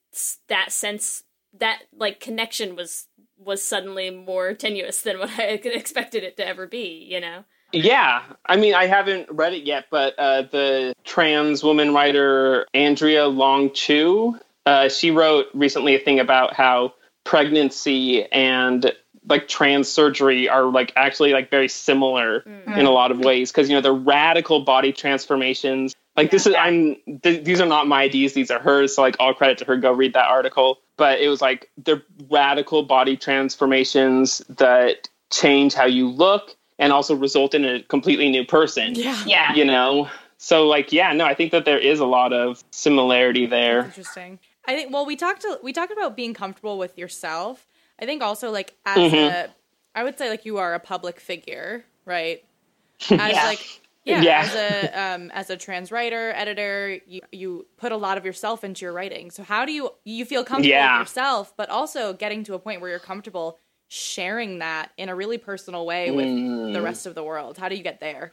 that 0.48 0.72
sense 0.72 1.24
that 1.58 1.82
like 1.96 2.20
connection 2.20 2.76
was 2.76 3.06
was 3.38 3.62
suddenly 3.62 4.10
more 4.10 4.54
tenuous 4.54 5.02
than 5.02 5.18
what 5.18 5.30
I 5.38 5.60
expected 5.64 6.22
it 6.22 6.36
to 6.36 6.46
ever 6.46 6.66
be, 6.66 7.06
you 7.10 7.20
know. 7.20 7.44
Yeah, 7.72 8.22
I 8.44 8.56
mean, 8.56 8.74
I 8.74 8.86
haven't 8.86 9.30
read 9.30 9.54
it 9.54 9.64
yet, 9.64 9.86
but 9.90 10.18
uh, 10.18 10.42
the 10.42 10.94
trans 11.04 11.64
woman 11.64 11.94
writer 11.94 12.66
Andrea 12.74 13.26
Long 13.26 13.72
Chu, 13.72 14.38
uh, 14.66 14.90
she 14.90 15.10
wrote 15.10 15.46
recently 15.54 15.94
a 15.94 15.98
thing 15.98 16.20
about 16.20 16.52
how 16.52 16.92
pregnancy 17.24 18.24
and 18.30 18.92
like 19.26 19.48
trans 19.48 19.88
surgery 19.88 20.48
are 20.48 20.64
like 20.64 20.92
actually 20.96 21.32
like 21.32 21.48
very 21.50 21.68
similar 21.68 22.40
in 22.66 22.84
a 22.84 22.90
lot 22.90 23.12
of 23.12 23.20
ways 23.20 23.50
because 23.52 23.70
you 23.70 23.76
know 23.76 23.80
the 23.80 23.92
radical 23.92 24.64
body 24.64 24.92
transformations. 24.92 25.94
Like 26.16 26.30
this 26.30 26.46
is 26.46 26.54
I'm 26.58 26.96
th- 27.22 27.44
these 27.44 27.60
are 27.60 27.66
not 27.66 27.86
my 27.86 28.02
ideas; 28.02 28.34
these 28.34 28.50
are 28.50 28.58
hers. 28.58 28.96
So 28.96 29.02
like 29.02 29.16
all 29.18 29.32
credit 29.32 29.58
to 29.58 29.64
her. 29.66 29.76
Go 29.76 29.92
read 29.92 30.14
that 30.14 30.28
article. 30.28 30.78
But 30.96 31.20
it 31.20 31.28
was 31.28 31.40
like 31.40 31.70
the 31.82 32.02
radical 32.30 32.82
body 32.82 33.16
transformations 33.16 34.38
that 34.48 35.08
change 35.30 35.74
how 35.74 35.86
you 35.86 36.08
look 36.08 36.56
and 36.78 36.92
also 36.92 37.14
result 37.14 37.54
in 37.54 37.64
a 37.64 37.82
completely 37.84 38.28
new 38.30 38.44
person. 38.44 38.94
Yeah. 38.94 39.22
yeah. 39.26 39.54
You 39.54 39.64
know? 39.64 40.08
So 40.38 40.66
like 40.66 40.92
yeah, 40.92 41.12
no, 41.12 41.24
I 41.24 41.34
think 41.34 41.52
that 41.52 41.64
there 41.64 41.78
is 41.78 42.00
a 42.00 42.04
lot 42.06 42.32
of 42.32 42.62
similarity 42.72 43.46
there. 43.46 43.84
Interesting. 43.84 44.38
I 44.66 44.74
think. 44.74 44.92
Well, 44.92 45.06
we 45.06 45.16
talked. 45.16 45.44
We 45.62 45.72
talked 45.72 45.92
about 45.92 46.16
being 46.16 46.34
comfortable 46.34 46.78
with 46.78 46.98
yourself. 46.98 47.66
I 48.00 48.06
think 48.06 48.22
also 48.22 48.50
like 48.50 48.74
as 48.84 49.12
Mhm. 49.12 49.30
a, 49.30 49.50
I 49.94 50.02
would 50.02 50.18
say 50.18 50.28
like 50.30 50.44
you 50.44 50.58
are 50.58 50.74
a 50.74 50.80
public 50.80 51.20
figure, 51.20 51.84
right? 52.04 52.44
As 53.10 53.32
Yeah. 53.32 53.46
like 53.46 53.80
yeah, 54.04 54.20
Yeah. 54.22 54.40
as 54.44 54.54
a 54.54 55.00
um, 55.00 55.30
as 55.32 55.50
a 55.50 55.56
trans 55.56 55.90
writer, 55.92 56.32
editor, 56.34 56.98
you 57.06 57.20
you 57.32 57.66
put 57.76 57.92
a 57.92 57.96
lot 57.96 58.18
of 58.18 58.24
yourself 58.24 58.64
into 58.64 58.84
your 58.84 58.92
writing. 58.92 59.30
So 59.30 59.42
how 59.42 59.64
do 59.64 59.72
you 59.72 59.90
you 60.04 60.24
feel 60.24 60.44
comfortable 60.44 60.70
Yeah. 60.70 60.98
with 61.00 61.08
yourself, 61.08 61.54
but 61.56 61.68
also 61.70 62.12
getting 62.12 62.44
to 62.44 62.54
a 62.54 62.58
point 62.58 62.80
where 62.80 62.90
you're 62.90 62.98
comfortable 62.98 63.58
sharing 63.88 64.58
that 64.60 64.90
in 64.96 65.08
a 65.08 65.14
really 65.14 65.38
personal 65.38 65.84
way 65.86 66.10
with 66.10 66.26
Mm. 66.26 66.72
the 66.72 66.82
rest 66.82 67.06
of 67.06 67.14
the 67.14 67.22
world? 67.22 67.58
How 67.58 67.68
do 67.68 67.76
you 67.76 67.82
get 67.82 68.00
there? 68.00 68.32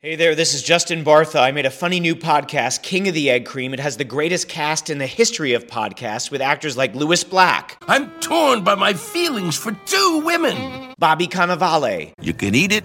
Hey 0.00 0.16
there, 0.16 0.34
this 0.34 0.52
is 0.52 0.62
Justin 0.62 1.02
Bartha. 1.02 1.40
I 1.40 1.50
made 1.50 1.64
a 1.64 1.70
funny 1.70 1.98
new 1.98 2.14
podcast, 2.14 2.82
King 2.82 3.08
of 3.08 3.14
the 3.14 3.30
Egg 3.30 3.46
Cream. 3.46 3.72
It 3.72 3.80
has 3.80 3.96
the 3.96 4.04
greatest 4.04 4.50
cast 4.50 4.90
in 4.90 4.98
the 4.98 5.06
history 5.06 5.54
of 5.54 5.66
podcasts 5.66 6.30
with 6.30 6.42
actors 6.42 6.76
like 6.76 6.94
Lewis 6.94 7.24
Black, 7.24 7.82
I'm 7.88 8.10
torn 8.20 8.64
by 8.64 8.74
my 8.74 8.92
feelings 8.92 9.56
for 9.56 9.72
two 9.86 10.20
women. 10.22 10.92
Bobby 10.98 11.26
Cannavale, 11.26 12.12
You 12.20 12.34
can 12.34 12.54
eat 12.54 12.70
it, 12.70 12.84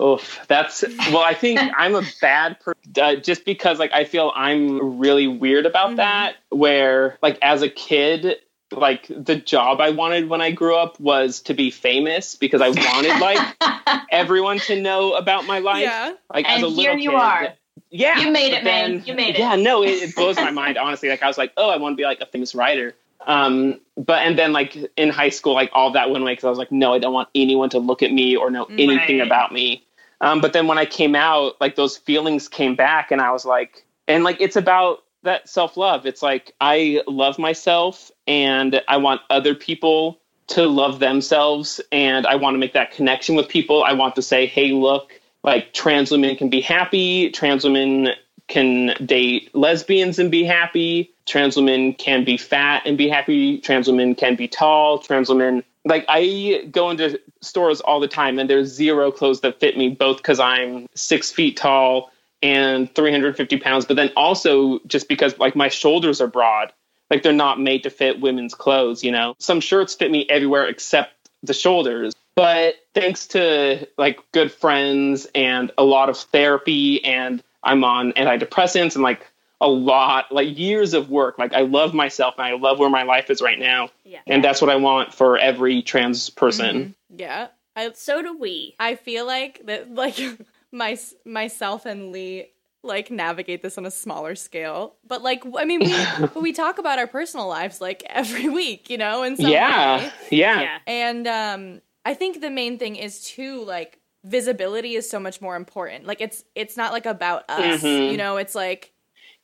Oof, 0.00 0.40
that's 0.48 0.82
well. 1.10 1.18
I 1.18 1.34
think 1.34 1.60
I'm 1.76 1.94
a 1.94 2.02
bad 2.20 2.58
person 2.60 2.80
uh, 3.00 3.16
just 3.16 3.44
because 3.44 3.78
like 3.78 3.92
I 3.92 4.04
feel 4.04 4.32
I'm 4.34 4.98
really 4.98 5.26
weird 5.26 5.66
about 5.66 5.96
that. 5.96 6.36
Where 6.48 7.18
like 7.22 7.38
as 7.42 7.62
a 7.62 7.68
kid, 7.68 8.36
like 8.72 9.06
the 9.08 9.36
job 9.36 9.80
I 9.80 9.90
wanted 9.90 10.28
when 10.28 10.40
I 10.40 10.52
grew 10.52 10.76
up 10.76 10.98
was 11.00 11.40
to 11.42 11.54
be 11.54 11.70
famous 11.70 12.34
because 12.34 12.60
I 12.62 12.68
wanted 12.70 13.18
like 13.20 14.06
everyone 14.10 14.58
to 14.60 14.80
know 14.80 15.14
about 15.14 15.46
my 15.46 15.58
life. 15.58 15.82
Yeah. 15.82 16.14
Like 16.32 16.46
as 16.48 16.56
And 16.56 16.64
a 16.64 16.68
little 16.68 16.82
here 16.82 16.96
you 16.98 17.10
kid, 17.10 17.16
are. 17.16 17.48
Yeah, 17.90 18.20
You 18.20 18.30
made 18.30 18.52
it, 18.52 18.62
man. 18.62 19.02
You 19.04 19.14
made 19.14 19.34
it. 19.34 19.40
Yeah, 19.40 19.56
no, 19.56 19.82
it, 19.82 19.90
it 20.02 20.14
blows 20.14 20.36
my 20.36 20.50
mind 20.62 20.78
honestly. 20.78 21.08
Like 21.08 21.22
I 21.22 21.26
was 21.26 21.36
like, 21.36 21.52
oh, 21.56 21.68
I 21.70 21.76
want 21.76 21.92
to 21.92 21.96
be 21.96 22.04
like 22.04 22.20
a 22.20 22.26
famous 22.26 22.54
writer. 22.54 22.94
Um, 23.26 23.80
but 23.96 24.20
and 24.22 24.38
then 24.38 24.52
like 24.52 24.76
in 24.96 25.10
high 25.10 25.28
school, 25.28 25.52
like 25.54 25.70
all 25.74 25.90
that 25.92 26.10
went 26.10 26.22
away 26.22 26.32
because 26.32 26.44
I 26.44 26.48
was 26.50 26.58
like, 26.58 26.72
no, 26.72 26.94
I 26.94 26.98
don't 26.98 27.12
want 27.12 27.28
anyone 27.34 27.68
to 27.70 27.78
look 27.78 28.02
at 28.02 28.12
me 28.12 28.36
or 28.36 28.50
know 28.50 28.64
anything 28.66 29.18
Right. 29.18 29.26
about 29.26 29.52
me. 29.52 29.84
Um, 30.20 30.40
but 30.40 30.52
then 30.52 30.66
when 30.66 30.78
I 30.78 30.84
came 30.84 31.14
out, 31.14 31.60
like 31.60 31.76
those 31.76 31.96
feelings 31.96 32.48
came 32.48 32.74
back, 32.74 33.10
and 33.10 33.20
I 33.20 33.30
was 33.32 33.44
like, 33.44 33.84
and 34.06 34.24
like 34.24 34.40
it's 34.40 34.56
about 34.56 35.04
that 35.22 35.48
self 35.48 35.76
love. 35.76 36.06
It's 36.06 36.22
like 36.22 36.54
I 36.60 37.02
love 37.06 37.38
myself, 37.38 38.10
and 38.26 38.82
I 38.88 38.98
want 38.98 39.22
other 39.30 39.54
people 39.54 40.20
to 40.50 40.66
love 40.66 40.98
themselves 40.98 41.80
and 41.92 42.26
I 42.26 42.34
want 42.34 42.54
to 42.54 42.58
make 42.58 42.72
that 42.72 42.90
connection 42.90 43.36
with 43.36 43.48
people. 43.48 43.84
I 43.84 43.92
want 43.92 44.16
to 44.16 44.22
say, 44.22 44.46
hey, 44.46 44.72
look, 44.72 45.20
like 45.44 45.72
trans 45.72 46.10
women 46.10 46.36
can 46.36 46.50
be 46.50 46.60
happy, 46.60 47.30
trans 47.30 47.64
women 47.64 48.08
can 48.48 48.94
date 49.06 49.54
lesbians 49.54 50.18
and 50.18 50.28
be 50.28 50.42
happy, 50.42 51.12
trans 51.24 51.56
women 51.56 51.94
can 51.94 52.24
be 52.24 52.36
fat 52.36 52.82
and 52.84 52.98
be 52.98 53.08
happy, 53.08 53.58
trans 53.58 53.86
women 53.86 54.16
can 54.16 54.34
be 54.34 54.48
tall, 54.48 54.98
trans 54.98 55.28
women 55.28 55.62
like 55.84 56.04
I 56.08 56.68
go 56.70 56.90
into 56.90 57.20
stores 57.40 57.80
all 57.80 58.00
the 58.00 58.08
time 58.08 58.38
and 58.38 58.48
there's 58.48 58.68
zero 58.68 59.10
clothes 59.10 59.40
that 59.40 59.60
fit 59.60 59.76
me 59.76 59.90
both 59.90 60.18
because 60.18 60.40
I'm 60.40 60.86
six 60.94 61.32
feet 61.32 61.56
tall 61.56 62.10
and 62.42 62.94
350 62.94 63.58
pounds, 63.58 63.84
but 63.84 63.96
then 63.96 64.10
also 64.16 64.78
just 64.86 65.08
because 65.08 65.38
like 65.38 65.56
my 65.56 65.68
shoulders 65.68 66.20
are 66.20 66.26
broad 66.26 66.72
like 67.10 67.22
they're 67.22 67.32
not 67.32 67.60
made 67.60 67.82
to 67.82 67.90
fit 67.90 68.20
women's 68.20 68.54
clothes, 68.54 69.02
you 69.02 69.10
know. 69.10 69.34
Some 69.38 69.60
shirts 69.60 69.94
fit 69.94 70.10
me 70.10 70.26
everywhere 70.28 70.66
except 70.66 71.12
the 71.42 71.52
shoulders. 71.52 72.14
But 72.36 72.76
thanks 72.94 73.26
to 73.28 73.86
like 73.98 74.20
good 74.32 74.52
friends 74.52 75.26
and 75.34 75.72
a 75.76 75.84
lot 75.84 76.08
of 76.08 76.16
therapy 76.16 77.04
and 77.04 77.42
I'm 77.62 77.84
on 77.84 78.12
antidepressants 78.12 78.94
and 78.94 79.02
like 79.02 79.29
a 79.60 79.68
lot 79.68 80.32
like 80.32 80.58
years 80.58 80.94
of 80.94 81.10
work. 81.10 81.38
Like 81.38 81.52
I 81.52 81.60
love 81.60 81.92
myself 81.94 82.34
and 82.38 82.46
I 82.46 82.52
love 82.54 82.78
where 82.78 82.90
my 82.90 83.02
life 83.02 83.30
is 83.30 83.42
right 83.42 83.58
now. 83.58 83.90
Yeah. 84.04 84.20
And 84.26 84.42
that's 84.42 84.60
what 84.60 84.70
I 84.70 84.76
want 84.76 85.12
for 85.12 85.38
every 85.38 85.82
trans 85.82 86.30
person. 86.30 86.94
Yeah. 87.14 87.48
I 87.76 87.92
so 87.92 88.22
do 88.22 88.36
we. 88.36 88.74
I 88.80 88.94
feel 88.94 89.26
like 89.26 89.62
that 89.66 89.94
like 89.94 90.18
my 90.72 90.98
myself 91.24 91.86
and 91.86 92.10
Leigh 92.12 92.50
like 92.82 93.10
navigate 93.10 93.60
this 93.60 93.76
on 93.76 93.84
a 93.84 93.90
smaller 93.90 94.34
scale. 94.34 94.94
But 95.06 95.22
like 95.22 95.42
I 95.56 95.64
mean 95.66 95.80
we 95.80 96.40
we 96.40 96.52
talk 96.52 96.78
about 96.78 96.98
our 96.98 97.06
personal 97.06 97.46
lives 97.46 97.80
like 97.80 98.02
every 98.08 98.48
week, 98.48 98.88
you 98.88 98.96
know, 98.98 99.22
and 99.22 99.36
some 99.36 99.50
Yeah. 99.50 99.98
way. 99.98 100.12
Yeah. 100.30 100.78
And 100.86 101.26
um 101.26 101.80
I 102.06 102.14
think 102.14 102.40
the 102.40 102.50
main 102.50 102.78
thing 102.78 102.96
is 102.96 103.22
too 103.24 103.62
like 103.64 103.98
visibility 104.24 104.94
is 104.94 105.08
so 105.08 105.20
much 105.20 105.40
more 105.42 105.56
important. 105.56 106.06
Like 106.06 106.22
it's 106.22 106.44
it's 106.54 106.76
not 106.78 106.92
like 106.92 107.04
about 107.06 107.44
us, 107.50 107.82
Mhm. 107.82 108.10
you 108.10 108.16
know, 108.16 108.38
it's 108.38 108.54
like 108.54 108.92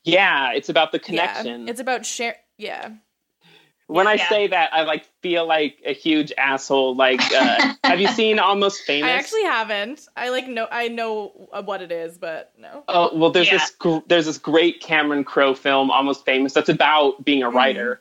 Yeah, 0.06 0.52
it's 0.54 0.70
about 0.70 0.92
the 0.92 0.98
yeah, 0.98 1.04
connection. 1.34 1.68
it's 1.68 1.80
about 1.80 2.06
share 2.06 2.36
yeah. 2.58 2.90
when 3.88 4.06
I 4.06 4.14
Yeah. 4.14 4.28
say 4.30 4.46
that, 4.48 4.72
I 4.74 4.82
like 4.84 5.06
feel 5.22 5.46
like 5.46 5.78
a 5.86 5.92
huge 5.94 6.32
asshole. 6.38 6.96
Like, 6.96 7.20
uh, 7.32 7.74
have 7.84 8.00
you 8.00 8.08
seen 8.08 8.38
Almost 8.38 8.82
Famous? 8.82 9.08
I 9.10 9.12
actually 9.14 9.44
haven't. 9.44 10.08
I 10.16 10.30
like 10.30 10.48
know 10.48 10.68
I 10.70 10.88
know 10.88 11.48
what 11.64 11.82
it 11.82 11.92
is, 11.92 12.18
but 12.18 12.52
no. 12.58 12.84
Oh 12.88 13.16
well, 13.16 13.30
there's 13.30 13.48
Yeah. 13.48 13.58
this 13.58 13.70
gr- 13.72 13.98
there's 14.08 14.26
this 14.26 14.38
great 14.38 14.80
Cameron 14.80 15.24
Crowe 15.24 15.54
film, 15.54 15.90
Almost 15.90 16.24
Famous, 16.24 16.54
that's 16.54 16.70
about 16.70 17.24
being 17.24 17.42
Mm-hmm. 17.42 17.54
a 17.54 17.58
writer. 17.58 18.00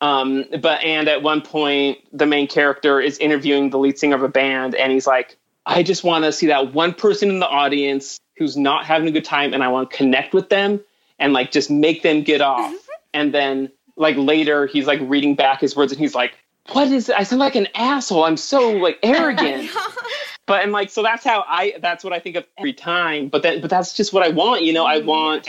Um, 0.00 0.44
but 0.60 0.82
and 0.82 1.08
at 1.08 1.22
one 1.22 1.40
point, 1.42 1.98
the 2.12 2.26
main 2.26 2.48
character 2.48 3.00
is 3.00 3.18
interviewing 3.18 3.70
the 3.70 3.78
lead 3.78 3.98
singer 3.98 4.16
of 4.16 4.22
a 4.22 4.28
band, 4.28 4.74
and 4.74 4.92
he's 4.92 5.06
like, 5.06 5.38
"I 5.66 5.82
just 5.82 6.04
want 6.04 6.24
to 6.24 6.32
see 6.32 6.48
that 6.48 6.74
one 6.74 6.94
person 6.94 7.30
in 7.30 7.38
the 7.38 7.48
audience 7.48 8.18
who's 8.36 8.56
not 8.56 8.84
having 8.86 9.08
a 9.08 9.12
good 9.12 9.24
time, 9.24 9.54
and 9.54 9.62
I 9.62 9.68
want 9.68 9.90
to 9.90 9.96
connect 9.96 10.34
with 10.34 10.48
them 10.50 10.80
and 11.24 11.32
like 11.32 11.50
just 11.50 11.70
make 11.70 12.02
them 12.02 12.22
get 12.22 12.40
off." 12.40 12.74
and 13.14 13.32
then 13.32 13.70
like 13.96 14.16
later, 14.16 14.66
he's 14.66 14.86
like 14.86 15.00
reading 15.02 15.34
back 15.34 15.60
his 15.60 15.74
words, 15.74 15.92
and 15.92 16.00
he's 16.00 16.14
like, 16.14 16.34
"What 16.72 16.88
is 16.88 17.08
it? 17.08 17.16
I 17.18 17.22
sound 17.22 17.40
like 17.40 17.54
an 17.54 17.68
asshole. 17.74 18.24
I'm 18.24 18.36
so 18.36 18.70
like 18.70 18.98
arrogant." 19.02 19.70
but 20.46 20.62
and 20.62 20.72
like 20.72 20.90
so 20.90 21.02
that's 21.02 21.24
how 21.24 21.44
I 21.46 21.74
that's 21.80 22.04
what 22.04 22.12
I 22.12 22.20
think 22.20 22.36
of 22.36 22.46
every 22.58 22.74
time. 22.74 23.28
But 23.28 23.42
that 23.42 23.60
but 23.60 23.70
that's 23.70 23.94
just 23.94 24.12
what 24.12 24.22
I 24.22 24.28
want. 24.28 24.62
You 24.62 24.72
know, 24.72 24.86
I 24.86 24.98
mm-hmm. 24.98 25.08
want 25.08 25.48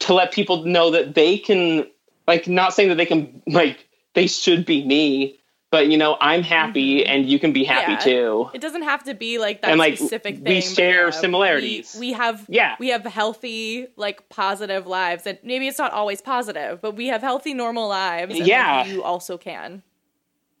to 0.00 0.14
let 0.14 0.32
people 0.32 0.64
know 0.64 0.90
that 0.90 1.14
they 1.14 1.38
can 1.38 1.86
like 2.26 2.48
not 2.48 2.74
saying 2.74 2.88
that 2.88 2.96
they 2.96 3.06
can 3.06 3.42
like 3.46 3.86
they 4.14 4.26
should 4.26 4.64
be 4.64 4.84
me, 4.84 5.38
but 5.74 5.88
you 5.90 5.98
know 5.98 6.16
I'm 6.20 6.44
happy 6.44 7.04
and 7.04 7.28
you 7.28 7.40
can 7.40 7.52
be 7.52 7.64
happy 7.64 7.92
Yeah. 7.94 7.98
too. 7.98 8.50
It 8.54 8.60
doesn't 8.60 8.82
have 8.82 9.02
to 9.04 9.14
be 9.14 9.38
like 9.38 9.60
that 9.62 9.70
And, 9.72 9.78
like, 9.80 9.96
specific 9.96 10.36
thing. 10.36 10.44
we 10.44 10.60
but 10.60 10.64
share 10.64 11.04
yeah, 11.06 11.10
similarities. 11.10 11.96
We, 11.98 12.06
we 12.08 12.12
have 12.12 12.44
Yeah. 12.48 12.76
we 12.78 12.88
have 12.90 13.04
healthy, 13.04 13.88
like 13.96 14.28
positive 14.28 14.86
lives, 14.86 15.26
and 15.26 15.36
maybe 15.42 15.66
it's 15.66 15.78
not 15.78 15.92
always 15.92 16.20
positive, 16.22 16.80
but 16.80 16.94
we 16.94 17.08
have 17.08 17.22
healthy, 17.22 17.54
normal 17.54 17.88
lives. 17.88 18.30
And, 18.34 18.40
like, 18.42 18.48
Yeah. 18.48 18.86
you 18.86 19.02
also 19.02 19.36
can. 19.36 19.82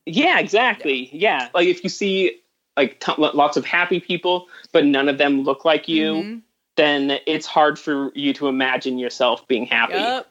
Yeah, 0.04 0.40
exactly. 0.40 1.10
Yeah, 1.12 1.48
like 1.54 1.68
if 1.68 1.84
you 1.84 1.90
see 1.90 2.40
like 2.76 2.98
t- 2.98 3.12
lots 3.16 3.56
of 3.56 3.64
happy 3.64 4.00
people, 4.00 4.48
but 4.72 4.84
none 4.84 5.08
of 5.08 5.16
them 5.16 5.42
look 5.44 5.64
like 5.64 5.86
you, 5.86 6.12
Mhm. 6.14 6.42
then 6.74 7.20
it's 7.24 7.46
hard 7.46 7.78
for 7.78 8.10
you 8.16 8.32
to 8.32 8.48
imagine 8.48 8.98
yourself 8.98 9.46
being 9.46 9.64
happy. 9.64 9.94
Yep. 9.94 10.26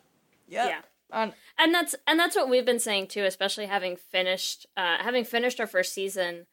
Yeah. 0.50 0.82
On 1.14 1.32
and 1.58 1.74
that's 1.74 1.96
and 2.08 2.20
that's 2.20 2.36
what 2.36 2.50
we've 2.50 2.66
been 2.66 2.80
saying 2.80 3.08
too, 3.08 3.24
especially 3.24 3.66
having 3.66 3.96
finished 3.96 4.66
uh, 4.76 4.98
having 5.00 5.24
finished 5.24 5.60
our 5.60 5.68
first 5.68 5.94
season, 5.94 6.46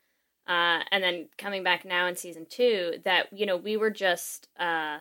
uh, 0.46 0.80
and 0.90 1.02
then 1.02 1.28
coming 1.38 1.62
back 1.62 1.84
now 1.84 2.06
in 2.06 2.16
season 2.16 2.46
two. 2.48 2.94
That 3.04 3.32
you 3.32 3.46
know 3.46 3.56
we 3.56 3.76
were 3.76 3.90
just 3.90 4.48
uh, 4.58 4.98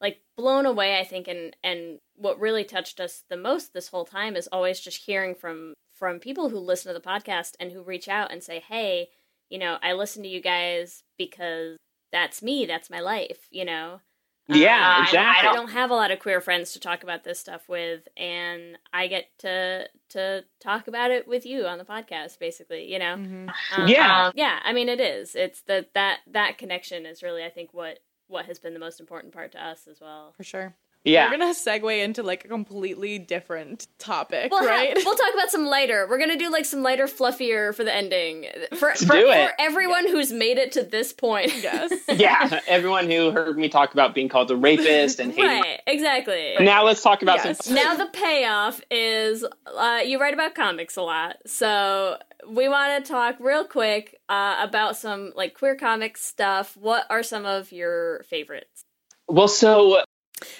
like 0.00 0.20
blown 0.36 0.66
away. 0.66 0.98
I 1.00 1.04
think, 1.04 1.28
and 1.28 1.56
and 1.64 1.98
what 2.16 2.40
really 2.40 2.64
touched 2.64 3.00
us 3.00 3.24
the 3.28 3.36
most 3.36 3.72
this 3.72 3.88
whole 3.88 4.04
time 4.04 4.36
is 4.36 4.48
always 4.52 4.80
just 4.80 5.04
hearing 5.06 5.34
from 5.34 5.74
from 5.94 6.20
people 6.20 6.50
who 6.50 6.58
listen 6.58 6.92
to 6.92 6.98
the 6.98 7.04
podcast 7.04 7.54
and 7.58 7.72
who 7.72 7.82
reach 7.82 8.08
out 8.08 8.30
and 8.30 8.42
say, 8.42 8.60
"Hey, 8.60 9.08
you 9.48 9.58
know, 9.58 9.78
I 9.82 9.92
listen 9.94 10.22
to 10.24 10.28
you 10.28 10.40
guys 10.40 11.02
because 11.16 11.78
that's 12.12 12.42
me. 12.42 12.66
That's 12.66 12.90
my 12.90 13.00
life." 13.00 13.48
You 13.50 13.64
know. 13.64 14.00
Yeah, 14.48 14.76
Um, 14.96 15.02
I- 15.02 15.04
exactly. 15.04 15.48
I 15.48 15.52
don't 15.52 15.68
have 15.70 15.90
a 15.90 15.94
lot 15.94 16.10
of 16.10 16.18
queer 16.20 16.40
friends 16.40 16.72
to 16.72 16.80
talk 16.80 17.02
about 17.02 17.22
this 17.24 17.38
stuff 17.38 17.68
with, 17.68 18.08
and 18.16 18.78
I 18.92 19.06
get 19.06 19.26
to 19.40 19.88
to 20.10 20.44
talk 20.58 20.88
about 20.88 21.10
it 21.10 21.28
with 21.28 21.44
you 21.44 21.66
on 21.66 21.76
the 21.78 21.84
podcast, 21.84 22.38
basically. 22.38 22.90
You 22.90 22.98
know, 22.98 23.12
Um, 23.14 23.50
Yeah. 23.86 24.32
yeah. 24.34 24.60
I 24.64 24.72
mean, 24.72 24.88
it 24.88 25.00
is. 25.00 25.34
It's 25.34 25.60
that 25.62 25.92
that 25.94 26.20
that 26.28 26.56
connection 26.58 27.04
is 27.04 27.22
really, 27.22 27.44
I 27.44 27.50
think, 27.50 27.74
what 27.74 27.98
what 28.26 28.46
has 28.46 28.58
been 28.58 28.74
the 28.74 28.80
most 28.80 29.00
important 29.00 29.32
part 29.34 29.52
to 29.52 29.62
us 29.62 29.86
as 29.86 30.00
well. 30.00 30.32
For 30.36 30.44
sure. 30.44 30.74
Yeah. 31.04 31.30
We're 31.30 31.38
gonna 31.38 31.54
segue 31.54 32.04
into 32.04 32.22
like 32.22 32.44
a 32.44 32.48
completely 32.48 33.18
different 33.18 33.86
topic, 33.98 34.50
We'll, 34.50 34.60
ha- 34.60 34.66
right? 34.68 34.94
we'll 34.94 35.14
talk 35.16 35.32
about 35.32 35.48
some 35.50 35.64
lighter. 35.64 36.06
We're 36.10 36.18
gonna 36.18 36.36
do 36.36 36.50
like 36.50 36.64
some 36.66 36.82
lighter, 36.82 37.06
fluffier 37.06 37.74
for 37.74 37.82
the 37.84 37.94
ending. 37.94 38.46
For, 38.76 38.88
Let's 38.88 39.04
for, 39.04 39.14
do 39.14 39.26
for 39.26 39.32
it. 39.32 39.50
everyone 39.58 40.06
who's 40.08 40.32
made 40.32 40.58
it 40.58 40.72
to 40.72 40.82
this 40.82 41.12
point. 41.12 41.52
Yes. 41.62 41.92
yeah, 42.14 42.60
everyone 42.66 43.10
who 43.10 43.30
heard 43.30 43.56
me 43.56 43.68
talk 43.68 43.92
about 43.94 44.14
being 44.14 44.28
called 44.28 44.50
a 44.50 44.56
rapist 44.56 45.18
and 45.20 45.32
hating. 45.32 45.46
right. 45.62 45.80
Exactly. 45.86 46.56
Now 46.60 46.84
let's 46.84 47.02
talk 47.02 47.22
about 47.22 47.42
Yes. 47.44 47.64
some. 47.64 47.74
now 47.74 47.94
the 47.94 48.06
payoff 48.12 48.80
is 48.90 49.44
uh, 49.66 50.00
you 50.04 50.20
write 50.20 50.34
about 50.34 50.54
comics 50.54 50.96
a 50.96 51.02
lot 51.02 51.36
so 51.46 52.18
we 52.50 52.68
want 52.68 53.04
to 53.04 53.10
talk 53.10 53.36
real 53.40 53.64
quick 53.64 54.18
uh, 54.28 54.56
about 54.60 54.96
some 54.96 55.32
like 55.36 55.54
queer 55.54 55.76
comics 55.76 56.22
stuff 56.24 56.76
what 56.76 57.04
are 57.08 57.22
some 57.22 57.46
of 57.46 57.72
your 57.72 58.24
favorites 58.28 58.82
Well, 59.28 59.48
so 59.48 60.02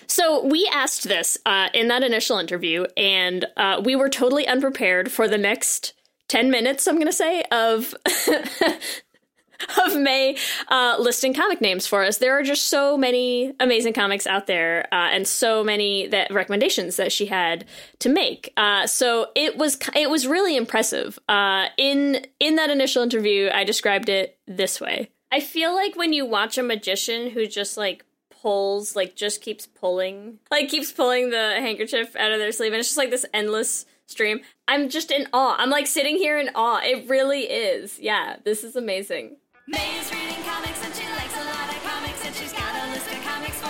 so 0.07 0.45
we 0.45 0.69
asked 0.73 1.05
this 1.05 1.39
uh, 1.47 1.69
in 1.75 1.89
that 1.89 2.03
initial 2.03 2.39
interview 2.39 2.85
and 2.97 3.47
uh, 3.57 3.81
we 3.85 3.97
were 3.97 4.09
totally 4.09 4.47
unprepared 4.47 5.11
for 5.11 5.29
the 5.29 5.39
next 5.39 5.95
10 6.29 6.51
minutes 6.51 6.87
i'm 6.87 6.97
going 6.97 7.07
to 7.07 7.13
say 7.13 7.43
of 7.51 7.95
of 9.85 9.97
Mey 9.97 10.37
uh, 10.69 10.97
listing 10.99 11.35
comic 11.35 11.61
names 11.61 11.87
for 11.87 12.05
us. 12.05 12.19
There 12.19 12.39
are 12.39 12.43
just 12.43 12.69
so 12.69 12.97
many 12.97 13.53
amazing 13.61 13.93
comics 13.93 14.27
out 14.27 14.47
there, 14.47 14.87
uh, 14.93 15.09
and 15.11 15.27
so 15.27 15.65
many 15.65 16.07
that 16.09 16.33
recommendations 16.33 16.97
that 16.97 17.13
she 17.13 17.27
had 17.27 17.65
to 18.01 18.09
make. 18.09 18.53
Uh, 18.57 18.87
so 18.87 19.29
it 19.35 19.57
was 19.57 19.79
it 19.95 20.11
was 20.11 20.27
really 20.27 20.57
impressive. 20.57 21.19
Uh, 21.29 21.67
in 21.77 22.27
in 22.41 22.57
that 22.57 22.71
initial 22.71 23.03
interview, 23.03 23.51
I 23.53 23.65
described 23.65 24.09
it 24.09 24.39
this 24.47 24.81
way. 24.81 25.11
I 25.31 25.41
feel 25.41 25.75
like 25.75 25.97
when 25.97 26.13
you 26.13 26.25
watch 26.25 26.57
a 26.57 26.63
magician 26.63 27.31
who 27.31 27.47
just 27.47 27.77
like 27.77 28.05
pulls, 28.41 28.97
like 28.97 29.17
just 29.17 29.41
keeps 29.43 29.67
pulling, 29.67 30.39
like 30.51 30.69
keeps 30.69 30.93
pulling 30.93 31.31
the 31.31 31.37
handkerchief 31.37 32.15
out 32.17 32.33
of 32.33 32.39
their 32.39 32.53
sleeve, 32.53 32.73
and 32.73 32.81
it's 32.81 32.89
just 32.89 32.99
like 32.99 33.11
this 33.11 33.27
endless 33.33 33.87
stream. 34.07 34.41
I'm 34.67 34.89
just 34.89 35.11
in 35.11 35.29
awe. 35.33 35.57
I'm 35.59 35.71
like 35.71 35.87
sitting 35.87 36.17
here 36.17 36.39
in 36.39 36.51
awe. 36.55 36.81
It 36.83 37.09
really 37.09 37.43
is. 37.43 37.99
Yeah, 37.99 38.37
this 38.45 38.65
is 38.65 38.77
amazing. 38.77 39.37
Mey's 39.67 40.11
reading 40.11 40.43
comics 40.45 40.83
and 40.85 40.95
she 40.95 41.05
likes 41.05 41.37
a 41.37 41.45
lot 41.45 41.69
of 41.69 41.83
comics 41.83 42.25
and 42.25 42.35
she's 42.35 42.53
got 42.53 42.75
a 42.75 42.91
list 42.91 43.11
of 43.13 43.23
comics 43.23 43.61
for 43.61 43.69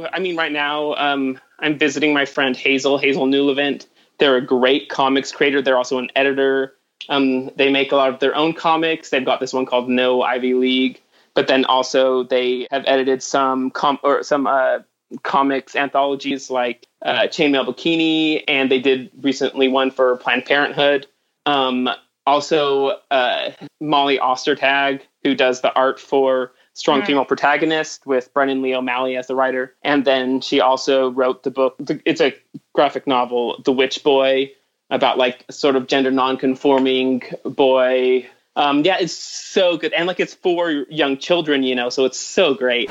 you. 0.00 0.08
I 0.12 0.20
mean, 0.20 0.36
right 0.36 0.52
now, 0.52 0.94
um, 0.94 1.40
I'm 1.58 1.76
visiting 1.76 2.14
my 2.14 2.24
friend 2.24 2.56
Hazel, 2.56 2.98
Hazel 2.98 3.26
Newlevant. 3.26 3.86
They're 4.18 4.36
a 4.36 4.44
great 4.44 4.88
comics 4.88 5.32
creator. 5.32 5.60
They're 5.60 5.76
also 5.76 5.98
an 5.98 6.10
editor. 6.14 6.74
Um, 7.08 7.50
they 7.56 7.70
make 7.70 7.90
a 7.90 7.96
lot 7.96 8.10
of 8.10 8.20
their 8.20 8.36
own 8.36 8.52
comics. 8.52 9.10
They've 9.10 9.24
got 9.24 9.40
this 9.40 9.52
one 9.52 9.66
called 9.66 9.88
No 9.88 10.22
Ivy 10.22 10.54
League, 10.54 11.02
but 11.34 11.46
then 11.46 11.64
also 11.64 12.24
they 12.24 12.66
have 12.70 12.84
edited 12.86 13.22
some 13.22 13.70
com- 13.70 13.98
or 14.02 14.22
some 14.22 14.46
uh, 14.46 14.78
comics 15.22 15.74
anthologies 15.74 16.50
like 16.50 16.86
uh, 17.02 17.22
Chainmail 17.22 17.66
Bikini, 17.66 18.44
and 18.48 18.70
they 18.70 18.80
did 18.80 19.10
recently 19.22 19.68
one 19.68 19.90
for 19.90 20.16
Planned 20.16 20.44
Parenthood. 20.44 21.06
Um, 21.46 21.88
also, 22.26 22.98
uh, 23.10 23.50
Molly 23.80 24.18
Ostertag, 24.18 25.00
who 25.24 25.34
does 25.34 25.62
the 25.62 25.72
art 25.74 25.98
for 25.98 26.52
Strong 26.74 27.02
Mm. 27.02 27.06
Female 27.06 27.24
Protagonist 27.24 28.06
with 28.06 28.32
Brennan 28.32 28.62
Lee 28.62 28.78
Mulligan 28.80 29.18
as 29.18 29.26
the 29.26 29.34
writer. 29.34 29.74
And 29.82 30.04
then 30.04 30.40
she 30.40 30.60
also 30.60 31.10
wrote 31.10 31.42
the 31.42 31.50
book, 31.50 31.76
it's 32.04 32.20
a 32.20 32.32
graphic 32.74 33.06
novel, 33.06 33.60
The 33.64 33.72
Witch 33.72 34.04
Boy, 34.04 34.52
about 34.90 35.18
like 35.18 35.44
sort 35.50 35.76
of 35.76 35.88
gender 35.88 36.10
non-conforming 36.10 37.22
boy. 37.44 38.28
Um, 38.56 38.84
yeah, 38.84 38.98
it's 39.00 39.14
so 39.14 39.76
good, 39.76 39.92
and 39.92 40.06
like 40.06 40.20
it's 40.20 40.34
for 40.34 40.70
young 40.88 41.16
children, 41.18 41.62
you 41.62 41.74
know, 41.74 41.88
so 41.88 42.04
it's 42.04 42.18
so 42.18 42.54
great. 42.54 42.90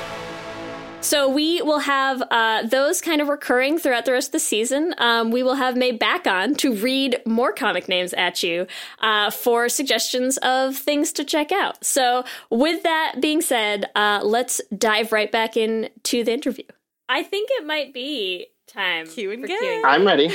So 1.01 1.29
we 1.29 1.61
will 1.61 1.79
have 1.79 2.21
uh, 2.29 2.63
those 2.63 2.99
kind 2.99 3.21
of 3.21 3.29
recurring 3.29 3.79
throughout 3.79 4.03
the 4.03 4.11
rest 4.11 4.29
of 4.29 4.31
the 4.33 4.39
season. 4.39 4.93
Um, 4.97 5.31
we 5.31 5.43
will 5.43 5.55
have 5.55 5.77
Mey 5.77 5.93
back 5.93 6.27
on 6.27 6.55
to 6.55 6.73
read 6.75 7.21
more 7.25 7.53
comic 7.53 7.87
names 7.87 8.13
at 8.13 8.43
you 8.43 8.67
uh, 8.99 9.31
for 9.31 9.69
suggestions 9.69 10.37
of 10.39 10.75
things 10.75 11.13
to 11.13 11.23
check 11.23 11.53
out. 11.53 11.85
So 11.85 12.25
with 12.49 12.83
that 12.83 13.15
being 13.21 13.41
said, 13.41 13.89
uh, 13.95 14.19
let's 14.23 14.59
dive 14.77 15.13
right 15.13 15.31
back 15.31 15.55
into 15.55 16.25
the 16.25 16.33
interview. 16.33 16.65
I 17.07 17.23
think 17.23 17.49
it 17.53 17.65
might 17.65 17.93
be 17.93 18.47
time 18.67 19.07
Q 19.07 19.31
and 19.31 19.41
for 19.41 19.47
gay. 19.47 19.81
I'm 19.85 20.05
ready. 20.05 20.29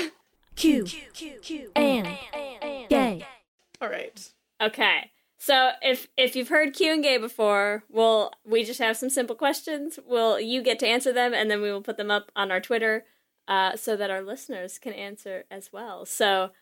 Q, 0.56 0.86
and 1.76 2.08
gay. 2.88 3.26
All 3.82 3.88
right. 3.88 4.32
Okay. 4.62 5.10
So 5.44 5.72
if 5.82 6.08
if 6.16 6.34
you've 6.34 6.48
heard 6.48 6.72
Q 6.72 6.90
and 6.94 7.02
gay 7.02 7.18
before, 7.18 7.84
well, 7.90 8.32
we 8.46 8.64
just 8.64 8.80
have 8.80 8.96
some 8.96 9.10
simple 9.10 9.36
questions. 9.36 9.98
Will 10.06 10.40
you 10.40 10.62
get 10.62 10.78
to 10.78 10.86
answer 10.86 11.12
them, 11.12 11.34
and 11.34 11.50
then 11.50 11.60
we 11.60 11.70
will 11.70 11.82
put 11.82 11.98
them 11.98 12.10
up 12.10 12.32
on 12.34 12.50
our 12.50 12.60
Twitter, 12.62 13.04
uh, 13.46 13.76
so 13.76 13.94
that 13.94 14.10
our 14.10 14.22
listeners 14.22 14.78
can 14.78 14.94
answer 14.94 15.44
as 15.50 15.70
well. 15.70 16.06
So, 16.06 16.52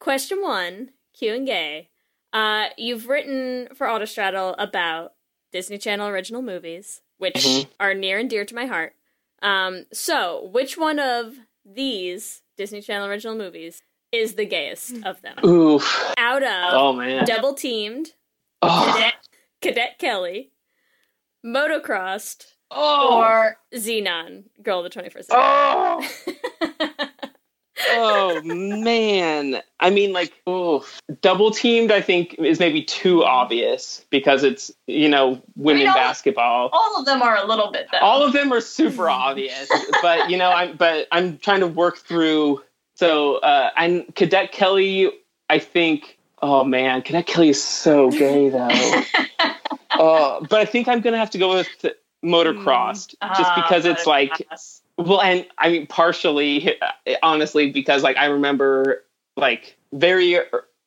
question 0.00 0.42
one, 0.42 0.90
Q 1.16 1.34
and 1.34 1.46
gay. 1.46 1.90
Uh, 2.32 2.70
you've 2.76 3.08
written 3.08 3.68
for 3.76 3.86
Autostraddle 3.86 4.56
about 4.58 5.12
Disney 5.52 5.78
Channel 5.78 6.08
original 6.08 6.42
movies, 6.42 7.00
which 7.18 7.34
Mhm. 7.44 7.68
are 7.78 7.94
near 7.94 8.18
and 8.18 8.28
dear 8.28 8.44
to 8.44 8.54
my 8.56 8.66
heart. 8.66 8.96
Um, 9.40 9.86
so 9.92 10.48
which 10.52 10.76
one 10.76 10.98
of 10.98 11.36
these 11.64 12.42
Disney 12.56 12.80
Channel 12.80 13.06
original 13.06 13.36
movies 13.36 13.82
is 14.10 14.34
the 14.34 14.46
gayest 14.46 14.96
of 15.04 15.20
them? 15.22 15.36
Oof. 15.44 16.12
Out 16.16 16.42
of 16.42 16.72
Oh, 16.74 16.92
man. 16.92 17.24
Double 17.24 17.54
Teamed, 17.54 18.14
Oh. 18.62 18.92
Cadet, 18.94 19.14
Cadet 19.60 19.98
Kelly, 19.98 20.50
Motocrossed, 21.44 22.46
Oh. 22.70 23.18
or 23.18 23.56
Xenon, 23.74 24.44
Girl 24.62 24.84
of 24.84 24.90
the 24.92 25.00
21st 25.00 25.24
Century. 25.24 27.08
oh 27.94 28.40
man 28.44 29.60
i 29.80 29.90
mean 29.90 30.12
like 30.12 30.32
oh 30.46 30.86
double 31.20 31.50
teamed 31.50 31.90
i 31.90 32.00
think 32.00 32.34
is 32.38 32.60
maybe 32.60 32.82
too 32.82 33.24
obvious 33.24 34.04
because 34.10 34.44
it's 34.44 34.70
you 34.86 35.08
know 35.08 35.42
women 35.56 35.82
I 35.82 35.86
know. 35.86 35.94
basketball 35.94 36.68
All 36.72 36.96
of 37.00 37.06
them 37.06 37.22
are 37.22 37.36
a 37.36 37.44
little 37.46 37.72
bit 37.72 37.88
though. 37.90 37.98
all 37.98 38.22
of 38.24 38.32
them 38.34 38.52
are 38.52 38.60
super 38.60 39.08
obvious 39.10 39.68
but 40.02 40.30
you 40.30 40.36
know 40.36 40.50
i'm 40.50 40.76
but 40.76 41.08
i'm 41.12 41.38
trying 41.38 41.60
to 41.60 41.66
work 41.66 41.96
through 41.98 42.62
so 42.94 43.36
uh 43.36 43.70
and 43.76 44.04
cadet 44.14 44.52
kelly 44.52 45.10
i 45.50 45.58
think 45.58 46.18
oh 46.42 46.64
man 46.64 47.02
cadet 47.02 47.26
kelly 47.26 47.48
is 47.48 47.62
so 47.62 48.10
gay 48.10 48.48
though 48.50 49.02
uh, 49.90 50.40
but 50.40 50.60
i 50.60 50.64
think 50.64 50.88
i'm 50.88 51.00
gonna 51.00 51.16
have 51.18 51.30
to 51.30 51.38
go 51.38 51.54
with 51.54 51.86
motocrossed 52.24 53.14
just 53.36 53.50
Ah, 53.50 53.62
because 53.62 53.84
it's 53.84 54.06
like 54.06 54.46
well, 54.98 55.22
and 55.22 55.46
I 55.58 55.70
mean, 55.70 55.86
partially, 55.86 56.76
honestly, 57.22 57.70
because 57.72 58.02
like 58.02 58.16
I 58.18 58.26
remember 58.26 59.02
like 59.36 59.76
very 59.92 60.38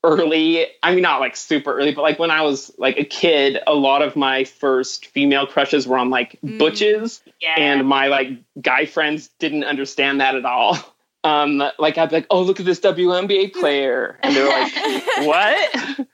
early. 0.04 0.68
I 0.84 0.94
mean, 0.94 1.02
not 1.02 1.20
like 1.20 1.36
super 1.36 1.76
early, 1.76 1.92
but 1.92 2.04
like 2.04 2.20
when 2.20 2.32
I 2.32 2.42
was 2.44 2.72
like 2.78 2.98
a 2.98 3.04
kid, 3.04 3.58
a 3.66 3.74
lot 3.74 4.02
of 4.04 4.16
my 4.16 4.44
first 4.44 5.08
female 5.08 5.48
crushes 5.48 5.88
were 5.88 5.98
on 5.98 6.10
like 6.12 6.38
butches, 6.44 7.24
Yeah. 7.42 7.56
and 7.58 7.88
my 7.88 8.08
like 8.08 8.30
guy 8.62 8.86
friends 8.86 9.30
didn't 9.40 9.64
understand 9.64 10.22
that 10.22 10.36
at 10.36 10.46
all. 10.46 10.78
Um, 11.26 11.62
like 11.80 11.98
I'd 11.98 12.10
be 12.10 12.16
like, 12.18 12.28
"Oh, 12.30 12.42
look 12.42 12.60
at 12.60 12.66
this 12.66 12.80
WNBA 12.80 13.54
player," 13.60 14.18
and 14.24 14.36
they're 14.36 14.48
like, 14.48 15.04
"What?" 15.28 16.08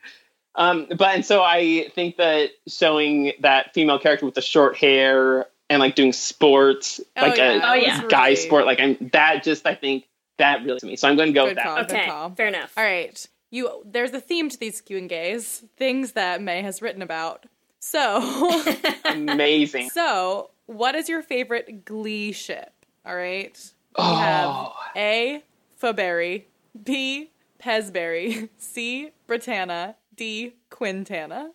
Um, 0.55 0.87
but 0.89 1.15
and 1.15 1.25
so 1.25 1.43
I 1.43 1.89
think 1.95 2.17
that 2.17 2.49
showing 2.67 3.33
that 3.41 3.73
female 3.73 3.99
character 3.99 4.25
with 4.25 4.35
the 4.35 4.41
short 4.41 4.75
hair 4.77 5.47
and 5.69 5.79
like 5.79 5.95
doing 5.95 6.13
sports, 6.13 6.99
Oh, 7.17 7.21
like 7.21 7.37
yeah, 7.37 7.51
a 7.55 7.59
that 7.59 8.01
was 8.03 8.11
guy 8.11 8.23
really- 8.29 8.35
sport, 8.37 8.65
like 8.65 8.79
I'm 8.79 8.97
that 9.13 9.43
just 9.43 9.65
I 9.67 9.75
think 9.75 10.05
that 10.37 10.63
really 10.63 10.79
to 10.79 10.85
me. 10.85 10.95
So 10.95 11.07
I'm 11.07 11.15
going 11.15 11.27
to 11.29 11.33
go 11.33 11.43
Good 11.45 11.49
with 11.49 11.55
that. 11.57 11.65
call. 11.65 11.75
Good 11.83 11.91
Okay, 11.91 12.05
call. 12.07 12.29
fair 12.31 12.47
enough. 12.47 12.73
All 12.77 12.83
right. 12.83 13.25
You 13.51 13.81
there's 13.85 14.11
a 14.13 14.21
theme 14.21 14.49
to 14.49 14.57
these 14.57 14.79
Q 14.81 14.97
and 14.97 15.09
gays, 15.09 15.63
things 15.77 16.13
that 16.13 16.41
Mey 16.41 16.61
has 16.61 16.81
written 16.81 17.01
about. 17.01 17.45
So, 17.79 18.21
Amazing. 19.05 19.89
so 19.89 20.51
what 20.67 20.95
is 20.95 21.09
your 21.09 21.21
favorite 21.21 21.83
Glee 21.85 22.31
ship? 22.31 22.71
All 23.05 23.15
right. 23.15 23.57
We 23.97 24.03
Oh. 24.03 24.15
have 24.15 24.71
A. 24.95 25.43
Faberry, 25.81 26.43
B. 26.83 27.29
Pezberry, 27.61 28.49
C. 28.57 29.11
Brittana, 29.27 29.95
D. 30.15 30.53
Quintana. 30.69 31.51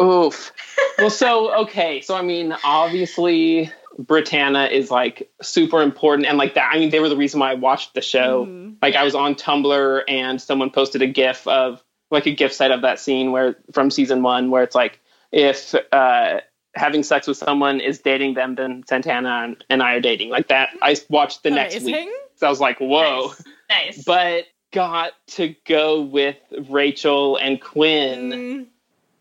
Oof. 0.00 0.52
well, 0.98 1.10
so 1.10 1.54
okay, 1.62 2.00
so 2.00 2.14
I 2.16 2.22
mean, 2.22 2.54
obviously, 2.64 3.70
Brittana 4.00 4.70
is 4.70 4.90
like 4.90 5.30
super 5.42 5.82
important, 5.82 6.26
and 6.28 6.38
like 6.38 6.54
that. 6.54 6.70
I 6.72 6.78
mean, 6.78 6.90
they 6.90 7.00
were 7.00 7.08
the 7.08 7.16
reason 7.16 7.40
why 7.40 7.50
I 7.52 7.54
watched 7.54 7.94
the 7.94 8.00
show. 8.00 8.46
Mhm. 8.46 8.76
Like, 8.82 8.94
I 8.96 9.04
was 9.04 9.14
on 9.14 9.34
Tumblr, 9.34 10.02
and 10.08 10.40
someone 10.40 10.70
posted 10.70 11.02
a 11.02 11.06
GIF 11.06 11.46
of 11.46 11.82
like 12.10 12.26
a 12.26 12.30
GIF 12.32 12.52
set 12.52 12.70
of 12.72 12.82
that 12.82 12.98
scene 13.00 13.32
where 13.32 13.56
from 13.72 13.90
season 13.90 14.22
one, 14.22 14.50
where 14.50 14.62
it's 14.62 14.74
like 14.74 14.98
if 15.30 15.74
uh, 15.92 16.40
having 16.74 17.02
sex 17.02 17.26
with 17.26 17.36
someone 17.36 17.80
is 17.80 17.98
dating 18.00 18.34
them, 18.34 18.54
then 18.54 18.82
Santana 18.88 19.42
and, 19.44 19.64
and 19.68 19.82
I 19.82 19.94
are 19.94 20.00
dating. 20.00 20.30
Like 20.30 20.48
that. 20.48 20.70
I 20.82 20.96
watched 21.08 21.42
the 21.42 21.50
next 21.50 21.82
week, 21.82 22.08
so 22.36 22.46
I 22.46 22.50
was 22.50 22.60
like, 22.60 22.78
whoa. 22.78 23.28
Nice. 23.28 23.42
nice. 23.68 24.04
But 24.04 24.44
got 24.72 25.12
to 25.28 25.54
go 25.66 26.00
with 26.00 26.36
Rachel 26.68 27.36
and 27.36 27.60
Quinn. 27.60 28.30
Mm, 28.30 28.66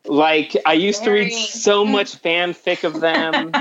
Like 0.06 0.56
I 0.66 0.74
used 0.74 1.04
to 1.04 1.12
read 1.12 1.32
so 1.32 1.86
much 1.86 2.22
fanfic 2.22 2.84
of 2.84 3.02
them 3.02 3.52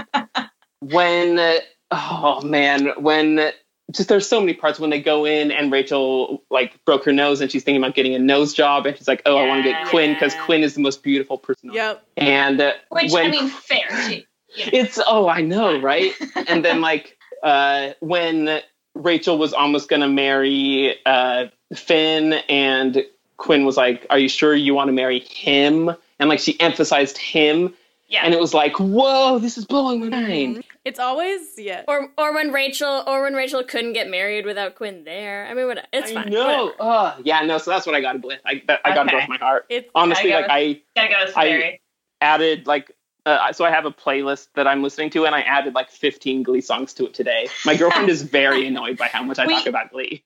when 0.81 1.39
uh, 1.39 1.57
oh 1.91 2.41
man, 2.43 2.93
when 2.99 3.53
just 3.91 4.09
there's 4.09 4.29
so 4.29 4.41
many 4.41 4.55
parts 4.55 4.79
when 4.79 4.91
they 4.91 5.01
go 5.01 5.25
in 5.25 5.51
and 5.51 5.71
Rachel 5.73 6.43
like 6.51 6.83
broke 6.85 7.05
her 7.05 7.13
nose 7.13 7.41
and 7.41 7.51
she's 7.51 7.65
thinking 7.65 7.83
about 7.83 7.95
getting 7.95 8.15
a 8.15 8.19
nose 8.19 8.55
job 8.55 8.87
and 8.87 8.97
she's 8.97 9.09
like, 9.09 9.23
"Oh, 9.27 9.37
I 9.37 9.47
want 9.47 9.65
to 9.65 9.71
get 9.71 9.89
Quinn 9.89 10.15
because 10.15 10.35
Yeah. 10.35 10.45
Quinn 10.45 10.63
is 10.63 10.75
the 10.75 10.81
most 10.81 11.03
beautiful 11.03 11.39
person." 11.39 11.73
Yep. 11.73 12.03
And 12.17 12.61
uh, 12.61 12.73
Which 12.91 13.13
when 13.13 13.27
I 13.27 13.31
mean, 13.31 13.49
fair 13.49 13.83
too. 14.09 14.23
You 14.55 14.65
it's 14.73 14.99
oh, 15.07 15.29
I 15.29 15.43
know, 15.43 15.81
right? 15.81 16.13
and 16.49 16.65
then 16.65 16.81
like 16.91 17.17
uh, 17.43 17.91
when 18.01 18.61
Rachel 18.95 19.39
was 19.39 19.53
almost 19.53 19.89
gonna 19.89 20.09
marry 20.09 20.97
uh, 21.07 21.47
Finn, 21.75 22.35
and 22.49 23.05
Quinn 23.37 23.65
was 23.65 23.77
like, 23.77 24.07
"Are 24.11 24.19
you 24.19 24.29
sure 24.29 24.55
you 24.55 24.75
want 24.75 24.89
to 24.89 24.93
marry 24.93 25.21
him?" 25.21 25.91
And 26.19 26.29
like 26.29 26.41
she 26.41 26.59
emphasized 26.61 27.17
him, 27.17 27.75
yeah. 28.11 28.23
and 28.25 28.35
it 28.35 28.41
was 28.41 28.53
like, 28.53 28.79
"Whoa, 28.79 29.39
this 29.39 29.57
is 29.57 29.65
blowing 29.65 30.01
my 30.01 30.09
mind." 30.09 30.65
It's 30.85 30.99
always 30.99 31.41
yeah. 31.57 31.85
Or 31.89 32.11
or 32.19 32.35
when 32.35 32.53
Rachel 32.53 33.03
or 33.07 33.23
when 33.23 33.35
Rachel 33.35 33.63
couldn't 33.65 33.93
get 33.95 34.09
married 34.11 34.45
without 34.45 34.75
Quinn 34.75 35.05
there. 35.05 35.47
I 35.47 35.55
mean, 35.55 35.67
what, 35.67 35.87
it's 35.93 36.11
I 36.11 36.15
fine. 36.15 36.31
know. 36.31 36.67
whatever. 36.77 36.83
Uh, 36.83 37.15
yeah, 37.25 37.41
no. 37.47 37.57
So 37.59 37.71
that's 37.71 37.87
what 37.87 37.95
I 37.95 38.01
got 38.03 38.13
to 38.13 38.19
with. 38.27 38.41
I 38.45 38.63
that, 38.67 38.81
I 38.85 38.95
got 38.95 39.05
to 39.05 39.11
go 39.11 39.17
with 39.19 39.29
my 39.29 39.37
heart. 39.39 39.65
It's 39.71 39.89
Honestly, 39.95 40.31
Gotta 40.31 40.47
like 40.49 40.77
go 40.97 41.01
I 41.03 41.09
Gotta 41.09 41.15
go 41.15 41.25
with 41.27 41.37
I- 41.39 41.79
added 42.21 42.67
like. 42.67 42.91
Uh, 43.27 43.53
so 43.53 43.67
I 43.67 43.71
have 43.71 43.85
a 43.85 43.91
playlist 43.91 44.49
that 44.55 44.67
I'm 44.67 44.83
listening 44.83 45.11
to, 45.11 45.27
and 45.27 45.35
I 45.35 45.43
added 45.43 45.75
like 45.75 45.91
15 45.91 46.43
Glee 46.43 46.63
songs 46.63 46.95
to 46.95 47.05
it 47.05 47.13
today. 47.13 47.49
My 47.67 47.77
girlfriend 47.77 48.09
is 48.09 48.23
very 48.23 48.67
annoyed 48.67 48.97
by 48.97 49.09
how 49.09 49.23
much 49.23 49.39
I 49.39 49.47
We- 49.47 49.55
talk 49.57 49.67
about 49.67 49.93
Glee. 49.93 50.25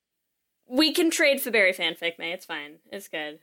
We 0.69 0.93
can 0.93 1.11
trade 1.11 1.41
Faberry 1.43 1.77
fanfic, 1.77 2.19
Mey. 2.21 2.33
It's 2.33 2.47
fine. 2.47 2.77
It's 2.93 3.09
good. 3.09 3.41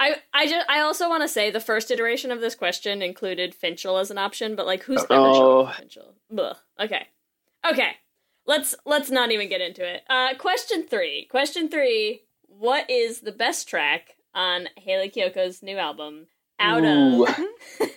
I 0.00 0.16
I 0.34 0.46
just 0.46 0.68
I 0.68 0.80
also 0.80 1.08
want 1.08 1.22
to 1.22 1.28
say 1.28 1.50
the 1.50 1.60
first 1.60 1.90
iteration 1.90 2.30
of 2.32 2.40
this 2.40 2.54
question 2.54 3.02
included 3.02 3.54
Finchel 3.54 4.00
as 4.00 4.10
an 4.10 4.18
option, 4.18 4.56
but 4.56 4.66
like 4.66 4.82
who's 4.84 5.02
ever 5.02 5.14
Oh. 5.14 5.66
shown 5.66 5.74
Finchel? 5.88 6.14
Ugh. 6.38 6.56
Okay. 6.80 7.06
Okay. 7.70 7.90
Let's 8.46 8.74
let's 8.86 9.10
not 9.10 9.30
even 9.30 9.48
get 9.48 9.60
into 9.60 9.86
it. 9.86 10.02
Uh 10.08 10.34
question 10.38 10.84
3. 10.88 11.26
Question 11.30 11.68
3. 11.68 12.22
What 12.48 12.90
is 12.90 13.20
the 13.20 13.30
best 13.32 13.68
track 13.68 14.16
on 14.34 14.68
Hayley 14.76 15.10
Kiyoko's 15.10 15.62
new 15.62 15.76
album 15.76 16.26
out 16.58 16.82
Ooh. 16.82 17.26
of 17.26 17.38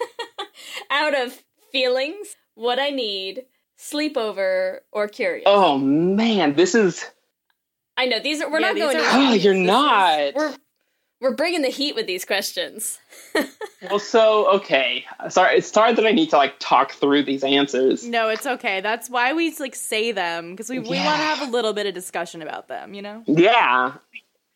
out 0.91 1.15
of 1.15 1.41
Feelings, 1.71 2.35
What 2.55 2.79
I 2.79 2.89
Need, 2.89 3.45
Sleepover 3.79 4.79
or 4.91 5.07
Curious? 5.07 5.43
Oh 5.47 5.77
man, 5.77 6.53
this 6.55 6.75
is. 6.75 7.03
I 7.97 8.05
know 8.05 8.19
these 8.19 8.41
are 8.41 8.51
we're 8.51 8.59
Yeah, 8.59 8.67
not 8.73 8.75
going 8.77 8.97
are- 8.97 8.99
to 9.01 9.07
Oh, 9.13 9.33
you're 9.33 9.53
not. 9.53 10.33
we're 10.35 10.53
we're 11.23 11.33
bringing 11.33 11.63
the 11.63 11.69
heat 11.69 11.95
with 11.95 12.05
these 12.05 12.25
questions. 12.25 12.99
Well, 13.89 13.99
so 13.99 14.49
okay. 14.55 15.03
Sorry, 15.27 15.57
it's 15.57 15.67
sorry 15.69 15.91
that 15.93 16.05
I 16.05 16.11
need 16.13 16.29
to 16.29 16.37
like 16.37 16.55
talk 16.59 16.93
through 16.93 17.23
these 17.23 17.43
answers. 17.43 18.07
No, 18.07 18.29
it's 18.29 18.45
okay. 18.45 18.79
That's 18.79 19.09
why 19.09 19.33
we 19.33 19.53
like 19.59 19.75
say 19.75 20.13
them 20.13 20.51
because 20.51 20.69
we, 20.69 20.79
we 20.79 20.87
want 20.95 21.01
to 21.19 21.25
have 21.25 21.41
a 21.41 21.51
little 21.51 21.73
bit 21.73 21.85
of 21.85 21.93
discussion 21.93 22.41
about 22.41 22.69
them. 22.69 22.93
You 22.93 23.01
know. 23.01 23.23
Yeah. 23.27 23.91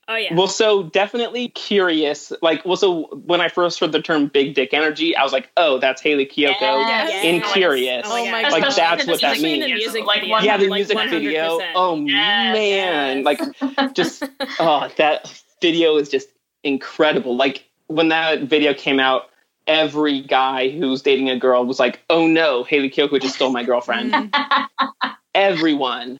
Oh 0.08 0.16
yeah. 0.16 0.34
Well, 0.34 0.48
so 0.48 0.84
definitely 0.84 1.50
curious. 1.50 2.32
Like, 2.42 2.64
well, 2.64 2.78
so 2.78 3.08
when 3.26 3.42
I 3.42 3.50
first 3.50 3.82
heard 3.82 3.92
the 3.92 4.02
term 4.02 4.28
"big 4.28 4.56
dick 4.56 4.74
energy," 4.74 5.14
I 5.14 5.24
was 5.24 5.34
like, 5.34 5.50
"Oh, 5.58 5.78
that's 5.78 6.02
Hayley 6.02 6.26
Kiyoko 6.26 6.62
Yes. 6.62 7.26
in 7.26 7.36
Yes. 7.36 7.52
Curious." 7.52 8.08
Oh 8.10 8.32
my 8.32 8.44
Especially 8.44 8.62
Like, 8.62 8.76
that's 8.78 9.04
in 9.04 9.10
what 9.10 9.20
that 9.22 9.42
music 9.42 9.44
means. 9.44 9.66
the 9.66 9.74
music 9.74 10.06
like, 10.06 10.22
video. 10.22 10.38
yeah, 10.40 10.56
the 10.58 10.70
like 10.70 10.78
music 10.88 10.98
video. 11.10 11.60
100%. 11.60 11.72
Oh 11.76 11.96
Yes, 12.06 12.54
man, 12.54 13.18
yes. 13.18 13.26
like 13.26 13.94
just 13.94 14.24
oh 14.62 14.88
that 14.96 15.44
video 15.62 15.98
is 15.98 16.08
just 16.08 16.30
incredible. 16.68 17.36
Like 17.36 17.68
when 17.88 18.10
that 18.10 18.44
video 18.44 18.74
came 18.74 19.00
out, 19.00 19.30
every 19.66 20.22
guy 20.22 20.70
who's 20.70 21.02
dating 21.02 21.30
a 21.30 21.40
girl 21.40 21.66
was 21.66 21.80
like, 21.80 22.02
"Oh 22.10 22.28
no, 22.28 22.64
Hayley 22.64 22.90
Kiyoko 22.90 23.20
just 23.22 23.36
stole 23.36 23.52
my 23.52 23.64
girlfriend." 23.64 24.36
Everyone. 25.36 26.18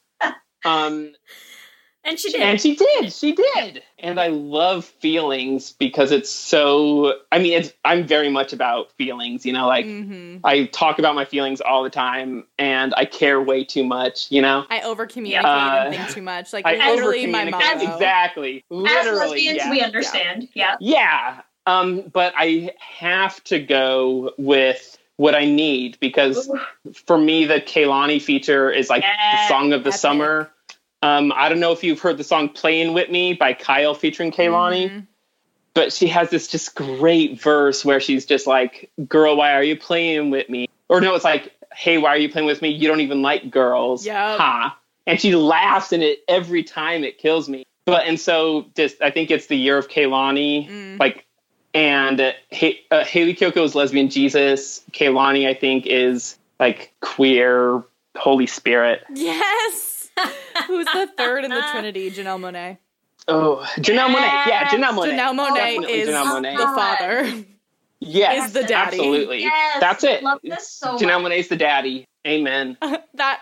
Um, 0.66 1.14
and 2.08 2.20
she 2.20 2.32
did. 2.32 2.42
and 2.42 2.60
she 2.62 2.76
did. 2.76 3.12
She 3.14 3.34
did. 3.34 3.84
And 4.00 4.20
I 4.20 4.28
love 4.28 4.86
feelings 4.86 5.74
because 5.74 6.12
it's 6.12 6.30
so. 6.30 7.14
I 7.32 7.40
mean, 7.40 7.54
it's. 7.54 7.74
I'm 7.86 8.08
very 8.08 8.30
much 8.30 8.54
about 8.54 8.92
feelings. 8.94 9.46
You 9.46 9.54
know, 9.54 9.68
like 9.68 9.86
Mhm. 9.86 10.40
I 10.44 10.66
talk 10.66 11.00
about 11.00 11.14
my 11.16 11.26
feelings 11.26 11.62
all 11.62 11.84
the 11.84 11.90
time, 11.90 12.46
and 12.58 12.94
I 12.96 13.06
care 13.06 13.42
way 13.42 13.64
too 13.64 13.84
much. 13.84 14.32
You 14.32 14.42
know. 14.42 14.66
I 14.70 14.82
over 14.82 15.06
communicate 15.06 15.46
Uh, 15.46 15.84
and 15.88 15.96
think 15.96 16.10
too 16.10 16.22
much. 16.22 16.54
Like 16.54 16.66
I 16.66 16.78
literally 16.92 17.28
my 17.28 17.42
over-communicate. 17.44 17.78
motto. 17.78 17.94
Exactly. 17.94 18.58
As 18.58 18.64
Literally. 18.70 19.18
lesbians, 19.20 19.58
yeah. 19.58 19.72
we 19.72 19.82
understand. 19.82 20.48
Yeah. 20.54 20.76
Yeah. 20.80 21.42
Um, 21.66 22.02
but 22.14 22.34
I 22.38 22.72
have 22.80 23.44
to 23.46 23.60
go 23.60 24.32
with 24.38 24.98
what 25.18 25.36
I 25.36 25.46
need 25.46 25.98
because 26.00 26.50
for 27.06 27.18
me, 27.18 27.44
the 27.46 27.60
Kehlani 27.60 28.22
feature 28.22 28.70
is 28.72 28.90
like 28.90 29.04
the 29.04 29.48
song 29.48 29.74
of 29.74 29.84
the 29.84 29.90
epic. 29.90 30.00
summer. 30.00 30.52
Um, 31.02 31.32
I 31.36 31.48
don't 31.50 31.60
know 31.60 31.72
if 31.72 31.84
you've 31.84 32.00
heard 32.00 32.18
the 32.18 32.24
song 32.24 32.50
Playing 32.50 32.94
With 32.94 33.10
Me 33.10 33.34
by 33.34 33.54
Kyle 33.54 33.94
featuring 33.94 34.32
Kehlani, 34.32 34.90
Mm-hmm. 34.90 35.00
but 35.74 35.94
she 35.94 36.08
has 36.08 36.30
this 36.32 36.48
just 36.48 36.74
great 36.76 37.40
verse 37.42 37.86
where 37.86 38.00
she's 38.00 38.26
just 38.26 38.48
like, 38.48 38.90
Girl, 39.08 39.36
why 39.38 39.54
are 39.54 39.64
you 39.64 39.78
playing 39.78 40.32
with 40.32 40.50
me? 40.50 40.68
Or 40.90 41.00
no, 41.02 41.14
it's 41.16 41.24
like, 41.24 41.54
Hey, 41.74 41.98
why 42.00 42.10
are 42.10 42.18
you 42.18 42.30
playing 42.30 42.48
with 42.48 42.62
me? 42.64 42.70
You 42.70 42.88
don't 42.88 43.02
even 43.02 43.22
like 43.22 43.52
girls. 43.52 44.06
Yep. 44.06 44.16
Ha. 44.40 44.78
And 45.06 45.22
she 45.22 45.36
laughs 45.36 45.94
in 45.94 46.02
it 46.02 46.20
every 46.28 46.64
time 46.64 47.04
it 47.04 47.18
kills 47.20 47.48
me. 47.48 47.64
But 47.86 48.06
and 48.08 48.20
so 48.20 48.66
just 48.76 49.02
I 49.02 49.12
think 49.12 49.30
it's 49.32 49.46
the 49.48 49.56
year 49.56 49.78
of 49.78 49.88
Kehlani, 49.88 50.68
Mm. 50.70 51.00
like 51.00 51.26
and 51.74 52.20
uh, 52.20 52.32
ha- 52.52 52.80
uh, 52.90 53.04
Hayley 53.06 53.36
Kiyoko 53.36 53.64
is 53.64 53.76
lesbian 53.76 54.10
Jesus. 54.10 54.82
Kehlani, 54.92 55.48
I 55.48 55.54
think, 55.54 55.86
is 55.86 56.38
like 56.60 56.92
queer 57.02 57.84
Holy 58.18 58.48
Spirit. 58.48 59.04
Yes. 59.14 59.97
Who's 60.68 60.86
the 60.86 61.10
third 61.18 61.44
in 61.46 61.52
the 61.52 61.62
Trinity? 61.72 62.10
Janelle 62.12 62.40
Monáe. 62.40 62.78
Oh, 63.28 63.66
Janelle 63.78 64.08
Monáe. 64.14 64.48
Yeah, 64.48 64.68
Janelle 64.68 64.94
Monáe. 64.94 65.12
Janelle 65.12 65.36
Monáe 65.38 65.56
Definitely 65.56 65.94
is 66.02 66.10
Janelle 66.10 66.26
Monáe. 66.42 66.58
the 66.58 66.66
father. 66.76 67.46
Yes, 68.00 68.48
is 68.48 68.54
the 68.54 68.64
daddy. 68.64 68.98
Absolutely. 68.98 69.42
Yes, 69.42 69.78
That's 69.80 70.04
it. 70.04 70.24
love 70.24 70.40
this 70.44 70.70
so 70.70 70.98
Janelle 70.98 71.22
much. 71.22 71.32
Monáe's 71.32 71.48
the 71.48 71.56
daddy. 71.58 72.06
Amen. 72.28 72.78
that 73.16 73.42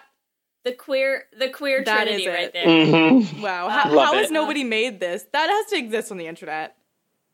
the 0.64 0.72
queer 0.72 1.26
the 1.38 1.50
queer 1.50 1.84
That 1.84 2.04
trinity 2.06 2.24
is 2.24 2.28
right 2.28 2.44
it. 2.46 2.54
there. 2.54 2.66
Mhm. 2.66 3.42
wow. 3.42 3.70
How, 3.70 3.92
Love 3.92 4.08
how 4.08 4.14
has 4.16 4.32
nobody 4.32 4.64
made 4.64 5.00
this? 5.00 5.26
That 5.34 5.50
has 5.50 5.66
to 5.72 5.78
exist 5.78 6.12
on 6.12 6.18
the 6.18 6.28
internet. 6.28 6.76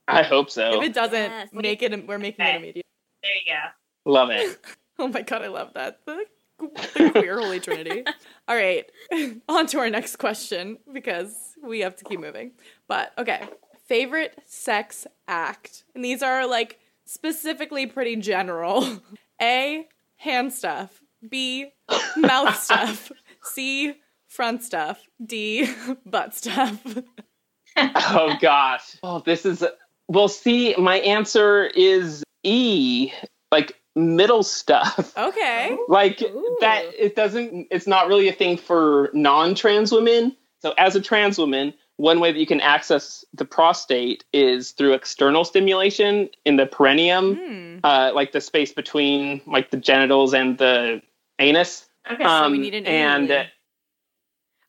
I 0.08 0.24
hope 0.24 0.50
so. 0.50 0.82
If 0.82 0.90
it 0.90 0.94
doesn't, 0.94 1.14
Yes. 1.14 1.50
make 1.54 1.82
it. 1.84 2.08
We're 2.08 2.18
making 2.18 2.44
it 2.46 2.50
Okay. 2.50 2.58
immediate. 2.58 2.86
There 3.24 3.32
you 3.32 3.54
go. 3.54 4.12
Love 4.12 4.30
it. 4.32 4.60
Oh 5.00 5.08
my 5.08 5.22
god, 5.22 5.42
I 5.44 5.48
love 5.48 5.72
that. 5.76 6.00
Queer 7.12 7.40
holy 7.40 7.60
trinity. 7.60 8.04
All 8.48 8.56
right, 8.56 8.86
on 9.50 9.68
to 9.68 9.80
our 9.80 9.90
next 9.90 10.18
question 10.18 10.78
because 10.92 11.56
we 11.64 11.80
have 11.80 11.96
to 11.98 12.04
keep 12.04 12.20
moving. 12.20 12.52
But 12.88 13.12
okay, 13.18 13.48
favorite 13.88 14.38
sex 14.46 15.08
act, 15.28 15.84
and 15.96 16.04
these 16.04 16.22
are 16.22 16.48
like 16.48 16.80
specifically 17.06 17.86
pretty 17.86 18.16
general. 18.16 19.00
A, 19.42 19.88
hand 20.18 20.54
stuff. 20.54 21.02
B, 21.28 21.72
mouth 22.18 22.56
stuff. 22.56 23.12
C, 23.44 23.96
front 24.28 24.64
stuff. 24.64 25.02
D, 25.24 25.70
butt 26.06 26.36
stuff. 26.36 26.80
oh 27.78 28.36
gosh. 28.40 28.98
Oh, 29.04 29.20
this 29.20 29.46
is. 29.46 29.64
Well, 30.08 30.28
see, 30.28 30.76
my 30.78 30.98
answer 30.98 31.66
is 31.76 32.24
E. 32.44 33.12
Like 33.52 33.81
middle 33.96 34.44
stuff. 34.44 35.14
Okay. 35.18 35.78
like 35.88 36.20
that 36.62 36.84
it 36.98 37.16
doesn't 37.16 37.68
it's 37.72 37.88
not 37.88 38.08
really 38.08 38.28
a 38.30 38.34
thing 38.34 38.58
for 38.58 39.10
non-trans 39.14 39.92
women 39.92 40.36
so 40.62 40.74
as 40.78 40.96
a 40.96 41.02
trans 41.02 41.38
woman 41.38 41.74
one 41.98 42.20
way 42.20 42.32
that 42.32 42.40
you 42.40 42.48
can 42.48 42.62
access 42.62 43.24
the 43.34 43.46
prostate 43.46 44.24
is 44.34 44.72
through 44.72 44.94
external 44.94 45.44
stimulation 45.44 46.30
in 46.46 46.56
the 46.56 46.66
perineum 46.66 47.36
Hmm. 47.36 47.78
uh, 47.84 48.12
like 48.16 48.32
the 48.32 48.42
space 48.42 48.72
between 48.74 49.42
like 49.46 49.72
the 49.72 49.78
genitals 49.78 50.34
and 50.34 50.58
the 50.58 51.02
anus 51.40 51.88
Okay, 52.12 52.24
so 52.24 52.50
we 52.50 52.58
need 52.58 52.74
an 52.74 52.86
and 52.88 53.30
alien. 53.30 53.48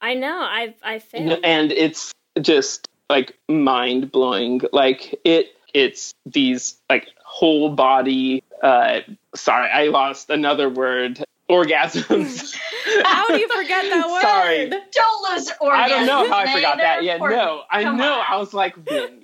I 0.02 0.14
know. 0.14 0.38
I've. 0.40 0.74
I 0.82 0.98
failed. 0.98 1.40
and 1.44 1.72
it's 1.72 2.12
just 2.40 2.88
like 3.08 3.34
mind 3.48 4.10
blowing 4.12 4.60
like 4.72 5.18
it 5.24 5.54
it's 5.72 6.12
these 6.26 6.76
like 6.90 7.08
whole 7.32 7.70
body 7.70 8.42
uh 8.62 9.00
sorry 9.34 9.68
i 9.70 9.84
lost 9.88 10.28
another 10.30 10.68
word 10.68 11.24
orgasms 11.50 12.54
How 13.04 13.26
do 13.28 13.38
you 13.38 13.48
forget 13.48 13.84
that 13.90 14.08
word? 14.10 14.20
Sorry. 14.22 14.68
Don't 14.68 15.32
lose 15.32 15.48
orgasms. 15.60 15.70
I 15.72 15.88
don't 15.88 16.06
know 16.06 16.28
how 16.28 16.38
I 16.38 16.52
forgot 16.52 16.76
They're 16.78 16.86
that. 16.86 17.04
Yeah, 17.04 17.16
no, 17.18 17.62
I 17.70 17.84
Come 17.84 17.96
know. 17.96 18.14
on. 18.14 18.24
I 18.28 18.36
was 18.36 18.52
like, 18.52 18.74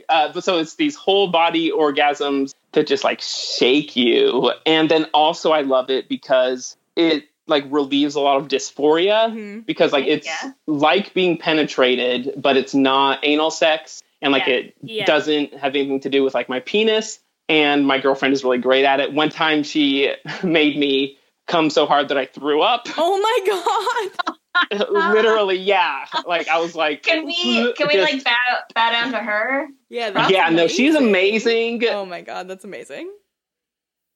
uh, 0.08 0.32
but 0.32 0.44
so 0.44 0.58
it's 0.58 0.76
these 0.76 0.94
whole 0.94 1.26
body 1.28 1.70
orgasms 1.72 2.54
that 2.72 2.86
just 2.86 3.02
like 3.02 3.20
shake 3.20 3.96
you, 3.96 4.52
and 4.64 4.88
then 4.88 5.04
also 5.12 5.50
I 5.50 5.62
love 5.62 5.90
it 5.90 6.08
because 6.08 6.76
it 6.96 7.24
like 7.48 7.64
relieves 7.68 8.14
a 8.14 8.20
lot 8.20 8.36
of 8.36 8.46
dysphoria 8.48 9.28
Mhm. 9.32 9.66
because 9.66 9.92
like 9.92 10.06
it's 10.06 10.26
Yeah. 10.26 10.52
like 10.66 11.12
being 11.14 11.36
penetrated, 11.36 12.32
but 12.36 12.56
it's 12.56 12.74
not 12.74 13.18
anal 13.24 13.50
sex, 13.50 14.02
and 14.22 14.32
like 14.32 14.46
Yeah. 14.46 14.54
it 14.54 14.74
Yeah. 14.82 15.04
doesn't 15.04 15.54
have 15.54 15.74
anything 15.74 16.00
to 16.00 16.08
do 16.10 16.22
with 16.22 16.32
like 16.34 16.48
my 16.48 16.60
penis. 16.60 17.18
And 17.48 17.86
my 17.86 17.98
girlfriend 17.98 18.34
is 18.34 18.44
really 18.44 18.58
great 18.58 18.84
at 18.84 19.00
it. 19.00 19.12
One 19.12 19.30
time 19.30 19.62
she 19.62 20.12
made 20.42 20.76
me 20.78 21.16
come 21.46 21.70
so 21.70 21.86
hard 21.86 22.08
that 22.08 22.18
I 22.18 22.26
threw 22.26 22.60
up. 22.60 22.86
Oh 22.98 23.18
my 23.18 24.10
god. 24.22 24.38
Literally, 25.14 25.56
yeah. 25.56 26.04
Like 26.26 26.48
I 26.48 26.58
was 26.60 26.74
like, 26.74 27.04
Can 27.04 27.24
we 27.26 27.72
can 27.74 27.86
we 27.88 27.94
just- 27.94 28.12
like 28.12 28.24
bat, 28.24 28.72
bow 28.74 28.90
down 28.90 29.12
to 29.12 29.18
her? 29.18 29.66
Yeah, 29.88 30.10
that's 30.10 30.30
yeah, 30.30 30.50
no, 30.50 30.66
she's 30.66 30.94
amazing. 30.94 31.82
Oh 31.88 32.04
my 32.04 32.20
god, 32.20 32.48
that's 32.48 32.64
amazing. 32.64 33.10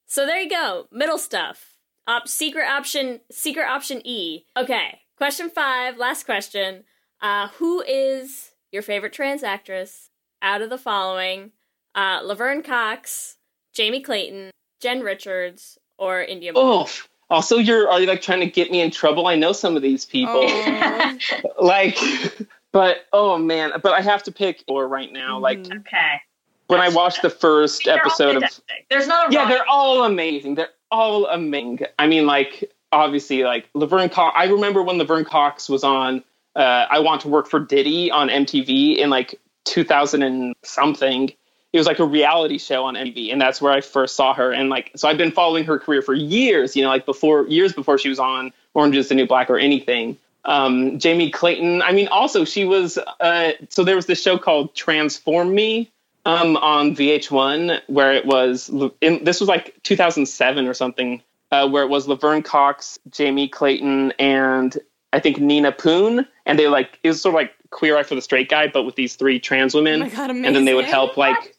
So 0.06 0.26
there 0.26 0.40
you 0.40 0.50
go. 0.50 0.86
Middle 0.92 1.16
stuff. 1.18 1.76
Op- 2.06 2.28
secret 2.28 2.66
option. 2.66 3.20
Secret 3.30 3.64
option 3.66 4.02
E. 4.06 4.44
Okay. 4.56 4.98
Question 5.16 5.48
five. 5.48 5.96
Last 5.96 6.24
question. 6.26 6.84
Uh, 7.22 7.48
who 7.58 7.80
is 7.82 8.50
your 8.72 8.82
favorite 8.82 9.12
trans 9.12 9.42
actress 9.42 10.10
out 10.42 10.60
of 10.60 10.68
the 10.70 10.76
following? 10.78 11.52
Uh, 11.94 12.20
Laverne 12.22 12.62
Cox, 12.62 13.36
Jamie 13.72 14.00
Clayton, 14.00 14.50
Jen 14.80 15.00
Richards, 15.00 15.78
or 15.98 16.24
Indya. 16.24 16.54
Moore? 16.54 16.86
Oh, 16.86 16.90
also, 17.30 17.56
you're 17.58 17.88
are 17.88 18.00
you 18.00 18.06
like 18.06 18.22
trying 18.22 18.40
to 18.40 18.46
get 18.46 18.70
me 18.70 18.80
in 18.80 18.90
trouble? 18.90 19.26
I 19.26 19.36
know 19.36 19.52
some 19.52 19.76
of 19.76 19.82
these 19.82 20.04
people. 20.04 20.42
Oh. 20.44 21.18
Like, 21.60 21.96
but 22.72 23.06
oh 23.12 23.38
man, 23.38 23.72
but 23.82 23.92
I 23.92 24.00
have 24.00 24.22
to 24.24 24.32
pick 24.32 24.64
or 24.66 24.88
right 24.88 25.12
now. 25.12 25.38
Like 25.38 25.58
Okay. 25.60 26.20
when 26.66 26.80
I 26.80 26.88
watched 26.88 27.22
the 27.22 27.30
first 27.30 27.84
They're 27.84 27.98
episode 27.98 28.42
of. 28.42 28.60
There's 28.90 29.06
not 29.06 29.30
a 29.30 29.32
yeah, 29.32 29.48
they're 29.48 29.68
all 29.68 30.04
amazing. 30.04 30.56
They're 30.56 30.70
all 30.90 31.26
amazing. 31.26 31.86
I 31.98 32.06
mean, 32.06 32.26
like 32.26 32.70
obviously, 32.90 33.44
like 33.44 33.68
Laverne 33.74 34.08
Cox. 34.08 34.34
I 34.36 34.44
remember 34.46 34.82
when 34.82 34.98
Laverne 34.98 35.24
Cox 35.24 35.68
was 35.68 35.84
on. 35.84 36.24
Uh, 36.54 36.86
I 36.90 36.98
want 36.98 37.22
to 37.22 37.28
work 37.28 37.48
for 37.48 37.60
Diddy 37.60 38.10
on 38.10 38.28
MTV 38.28 38.96
in 38.98 39.08
like 39.08 39.40
2000 39.64 40.22
and 40.22 40.54
something. 40.64 41.30
It 41.72 41.78
was 41.78 41.86
like 41.86 41.98
a 41.98 42.04
reality 42.04 42.58
show 42.58 42.84
on 42.84 42.94
MTV, 42.94 43.32
and 43.32 43.40
that's 43.40 43.62
where 43.62 43.72
I 43.72 43.80
first 43.80 44.14
saw 44.14 44.34
her. 44.34 44.52
And 44.52 44.68
like, 44.68 44.90
so 44.94 45.08
I've 45.08 45.16
been 45.16 45.32
following 45.32 45.64
her 45.64 45.78
career 45.78 46.02
for 46.02 46.14
years. 46.14 46.76
You 46.76 46.82
know, 46.82 46.88
like 46.88 47.06
before 47.06 47.46
years 47.48 47.72
before 47.72 47.98
she 47.98 48.08
was 48.08 48.18
on 48.18 48.52
Orange 48.74 48.96
Is 48.96 49.08
the 49.08 49.14
New 49.14 49.26
Black 49.26 49.48
or 49.48 49.58
anything. 49.58 50.18
Um, 50.44 50.98
Jamie 50.98 51.30
Clayton. 51.30 51.82
I 51.82 51.92
mean, 51.92 52.08
also 52.08 52.44
she 52.44 52.64
was. 52.64 52.98
Uh, 53.20 53.52
so 53.68 53.84
there 53.84 53.96
was 53.96 54.06
this 54.06 54.20
show 54.20 54.38
called 54.38 54.74
Transform 54.74 55.54
Me 55.54 55.90
um, 56.26 56.56
on 56.58 56.94
VH1 56.94 57.80
where 57.86 58.12
it 58.12 58.26
was. 58.26 58.70
In, 59.00 59.24
this 59.24 59.40
was 59.40 59.48
like 59.48 59.74
2007 59.82 60.66
or 60.66 60.74
something, 60.74 61.22
uh, 61.50 61.68
where 61.68 61.84
it 61.84 61.88
was 61.88 62.08
Laverne 62.08 62.42
Cox, 62.42 62.98
Jamie 63.10 63.48
Clayton, 63.48 64.12
and 64.18 64.76
I 65.12 65.20
think 65.20 65.38
Nina 65.38 65.72
Poon, 65.72 66.26
and 66.46 66.58
they 66.58 66.68
like 66.68 66.98
it 67.02 67.08
was 67.08 67.22
sort 67.22 67.34
of 67.34 67.36
like 67.36 67.54
Queer 67.70 67.96
Eye 67.96 68.02
for 68.02 68.14
the 68.14 68.22
Straight 68.22 68.48
Guy, 68.48 68.68
but 68.68 68.84
with 68.84 68.96
these 68.96 69.16
three 69.16 69.38
trans 69.38 69.74
women, 69.74 70.02
Oh 70.02 70.06
my 70.06 70.10
God, 70.10 70.30
and 70.30 70.44
then 70.44 70.64
they 70.64 70.74
would 70.74 70.84
help 70.84 71.16
like 71.16 71.56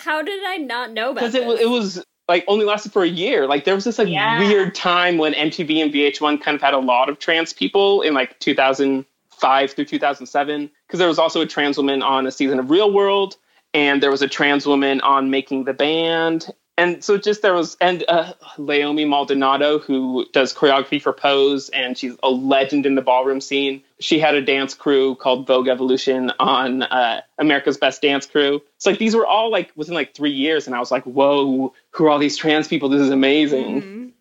How 0.00 0.22
did 0.22 0.42
I 0.44 0.56
not 0.56 0.92
know 0.92 1.10
about 1.10 1.20
because 1.20 1.34
it 1.34 1.46
was 1.46 1.60
it 1.60 1.68
was 1.68 2.04
like 2.28 2.44
only 2.48 2.64
lasted 2.64 2.92
for 2.92 3.02
a 3.02 3.08
year. 3.08 3.46
Like 3.46 3.64
there 3.64 3.74
was 3.74 3.84
this 3.84 3.98
like 3.98 4.08
Yeah. 4.08 4.38
weird 4.38 4.74
time 4.74 5.18
when 5.18 5.32
MTV 5.34 5.82
and 5.82 5.92
VH1 5.92 6.40
kind 6.40 6.54
of 6.54 6.60
had 6.60 6.74
a 6.74 6.78
lot 6.78 7.08
of 7.08 7.18
trans 7.18 7.52
people 7.52 8.02
in 8.02 8.14
like 8.14 8.38
2005 8.38 9.70
through 9.72 9.84
2007 9.84 10.70
because 10.86 10.98
there 10.98 11.08
was 11.08 11.18
also 11.18 11.40
a 11.40 11.46
trans 11.46 11.76
woman 11.76 12.02
on 12.02 12.26
a 12.26 12.30
season 12.30 12.58
of 12.58 12.70
Real 12.70 12.92
World 12.92 13.36
and 13.74 14.02
there 14.02 14.10
was 14.10 14.22
a 14.22 14.28
trans 14.28 14.66
woman 14.66 15.00
on 15.00 15.30
Making 15.30 15.64
the 15.64 15.74
Band 15.74 16.50
and 16.80 17.04
so 17.04 17.18
just 17.18 17.42
there 17.42 17.52
was 17.52 17.76
and 17.80 18.04
uh, 18.08 18.32
Leiomy 18.56 19.06
Maldonado 19.06 19.78
who 19.78 20.24
does 20.32 20.54
choreography 20.54 21.00
for 21.00 21.12
Pose 21.12 21.68
and 21.68 21.96
she's 21.96 22.16
a 22.22 22.30
legend 22.30 22.86
in 22.86 22.94
the 22.94 23.02
ballroom 23.02 23.42
scene. 23.42 23.82
She 23.98 24.18
had 24.18 24.34
a 24.34 24.40
dance 24.40 24.72
crew 24.72 25.14
called 25.14 25.46
Vogue 25.46 25.68
Evolution 25.68 26.32
on 26.40 26.82
uh, 26.82 27.20
America's 27.38 27.76
Best 27.76 28.00
Dance 28.00 28.24
Crew. 28.24 28.62
So 28.78 28.90
like 28.90 28.98
these 28.98 29.14
were 29.14 29.26
all 29.26 29.50
like 29.50 29.70
within 29.76 29.94
like 29.94 30.14
three 30.14 30.30
years, 30.30 30.66
and 30.66 30.74
I 30.74 30.78
was 30.78 30.90
like, 30.90 31.04
whoa, 31.04 31.74
who 31.90 32.06
are 32.06 32.10
all 32.10 32.18
these 32.18 32.38
trans 32.38 32.66
people? 32.66 32.88
This 32.88 33.02
is 33.02 33.10
amazing. 33.10 34.14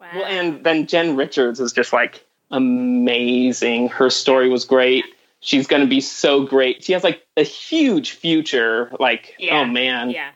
Wow. 0.00 0.08
Well, 0.14 0.24
and 0.24 0.62
then 0.62 0.86
Jen 0.86 1.16
Richards 1.16 1.58
is 1.58 1.72
just 1.72 1.92
like 1.92 2.24
amazing. 2.52 3.88
Her 3.88 4.08
story 4.08 4.48
was 4.48 4.64
great. 4.64 5.04
She's 5.40 5.66
going 5.66 5.82
to 5.82 5.88
be 5.88 6.00
so 6.00 6.44
great. 6.44 6.84
She 6.84 6.92
has 6.92 7.02
like 7.02 7.26
a 7.36 7.42
huge 7.42 8.12
future. 8.12 8.92
Like, 9.00 9.34
oh 9.50 9.64
man. 9.64 10.10
Yeah. 10.10 10.30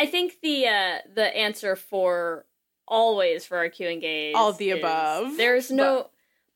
I 0.00 0.06
think 0.06 0.40
the 0.42 0.66
uh 0.66 0.98
the 1.14 1.36
answer 1.36 1.76
for 1.76 2.46
always 2.88 3.44
for 3.44 3.58
our 3.58 3.68
Q 3.68 3.88
and 3.88 4.00
gaze 4.00 4.34
All 4.36 4.48
of 4.50 4.58
the 4.58 4.70
is 4.70 4.78
above. 4.78 5.36
There's 5.36 5.70
no 5.70 6.08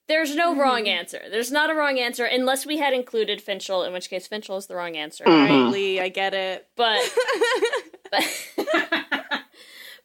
there's 0.08 0.34
no 0.34 0.54
wrong 0.54 0.84
Mhm. 0.84 0.88
answer. 0.88 1.20
There's 1.30 1.50
not 1.52 1.70
a 1.70 1.74
wrong 1.74 1.98
answer 1.98 2.24
unless 2.24 2.66
we 2.66 2.76
had 2.78 2.92
included 2.92 3.40
Finchel, 3.40 3.86
in 3.86 3.92
which 3.92 4.10
case 4.10 4.26
Finchel 4.28 4.56
is 4.58 4.66
the 4.66 4.76
wrong 4.76 4.96
answer. 4.96 5.24
Mhm. 5.24 5.48
Right? 5.48 5.70
Leigh, 5.72 6.00
I 6.00 6.08
get 6.08 6.34
it. 6.34 6.66
But 6.76 7.00
but, 8.10 8.24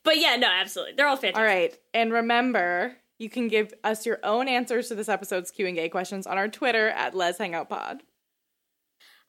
but 0.03 0.17
yeah, 0.17 0.35
no, 0.35 0.47
absolutely. 0.47 0.95
They're 0.95 1.07
all 1.07 1.17
fantastic. 1.17 1.37
All 1.37 1.43
right. 1.43 1.77
And 1.93 2.13
remember, 2.13 2.95
you 3.17 3.29
can 3.29 3.47
give 3.49 3.73
us 3.83 4.05
your 4.05 4.19
own 4.23 4.47
answers 4.47 4.87
to 4.89 4.95
this 4.95 5.09
episode's 5.09 5.51
Q 5.51 5.67
and 5.67 5.77
A 5.77 5.89
questions 5.89 6.25
on 6.27 6.37
our 6.37 6.47
Twitter 6.47 6.89
at 6.89 7.13
Lez 7.15 7.37
Hang 7.37 7.53
Out 7.55 7.69
Pod. 7.69 8.03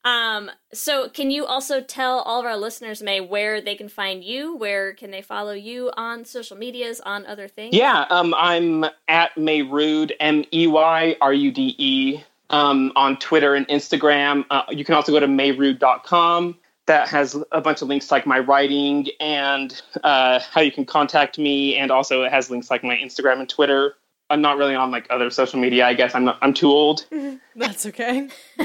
Um, 0.04 0.50
so 0.72 1.08
can 1.08 1.30
you 1.30 1.44
also 1.44 1.80
tell 1.80 2.20
all 2.20 2.40
of 2.40 2.46
our 2.46 2.56
listeners, 2.56 3.02
Mey, 3.02 3.20
where 3.20 3.60
they 3.60 3.74
can 3.74 3.88
find 3.88 4.24
you? 4.24 4.56
Where 4.56 4.94
can 4.94 5.10
they 5.10 5.22
follow 5.22 5.52
you 5.52 5.90
on 5.96 6.24
social 6.24 6.56
medias, 6.56 7.00
on 7.00 7.26
other 7.26 7.48
things? 7.48 7.74
Yeah, 7.74 8.06
um, 8.08 8.34
I'm 8.36 8.84
at 9.08 9.34
Meyrude, 9.36 10.12
M 10.20 10.44
E 10.52 10.66
Y 10.66 11.16
R 11.20 11.32
U 11.34 11.52
D 11.52 11.74
E, 11.78 12.20
um, 12.48 12.92
on 12.96 13.18
Twitter 13.18 13.54
and 13.54 13.68
Instagram. 13.68 14.44
Uh, 14.50 14.62
you 14.70 14.84
can 14.84 14.94
also 14.94 15.12
go 15.12 15.20
to 15.20 15.26
meyrude.com. 15.26 16.56
That 16.86 17.08
has 17.08 17.36
a 17.52 17.60
bunch 17.60 17.82
of 17.82 17.88
links 17.88 18.10
like 18.10 18.26
my 18.26 18.40
writing 18.40 19.06
and 19.20 19.80
uh, 20.02 20.40
how 20.50 20.60
you 20.60 20.72
can 20.72 20.84
contact 20.84 21.38
me, 21.38 21.76
and 21.76 21.90
also 21.90 22.22
it 22.22 22.32
has 22.32 22.50
links 22.50 22.70
like 22.70 22.82
my 22.82 22.96
Instagram 22.96 23.38
and 23.38 23.48
Twitter. 23.48 23.94
I'm 24.30 24.40
not 24.40 24.56
really 24.56 24.74
on 24.74 24.90
like 24.90 25.06
other 25.10 25.28
social 25.28 25.60
media. 25.60 25.86
I 25.86 25.94
guess 25.94 26.14
I'm 26.14 26.24
not. 26.24 26.38
I'm 26.40 26.54
too 26.54 26.68
old. 26.68 27.04
That's 27.56 27.84
okay. 27.86 28.28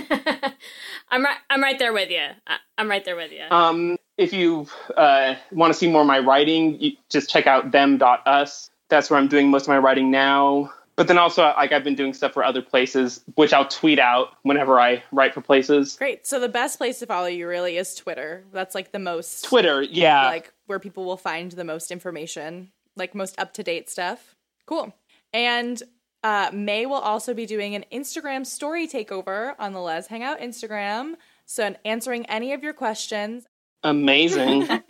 I'm 1.10 1.24
right. 1.24 1.38
I'm 1.50 1.62
right 1.62 1.80
there 1.80 1.92
with 1.92 2.12
you. 2.12 2.28
I, 2.48 2.58
I'm 2.78 2.90
right 2.90 3.04
there 3.04 3.16
with 3.16 3.32
you. 3.32 3.44
Um, 3.50 3.98
if 4.18 4.32
you 4.32 4.68
uh, 4.96 5.36
want 5.52 5.74
to 5.74 5.78
see 5.78 5.90
more 5.90 6.02
of 6.02 6.08
my 6.08 6.20
writing, 6.20 6.80
you 6.80 6.92
just 7.10 7.30
check 7.30 7.48
out 7.48 7.72
them.us. 7.72 8.70
That's 8.90 9.10
where 9.10 9.20
I'm 9.20 9.28
doing 9.28 9.50
most 9.50 9.64
of 9.64 9.70
my 9.70 9.80
writing 9.80 10.12
now. 10.12 10.72
But 10.96 11.08
then 11.08 11.18
also, 11.18 11.42
like 11.42 11.74
I've 11.74 11.84
been 11.84 11.96
doing 11.96 12.14
stuff 12.14 12.32
for 12.32 12.44
other 12.44 12.62
places, 12.62 13.22
which 13.36 13.52
I'll 13.52 13.68
tweet 13.68 14.00
out 14.00 14.30
whenever 14.44 14.80
I 14.80 15.04
write 15.12 15.34
for 15.34 15.42
places. 15.42 15.98
Great. 15.98 16.26
So 16.26 16.40
the 16.40 16.48
best 16.48 16.78
place 16.78 17.00
to 17.00 17.06
follow 17.06 17.28
you 17.28 17.48
really 17.48 17.76
is 17.76 17.96
Twitter. 17.96 18.46
That's 18.54 18.74
like 18.74 18.94
the 18.94 19.00
most 19.00 19.44
Twitter, 19.44 19.82
yeah. 19.82 20.28
like 20.28 20.54
where 20.68 20.80
people 20.80 21.04
will 21.04 21.18
find 21.18 21.52
the 21.52 21.66
most 21.66 21.92
information, 21.92 22.72
like 22.96 23.14
most 23.14 23.38
up 23.38 23.54
to 23.56 23.64
date 23.64 23.90
stuff. 23.90 24.36
Cool. 24.66 24.94
And 25.34 25.82
uh, 26.24 26.50
Mey 26.54 26.86
will 26.86 26.96
also 26.96 27.34
be 27.34 27.46
doing 27.46 27.76
an 27.76 27.86
Instagram 27.92 28.46
story 28.46 28.88
takeover 28.88 29.54
on 29.60 29.74
the 29.74 29.80
Lez 29.82 30.08
Hang 30.08 30.24
Out 30.24 30.40
Instagram. 30.40 31.16
So 31.46 31.76
answering 31.86 32.26
any 32.26 32.54
of 32.54 32.64
your 32.64 32.74
questions. 32.74 33.46
Amazing, 33.84 34.64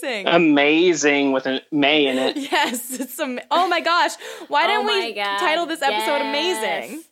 Amazing. 0.00 0.26
amazing 0.26 1.32
with 1.32 1.46
a 1.46 1.60
Mey 1.70 2.06
in 2.06 2.16
it. 2.16 2.36
yes, 2.36 2.98
it's 2.98 3.12
some. 3.14 3.38
Oh 3.50 3.68
my 3.68 3.80
gosh! 3.80 4.12
Why 4.48 4.64
Oh 4.64 4.68
didn't 4.68 4.86
my 4.86 5.06
we 5.08 5.12
God, 5.14 5.38
title 5.38 5.66
this 5.66 5.82
episode 5.82 6.18
yes. 6.24 6.82
"Amazing"? 6.82 7.04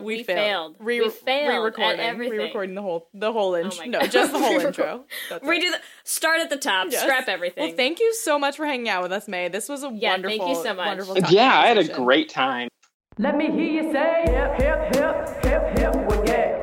We 0.00 0.22
failed. 0.22 0.76
Re- 0.78 1.00
We 1.00 1.10
failed 1.10 1.50
at 1.50 1.58
re-recording, 1.58 2.00
everything. 2.00 2.32
Oh 2.34 2.42
re-recording 2.42 2.74
the 2.74 2.82
whole 2.82 3.08
the 3.14 3.32
whole 3.32 3.52
oh 3.54 3.56
intro. 3.60 3.78
my 3.80 3.86
no, 3.86 4.00
just 4.06 4.32
the 4.32 4.38
whole 4.38 4.58
intro. 4.60 5.04
That's 5.30 5.44
it. 5.44 5.46
Redo 5.48 5.70
the 5.70 5.80
start 6.04 6.40
at 6.40 6.50
the 6.50 6.56
top. 6.56 6.88
Yes. 6.90 7.02
Scrap 7.02 7.28
everything. 7.28 7.68
Well, 7.68 7.76
thank 7.76 8.00
you 8.00 8.12
so 8.14 8.38
much 8.38 8.56
for 8.56 8.66
hanging 8.66 8.88
out 8.88 9.02
with 9.02 9.12
us, 9.12 9.28
Mey. 9.28 9.48
This 9.48 9.68
was 9.68 9.82
a 9.84 9.90
Yeah, 9.92 10.12
thank 10.12 10.24
wonderful, 10.24 10.48
you 10.48 10.54
so 10.62 10.74
much. 10.74 10.86
wonderful. 10.86 11.14
talk 11.16 11.30
Yeah, 11.30 11.58
I 11.58 11.66
had 11.66 11.78
a 11.78 11.88
great 11.88 12.28
time. 12.28 12.68
Let 13.18 13.36
me 13.36 13.50
hear 13.50 13.82
you 13.84 13.92
say 13.92 14.22
hip, 14.26 14.60
hip, 14.60 14.94
hip, 14.94 15.44
hip, 15.44 15.78
hip, 15.78 15.94
well, 16.08 16.24
yeah. 16.24 16.54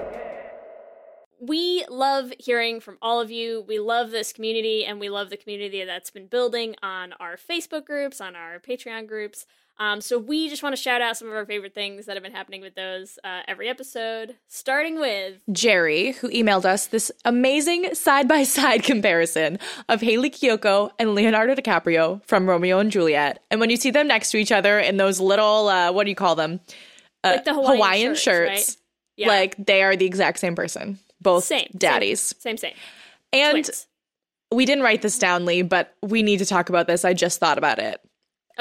we 1.41 1.85
love 1.89 2.31
hearing 2.39 2.79
from 2.79 2.97
all 3.01 3.19
of 3.19 3.29
you. 3.29 3.65
We 3.67 3.77
love 3.79 4.11
this 4.11 4.31
community 4.31 4.85
and 4.85 4.99
we 4.99 5.09
love 5.09 5.29
the 5.29 5.37
community 5.37 5.83
that's 5.83 6.09
been 6.11 6.27
building 6.27 6.75
on 6.81 7.13
our 7.19 7.35
Facebook 7.35 7.85
groups, 7.85 8.21
on 8.21 8.35
our 8.35 8.59
Patreon 8.59 9.05
groups. 9.07 9.45
Um, 9.77 9.99
so 9.99 10.17
we 10.17 10.47
just 10.49 10.63
want 10.63 10.75
to 10.75 10.81
shout 10.81 11.01
out 11.01 11.17
some 11.17 11.27
of 11.27 11.33
our 11.33 11.45
favorite 11.45 11.73
things 11.73 12.05
that 12.05 12.15
have 12.15 12.23
been 12.23 12.31
happening 12.31 12.61
with 12.61 12.75
those 12.75 13.19
uh, 13.23 13.41
every 13.47 13.67
episode, 13.67 14.35
starting 14.47 14.99
with 14.99 15.39
Jerry, 15.51 16.13
who 16.13 16.29
emailed 16.29 16.63
us 16.63 16.87
this 16.87 17.11
amazing 17.25 17.93
side 17.93 18.27
by 18.27 18.43
side 18.43 18.83
comparison 18.83 19.59
of 19.89 20.01
Hayley 20.01 20.29
Kiyoko 20.29 20.91
and 20.97 21.13
Leonardo 21.13 21.55
DiCaprio 21.55 22.23
from 22.25 22.47
Romeo 22.47 22.79
and 22.79 22.89
Juliet. 22.91 23.43
And 23.51 23.59
when 23.59 23.69
you 23.69 23.77
see 23.77 23.91
them 23.91 24.07
next 24.07 24.31
to 24.31 24.37
each 24.37 24.51
other 24.51 24.79
in 24.79 24.97
those 24.97 25.19
little, 25.19 25.67
uh, 25.67 25.91
what 25.91 26.05
do 26.05 26.09
you 26.09 26.15
call 26.15 26.35
them? 26.35 26.61
Uh, 27.23 27.31
Like 27.33 27.45
the 27.45 27.53
Hawaiian 27.53 28.15
shirts, 28.15 28.49
right? 28.49 28.77
Yeah. 29.17 29.27
Like 29.27 29.55
they 29.57 29.83
are 29.83 29.95
the 29.95 30.05
exact 30.05 30.39
same 30.39 30.55
person, 30.55 30.99
both 31.21 31.43
same 31.43 31.69
daddies. 31.77 32.21
Same, 32.39 32.55
same. 32.57 32.71
same. 32.71 32.73
And 33.33 33.51
Twins. 33.65 33.87
we 34.53 34.65
didn't 34.65 34.83
write 34.83 35.01
this 35.01 35.19
down, 35.19 35.45
Leigh, 35.45 35.63
but 35.63 35.93
we 36.01 36.23
need 36.23 36.37
to 36.37 36.45
talk 36.45 36.69
about 36.69 36.87
this. 36.87 37.03
I 37.03 37.13
just 37.13 37.39
thought 37.39 37.57
about 37.57 37.79
it. 37.79 37.99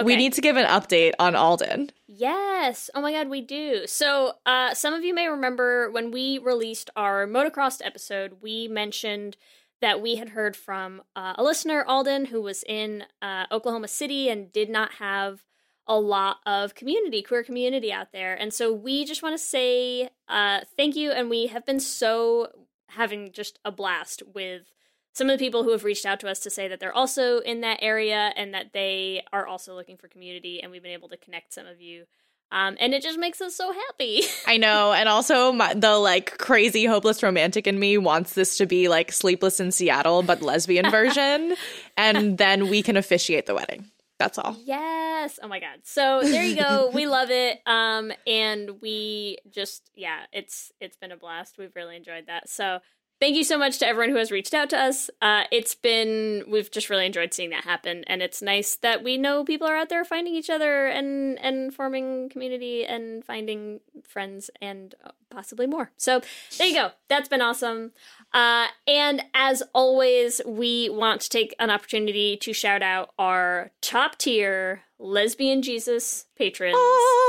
We 0.03 0.16
need 0.16 0.32
to 0.34 0.40
give 0.40 0.57
an 0.57 0.66
update 0.66 1.12
on 1.18 1.36
Alden. 1.36 1.90
Yes. 2.07 2.90
Oh 2.95 3.01
my 3.01 3.12
god, 3.12 3.28
we 3.28 3.40
do. 3.40 3.86
So, 3.86 4.34
uh 4.47 4.74
some 4.74 4.95
of 4.95 5.05
you 5.05 5.14
may 5.14 5.28
remember 5.28 5.90
when 5.90 6.11
we 6.11 6.38
released 6.38 6.90
our 6.97 7.26
motocross 7.26 7.80
episode, 7.84 8.38
we 8.40 8.66
mentioned 8.66 9.36
that 9.80 10.01
we 10.01 10.16
had 10.16 10.30
heard 10.30 10.57
from 10.57 11.03
uh, 11.14 11.34
a 11.36 11.45
listener, 11.45 11.84
Alden, 11.86 12.26
who 12.26 12.40
was 12.40 12.64
in 12.66 13.05
uh, 13.20 13.45
Oklahoma 13.53 13.88
City 13.88 14.30
and 14.30 14.51
did 14.51 14.70
not 14.70 14.95
have 14.95 15.45
a 15.86 16.01
lot 16.01 16.38
of 16.47 16.74
community, 16.74 17.22
queer 17.22 17.42
community 17.42 17.92
out 17.92 18.11
there. 18.12 18.34
And 18.34 18.55
so 18.55 18.72
we 18.72 19.05
just 19.05 19.22
want 19.22 19.34
to 19.34 19.45
say 19.45 20.09
uh, 20.28 20.61
thank 20.76 20.97
you. 20.97 21.11
And 21.11 21.28
we 21.28 21.49
have 21.49 21.66
been 21.66 21.80
so 21.80 22.49
having 22.88 23.32
just 23.32 23.59
a 23.64 23.70
blast 23.70 24.22
with 24.34 24.72
some 25.14 25.30
of 25.30 25.38
the 25.38 25.44
people 25.44 25.62
who 25.62 25.70
have 25.70 25.84
reached 25.84 26.04
out 26.04 26.20
to 26.20 26.28
us 26.28 26.40
to 26.40 26.50
say 26.50 26.68
that 26.68 26.80
they're 26.80 26.92
also 26.92 27.38
in 27.38 27.60
that 27.62 27.78
area 27.80 28.32
and 28.36 28.52
that 28.52 28.72
they 28.72 29.22
are 29.32 29.46
also 29.46 29.74
looking 29.74 29.96
for 29.96 30.08
community. 30.08 30.60
And 30.60 30.70
we've 30.70 30.82
been 30.82 30.92
able 30.92 31.08
to 31.08 31.16
connect 31.16 31.54
some 31.54 31.66
of 31.66 31.80
you. 31.80 32.04
Um, 32.50 32.76
and 32.78 32.92
it 32.92 33.02
just 33.02 33.18
makes 33.18 33.40
us 33.40 33.54
so 33.56 33.72
happy. 33.72 34.22
I 34.46 34.58
know, 34.58 34.92
and 34.92 35.08
also 35.08 35.50
my, 35.50 35.72
the 35.74 35.96
like 35.96 36.36
crazy 36.38 36.84
hopeless 36.84 37.22
romantic 37.22 37.66
in 37.66 37.78
me 37.78 37.96
wants 37.96 38.34
this 38.34 38.58
to 38.58 38.66
be 38.66 38.88
like 38.88 39.12
Sleepless 39.12 39.60
in 39.60 39.72
Seattle, 39.72 40.22
but 40.22 40.42
lesbian 40.42 40.90
version, 40.90 41.56
and 41.96 42.36
then 42.38 42.68
we 42.68 42.82
can 42.82 42.96
officiate 42.96 43.46
the 43.46 43.54
wedding. 43.54 43.90
That's 44.18 44.38
all. 44.38 44.56
Yes. 44.62 45.40
Oh 45.42 45.48
my 45.48 45.58
god. 45.58 45.80
So 45.82 46.20
there 46.22 46.44
you 46.44 46.54
go. 46.54 46.90
we 46.94 47.06
love 47.08 47.30
it. 47.30 47.60
Um 47.66 48.12
and 48.26 48.80
we 48.80 49.38
just 49.50 49.90
yeah, 49.94 50.20
it's 50.32 50.70
it's 50.80 50.96
been 50.96 51.10
a 51.10 51.16
blast. 51.16 51.58
We've 51.58 51.74
really 51.74 51.96
enjoyed 51.96 52.26
that. 52.28 52.48
So 52.48 52.78
thank 53.25 53.37
you 53.37 53.45
so 53.45 53.57
much 53.57 53.79
to 53.79 53.87
everyone 53.87 54.11
who 54.11 54.18
has 54.18 54.31
reached 54.31 54.53
out 54.53 54.68
to 54.68 54.79
us. 54.79 55.09
Uh 55.22 55.45
it's 55.51 55.75
been 55.75 56.45
we've 56.47 56.70
just 56.70 56.91
really 56.91 57.07
enjoyed 57.07 57.33
seeing 57.33 57.49
that 57.51 57.64
happen 57.64 58.05
and 58.07 58.20
it's 58.20 58.43
nice 58.43 58.77
that 58.77 59.03
we 59.03 59.16
know 59.16 59.45
people 59.45 59.66
are 59.66 59.77
out 59.77 59.89
there 59.89 60.05
finding 60.05 60.35
each 60.35 60.51
other 60.51 60.89
and 60.89 61.39
and 61.39 61.72
forming 61.72 62.29
community 62.29 62.85
and 62.85 63.25
finding 63.25 63.81
friends 64.07 64.51
and 64.61 64.95
possibly 65.31 65.66
more. 65.66 65.91
So 65.97 66.20
there 66.59 66.66
you 66.66 66.75
go. 66.75 66.91
That's 67.09 67.31
been 67.31 67.41
awesome. 67.41 67.93
Uh, 68.35 68.66
and 68.89 69.22
as 69.32 69.62
always, 69.72 70.41
we 70.45 70.91
want 70.91 71.20
to 71.20 71.28
take 71.30 71.55
an 71.61 71.70
opportunity 71.70 72.37
to 72.39 72.53
shout 72.53 72.82
out 72.82 73.11
our 73.16 73.70
top 73.80 74.18
tier 74.18 74.82
lesbian 74.99 75.62
Jesus 75.62 76.26
patrons. 76.37 76.76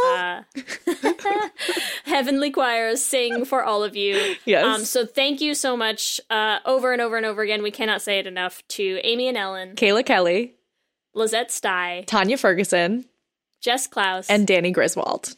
Uh, 0.08 0.42
Heavenly 2.06 2.50
choirs 2.50 3.04
sing 3.04 3.46
for 3.46 3.64
all 3.64 3.84
of 3.84 3.96
you. 3.96 4.36
Yes. 4.46 4.66
Um, 4.66 4.84
so 4.84 5.06
thank 5.06 5.42
you 5.42 5.54
so 5.54 5.78
much 5.78 6.20
uh, 6.32 6.60
over 6.66 6.92
and 6.92 7.02
over 7.02 7.18
and 7.18 7.26
over 7.26 7.44
again. 7.44 7.62
We 7.62 7.72
cannot 7.72 8.02
say 8.02 8.18
it 8.18 8.26
enough 8.26 8.64
to 8.70 9.00
Amy 9.04 9.28
and 9.28 9.38
Ellen, 9.38 9.76
Kayla 9.76 10.04
Kelly, 10.06 10.56
Lizette 11.14 11.52
Stye, 11.52 12.04
Tanya 12.08 12.38
Ferguson, 12.38 13.06
Jess 13.62 13.86
Klaus, 13.86 14.28
and 14.28 14.48
Danny 14.48 14.72
Griswold. 14.72 15.36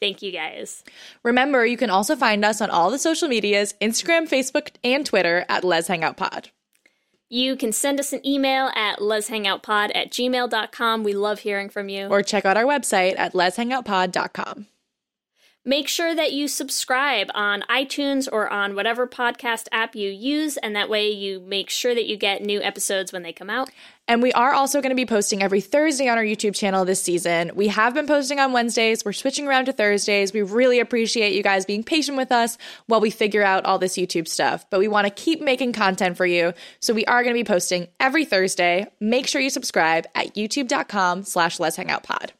Thank 0.00 0.22
you 0.22 0.30
guys. 0.30 0.84
Remember, 1.22 1.64
you 1.64 1.76
can 1.76 1.90
also 1.90 2.16
find 2.16 2.44
us 2.44 2.60
on 2.60 2.70
all 2.70 2.90
the 2.90 2.98
social 2.98 3.28
medias 3.28 3.74
Instagram, 3.80 4.28
Facebook, 4.28 4.70
and 4.84 5.06
Twitter 5.06 5.44
at 5.48 5.64
Lez 5.64 5.88
Hang 5.88 6.04
Out 6.04 6.16
Pod. 6.16 6.50
You 7.28 7.56
can 7.56 7.72
send 7.72 7.98
us 7.98 8.12
an 8.12 8.24
email 8.24 8.70
at 8.76 9.00
lezhangoutpod 9.00 9.90
at 9.94 10.10
gmail.com. 10.12 11.02
We 11.02 11.12
love 11.12 11.40
hearing 11.40 11.68
from 11.68 11.88
you. 11.88 12.06
Or 12.06 12.22
check 12.22 12.44
out 12.44 12.56
our 12.56 12.64
website 12.64 13.18
at 13.18 13.32
lezhangoutpod.com. 13.32 14.66
make 15.66 15.88
sure 15.88 16.14
that 16.14 16.32
you 16.32 16.48
subscribe 16.48 17.28
on 17.34 17.64
iTunes 17.68 18.28
or 18.30 18.48
on 18.48 18.74
whatever 18.74 19.06
podcast 19.06 19.66
app 19.72 19.94
you 19.94 20.08
use, 20.08 20.56
and 20.56 20.74
that 20.74 20.88
way 20.88 21.10
you 21.10 21.40
make 21.40 21.68
sure 21.68 21.94
that 21.94 22.06
you 22.06 22.16
get 22.16 22.40
new 22.40 22.62
episodes 22.62 23.12
when 23.12 23.22
they 23.22 23.32
come 23.32 23.50
out. 23.50 23.68
And 24.08 24.22
we 24.22 24.32
are 24.32 24.54
also 24.54 24.80
going 24.80 24.90
to 24.90 24.96
be 24.96 25.04
posting 25.04 25.42
every 25.42 25.60
Thursday 25.60 26.08
on 26.08 26.16
our 26.16 26.24
YouTube 26.24 26.54
channel 26.54 26.84
this 26.84 27.02
season. 27.02 27.50
We 27.56 27.66
have 27.68 27.92
been 27.92 28.06
posting 28.06 28.38
on 28.38 28.52
Wednesdays. 28.52 29.04
We're 29.04 29.12
switching 29.12 29.48
around 29.48 29.64
to 29.64 29.72
Thursdays. 29.72 30.32
We 30.32 30.42
really 30.42 30.78
appreciate 30.78 31.34
you 31.34 31.42
guys 31.42 31.66
being 31.66 31.82
patient 31.82 32.16
with 32.16 32.30
us 32.30 32.56
while 32.86 33.00
we 33.00 33.10
figure 33.10 33.42
out 33.42 33.64
all 33.64 33.78
this 33.78 33.96
YouTube 33.96 34.28
stuff. 34.28 34.64
But 34.70 34.78
we 34.78 34.86
want 34.86 35.08
to 35.08 35.10
keep 35.10 35.40
making 35.40 35.72
content 35.72 36.16
for 36.16 36.24
you. 36.26 36.52
So 36.78 36.94
we 36.94 37.04
are 37.06 37.24
going 37.24 37.34
to 37.34 37.40
be 37.40 37.44
posting 37.44 37.88
every 37.98 38.24
Thursday. 38.24 38.86
Make 39.00 39.26
sure 39.26 39.40
you 39.40 39.50
subscribe 39.50 40.06
at 40.14 40.36
youtube.com 40.36 41.24
slash 41.24 41.58
let's 41.58 41.76
hang 41.76 41.90
out 41.90 42.04
pod. 42.04 42.32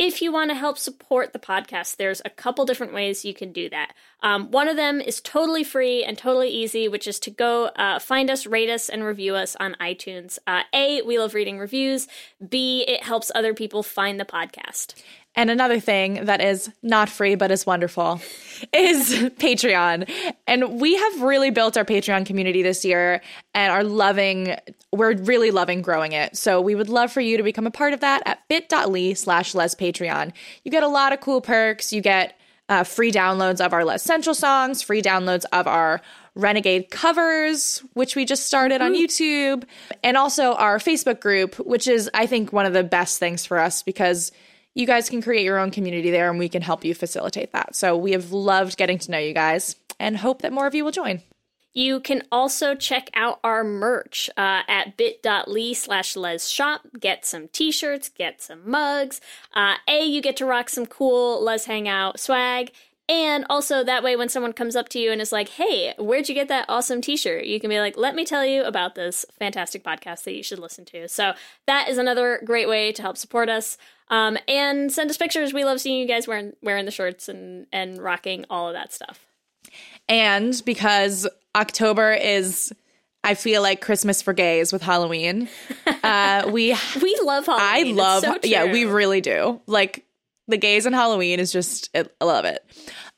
If 0.00 0.22
you 0.22 0.32
want 0.32 0.50
to 0.50 0.54
help 0.54 0.78
support 0.78 1.34
the 1.34 1.38
podcast, 1.38 1.96
there's 1.96 2.22
a 2.24 2.30
couple 2.30 2.64
different 2.64 2.94
ways 2.94 3.22
you 3.22 3.34
can 3.34 3.52
do 3.52 3.68
that. 3.68 3.92
Um, 4.22 4.50
one 4.50 4.66
of 4.66 4.76
them 4.76 4.98
is 4.98 5.20
totally 5.20 5.62
free 5.62 6.02
and 6.02 6.16
totally 6.16 6.48
easy, 6.48 6.88
which 6.88 7.06
is 7.06 7.20
to 7.20 7.30
go 7.30 7.66
uh, 7.76 7.98
find 7.98 8.30
us, 8.30 8.46
rate 8.46 8.70
us, 8.70 8.88
and 8.88 9.04
review 9.04 9.34
us 9.34 9.56
on 9.60 9.76
iTunes. 9.78 10.38
Uh, 10.46 10.62
a, 10.72 11.02
we 11.02 11.18
love 11.18 11.34
reading 11.34 11.58
reviews. 11.58 12.08
B, 12.48 12.82
it 12.88 13.02
helps 13.02 13.30
other 13.34 13.52
people 13.52 13.82
find 13.82 14.18
the 14.18 14.24
podcast. 14.24 14.94
And 15.36 15.48
another 15.48 15.78
thing 15.78 16.24
that 16.24 16.40
is 16.40 16.70
not 16.82 17.08
free 17.08 17.34
but 17.36 17.50
is 17.50 17.64
wonderful 17.64 18.20
is 18.74 19.10
Patreon. 19.38 20.10
And 20.46 20.80
we 20.80 20.96
have 20.96 21.22
really 21.22 21.50
built 21.50 21.76
our 21.76 21.84
Patreon 21.84 22.26
community 22.26 22.62
this 22.62 22.84
year 22.84 23.22
and 23.54 23.72
are 23.72 23.84
loving, 23.84 24.56
we're 24.92 25.14
really 25.16 25.50
loving 25.50 25.82
growing 25.82 26.12
it. 26.12 26.36
So 26.36 26.60
we 26.60 26.74
would 26.74 26.88
love 26.88 27.12
for 27.12 27.20
you 27.20 27.36
to 27.36 27.42
become 27.42 27.66
a 27.66 27.70
part 27.70 27.92
of 27.92 28.00
that 28.00 28.22
at 28.26 28.46
bit.ly 28.48 29.12
slash 29.14 29.54
Les 29.54 29.74
Patreon. 29.74 30.32
You 30.64 30.70
get 30.70 30.82
a 30.82 30.88
lot 30.88 31.12
of 31.12 31.20
cool 31.20 31.40
perks. 31.40 31.92
You 31.92 32.00
get 32.00 32.36
uh, 32.68 32.84
free 32.84 33.10
downloads 33.10 33.64
of 33.64 33.72
our 33.72 33.84
Les 33.84 34.02
Central 34.02 34.34
songs, 34.34 34.82
free 34.82 35.02
downloads 35.02 35.44
of 35.52 35.66
our 35.66 36.00
Renegade 36.36 36.90
covers, 36.90 37.82
which 37.94 38.14
we 38.14 38.24
just 38.24 38.46
started 38.46 38.80
on 38.80 38.94
YouTube, 38.94 39.64
and 40.04 40.16
also 40.16 40.54
our 40.54 40.78
Facebook 40.78 41.20
group, 41.20 41.56
which 41.56 41.88
is, 41.88 42.08
I 42.14 42.26
think, 42.26 42.52
one 42.52 42.66
of 42.66 42.72
the 42.72 42.84
best 42.84 43.18
things 43.18 43.44
for 43.44 43.58
us 43.58 43.82
because 43.82 44.30
you 44.80 44.86
guys 44.86 45.08
can 45.08 45.22
create 45.22 45.44
your 45.44 45.58
own 45.58 45.70
community 45.70 46.10
there 46.10 46.30
and 46.30 46.38
we 46.38 46.48
can 46.48 46.62
help 46.62 46.84
you 46.84 46.94
facilitate 46.94 47.52
that. 47.52 47.76
So 47.76 47.96
we 47.96 48.12
have 48.12 48.32
loved 48.32 48.76
getting 48.76 48.98
to 48.98 49.10
know 49.10 49.18
you 49.18 49.34
guys 49.34 49.76
and 49.98 50.16
hope 50.16 50.42
that 50.42 50.52
more 50.52 50.66
of 50.66 50.74
you 50.74 50.84
will 50.84 50.90
join. 50.90 51.22
You 51.72 52.00
can 52.00 52.24
also 52.32 52.74
check 52.74 53.10
out 53.14 53.38
our 53.44 53.62
merch 53.62 54.28
uh, 54.36 54.62
at 54.66 54.96
bit.ly 54.96 55.72
slash 55.74 56.16
lez 56.16 56.50
shop. 56.50 56.80
Get 56.98 57.24
some 57.24 57.46
t-shirts, 57.48 58.08
get 58.08 58.42
some 58.42 58.68
mugs. 58.68 59.20
Uh, 59.54 59.76
a, 59.86 60.04
you 60.04 60.20
get 60.20 60.36
to 60.38 60.46
rock 60.46 60.68
some 60.68 60.86
cool 60.86 61.40
Lez 61.40 61.66
Hang 61.66 61.86
Out 61.86 62.18
swag. 62.18 62.72
And 63.10 63.44
also 63.50 63.82
that 63.82 64.04
way 64.04 64.14
when 64.14 64.28
someone 64.28 64.52
comes 64.52 64.76
up 64.76 64.88
to 64.90 65.00
you 65.00 65.10
and 65.10 65.20
is 65.20 65.32
like, 65.32 65.48
hey, 65.48 65.94
where'd 65.98 66.28
you 66.28 66.34
get 66.34 66.46
that 66.46 66.66
awesome 66.68 67.00
t-shirt? 67.00 67.44
You 67.44 67.58
can 67.58 67.68
be 67.68 67.80
like, 67.80 67.96
let 67.96 68.14
me 68.14 68.24
tell 68.24 68.46
you 68.46 68.62
about 68.62 68.94
this 68.94 69.26
fantastic 69.36 69.82
podcast 69.82 70.22
that 70.22 70.34
you 70.34 70.44
should 70.44 70.60
listen 70.60 70.84
to. 70.86 71.08
So 71.08 71.32
that 71.66 71.88
is 71.88 71.98
another 71.98 72.40
great 72.44 72.68
way 72.68 72.92
to 72.92 73.02
help 73.02 73.16
support 73.16 73.48
us. 73.48 73.76
Um, 74.10 74.38
and 74.46 74.92
send 74.92 75.10
us 75.10 75.16
pictures. 75.16 75.52
We 75.52 75.64
love 75.64 75.80
seeing 75.80 75.98
you 75.98 76.06
guys 76.06 76.28
wearing 76.28 76.52
wearing 76.62 76.84
the 76.84 76.90
shorts 76.92 77.28
and 77.28 77.66
and 77.72 77.98
rocking 78.02 78.44
all 78.48 78.68
of 78.68 78.74
that 78.74 78.92
stuff. 78.92 79.26
And 80.08 80.60
because 80.64 81.28
October 81.56 82.12
is 82.12 82.72
I 83.22 83.34
feel 83.34 83.60
like 83.60 83.80
Christmas 83.80 84.22
for 84.22 84.32
gays 84.32 84.72
with 84.72 84.82
Halloween. 84.82 85.48
Uh, 86.02 86.48
we 86.50 86.74
we 87.02 87.20
love 87.22 87.44
Halloween. 87.44 87.94
I 87.94 88.00
love 88.00 88.22
so 88.22 88.38
yeah, 88.42 88.72
we 88.72 88.86
really 88.86 89.20
do. 89.20 89.60
Like 89.66 90.06
the 90.50 90.56
gays 90.56 90.86
and 90.86 90.94
Halloween 90.94 91.40
is 91.40 91.52
just 91.52 91.90
I 91.94 92.24
love 92.24 92.44
it. 92.44 92.64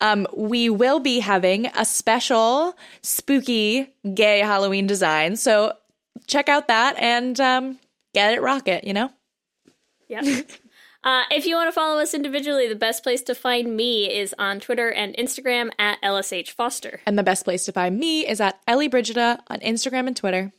Um, 0.01 0.27
we 0.37 0.71
will 0.71 1.01
be 1.01 1.21
having 1.21 1.67
a 1.67 1.85
special 1.85 2.77
spooky 3.03 3.89
gay 4.15 4.41
Halloween 4.41 4.87
design. 4.87 5.37
So 5.37 5.75
check 6.27 6.49
out 6.49 6.69
that 6.69 6.97
and 6.99 7.39
um, 7.41 7.79
get 8.15 8.35
it 8.35 8.43
rocket, 8.43 8.85
you 8.85 8.93
know? 8.93 9.11
Yeah. 10.09 10.23
Uh, 11.05 11.25
if 11.33 11.47
you 11.47 11.57
want 11.57 11.67
to 11.67 11.73
follow 11.73 12.01
us 12.01 12.15
individually, 12.15 12.69
the 12.69 12.77
best 12.77 13.03
place 13.03 13.23
to 13.23 13.35
find 13.35 13.77
me 13.77 14.09
is 14.09 14.33
on 14.39 14.61
Twitter 14.61 14.89
and 14.89 15.17
Instagram 15.17 15.71
at 15.77 16.01
LSH 16.01 16.51
Foster. 16.51 17.01
And 17.07 17.19
the 17.19 17.25
best 17.25 17.43
place 17.43 17.65
to 17.65 17.73
find 17.73 17.99
me 17.99 18.25
is 18.25 18.41
at 18.41 18.61
Ellie 18.69 18.87
Brigida 18.87 19.41
on 19.49 19.59
Instagram 19.59 20.07
and 20.07 20.17
Twitter. 20.17 20.53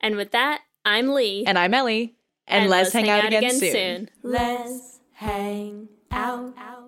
And 0.00 0.14
with 0.14 0.30
that, 0.30 0.60
I'm 0.84 1.08
Leigh. 1.08 1.44
And 1.44 1.58
I'm 1.58 1.74
Ellie. 1.74 2.14
And, 2.46 2.70
let's, 2.70 2.92
hang, 2.92 3.08
out, 3.08 3.26
again, 3.26 3.58
soon. 3.58 4.10
Let's 4.22 5.00
hang 5.14 5.88
out. 6.12 6.79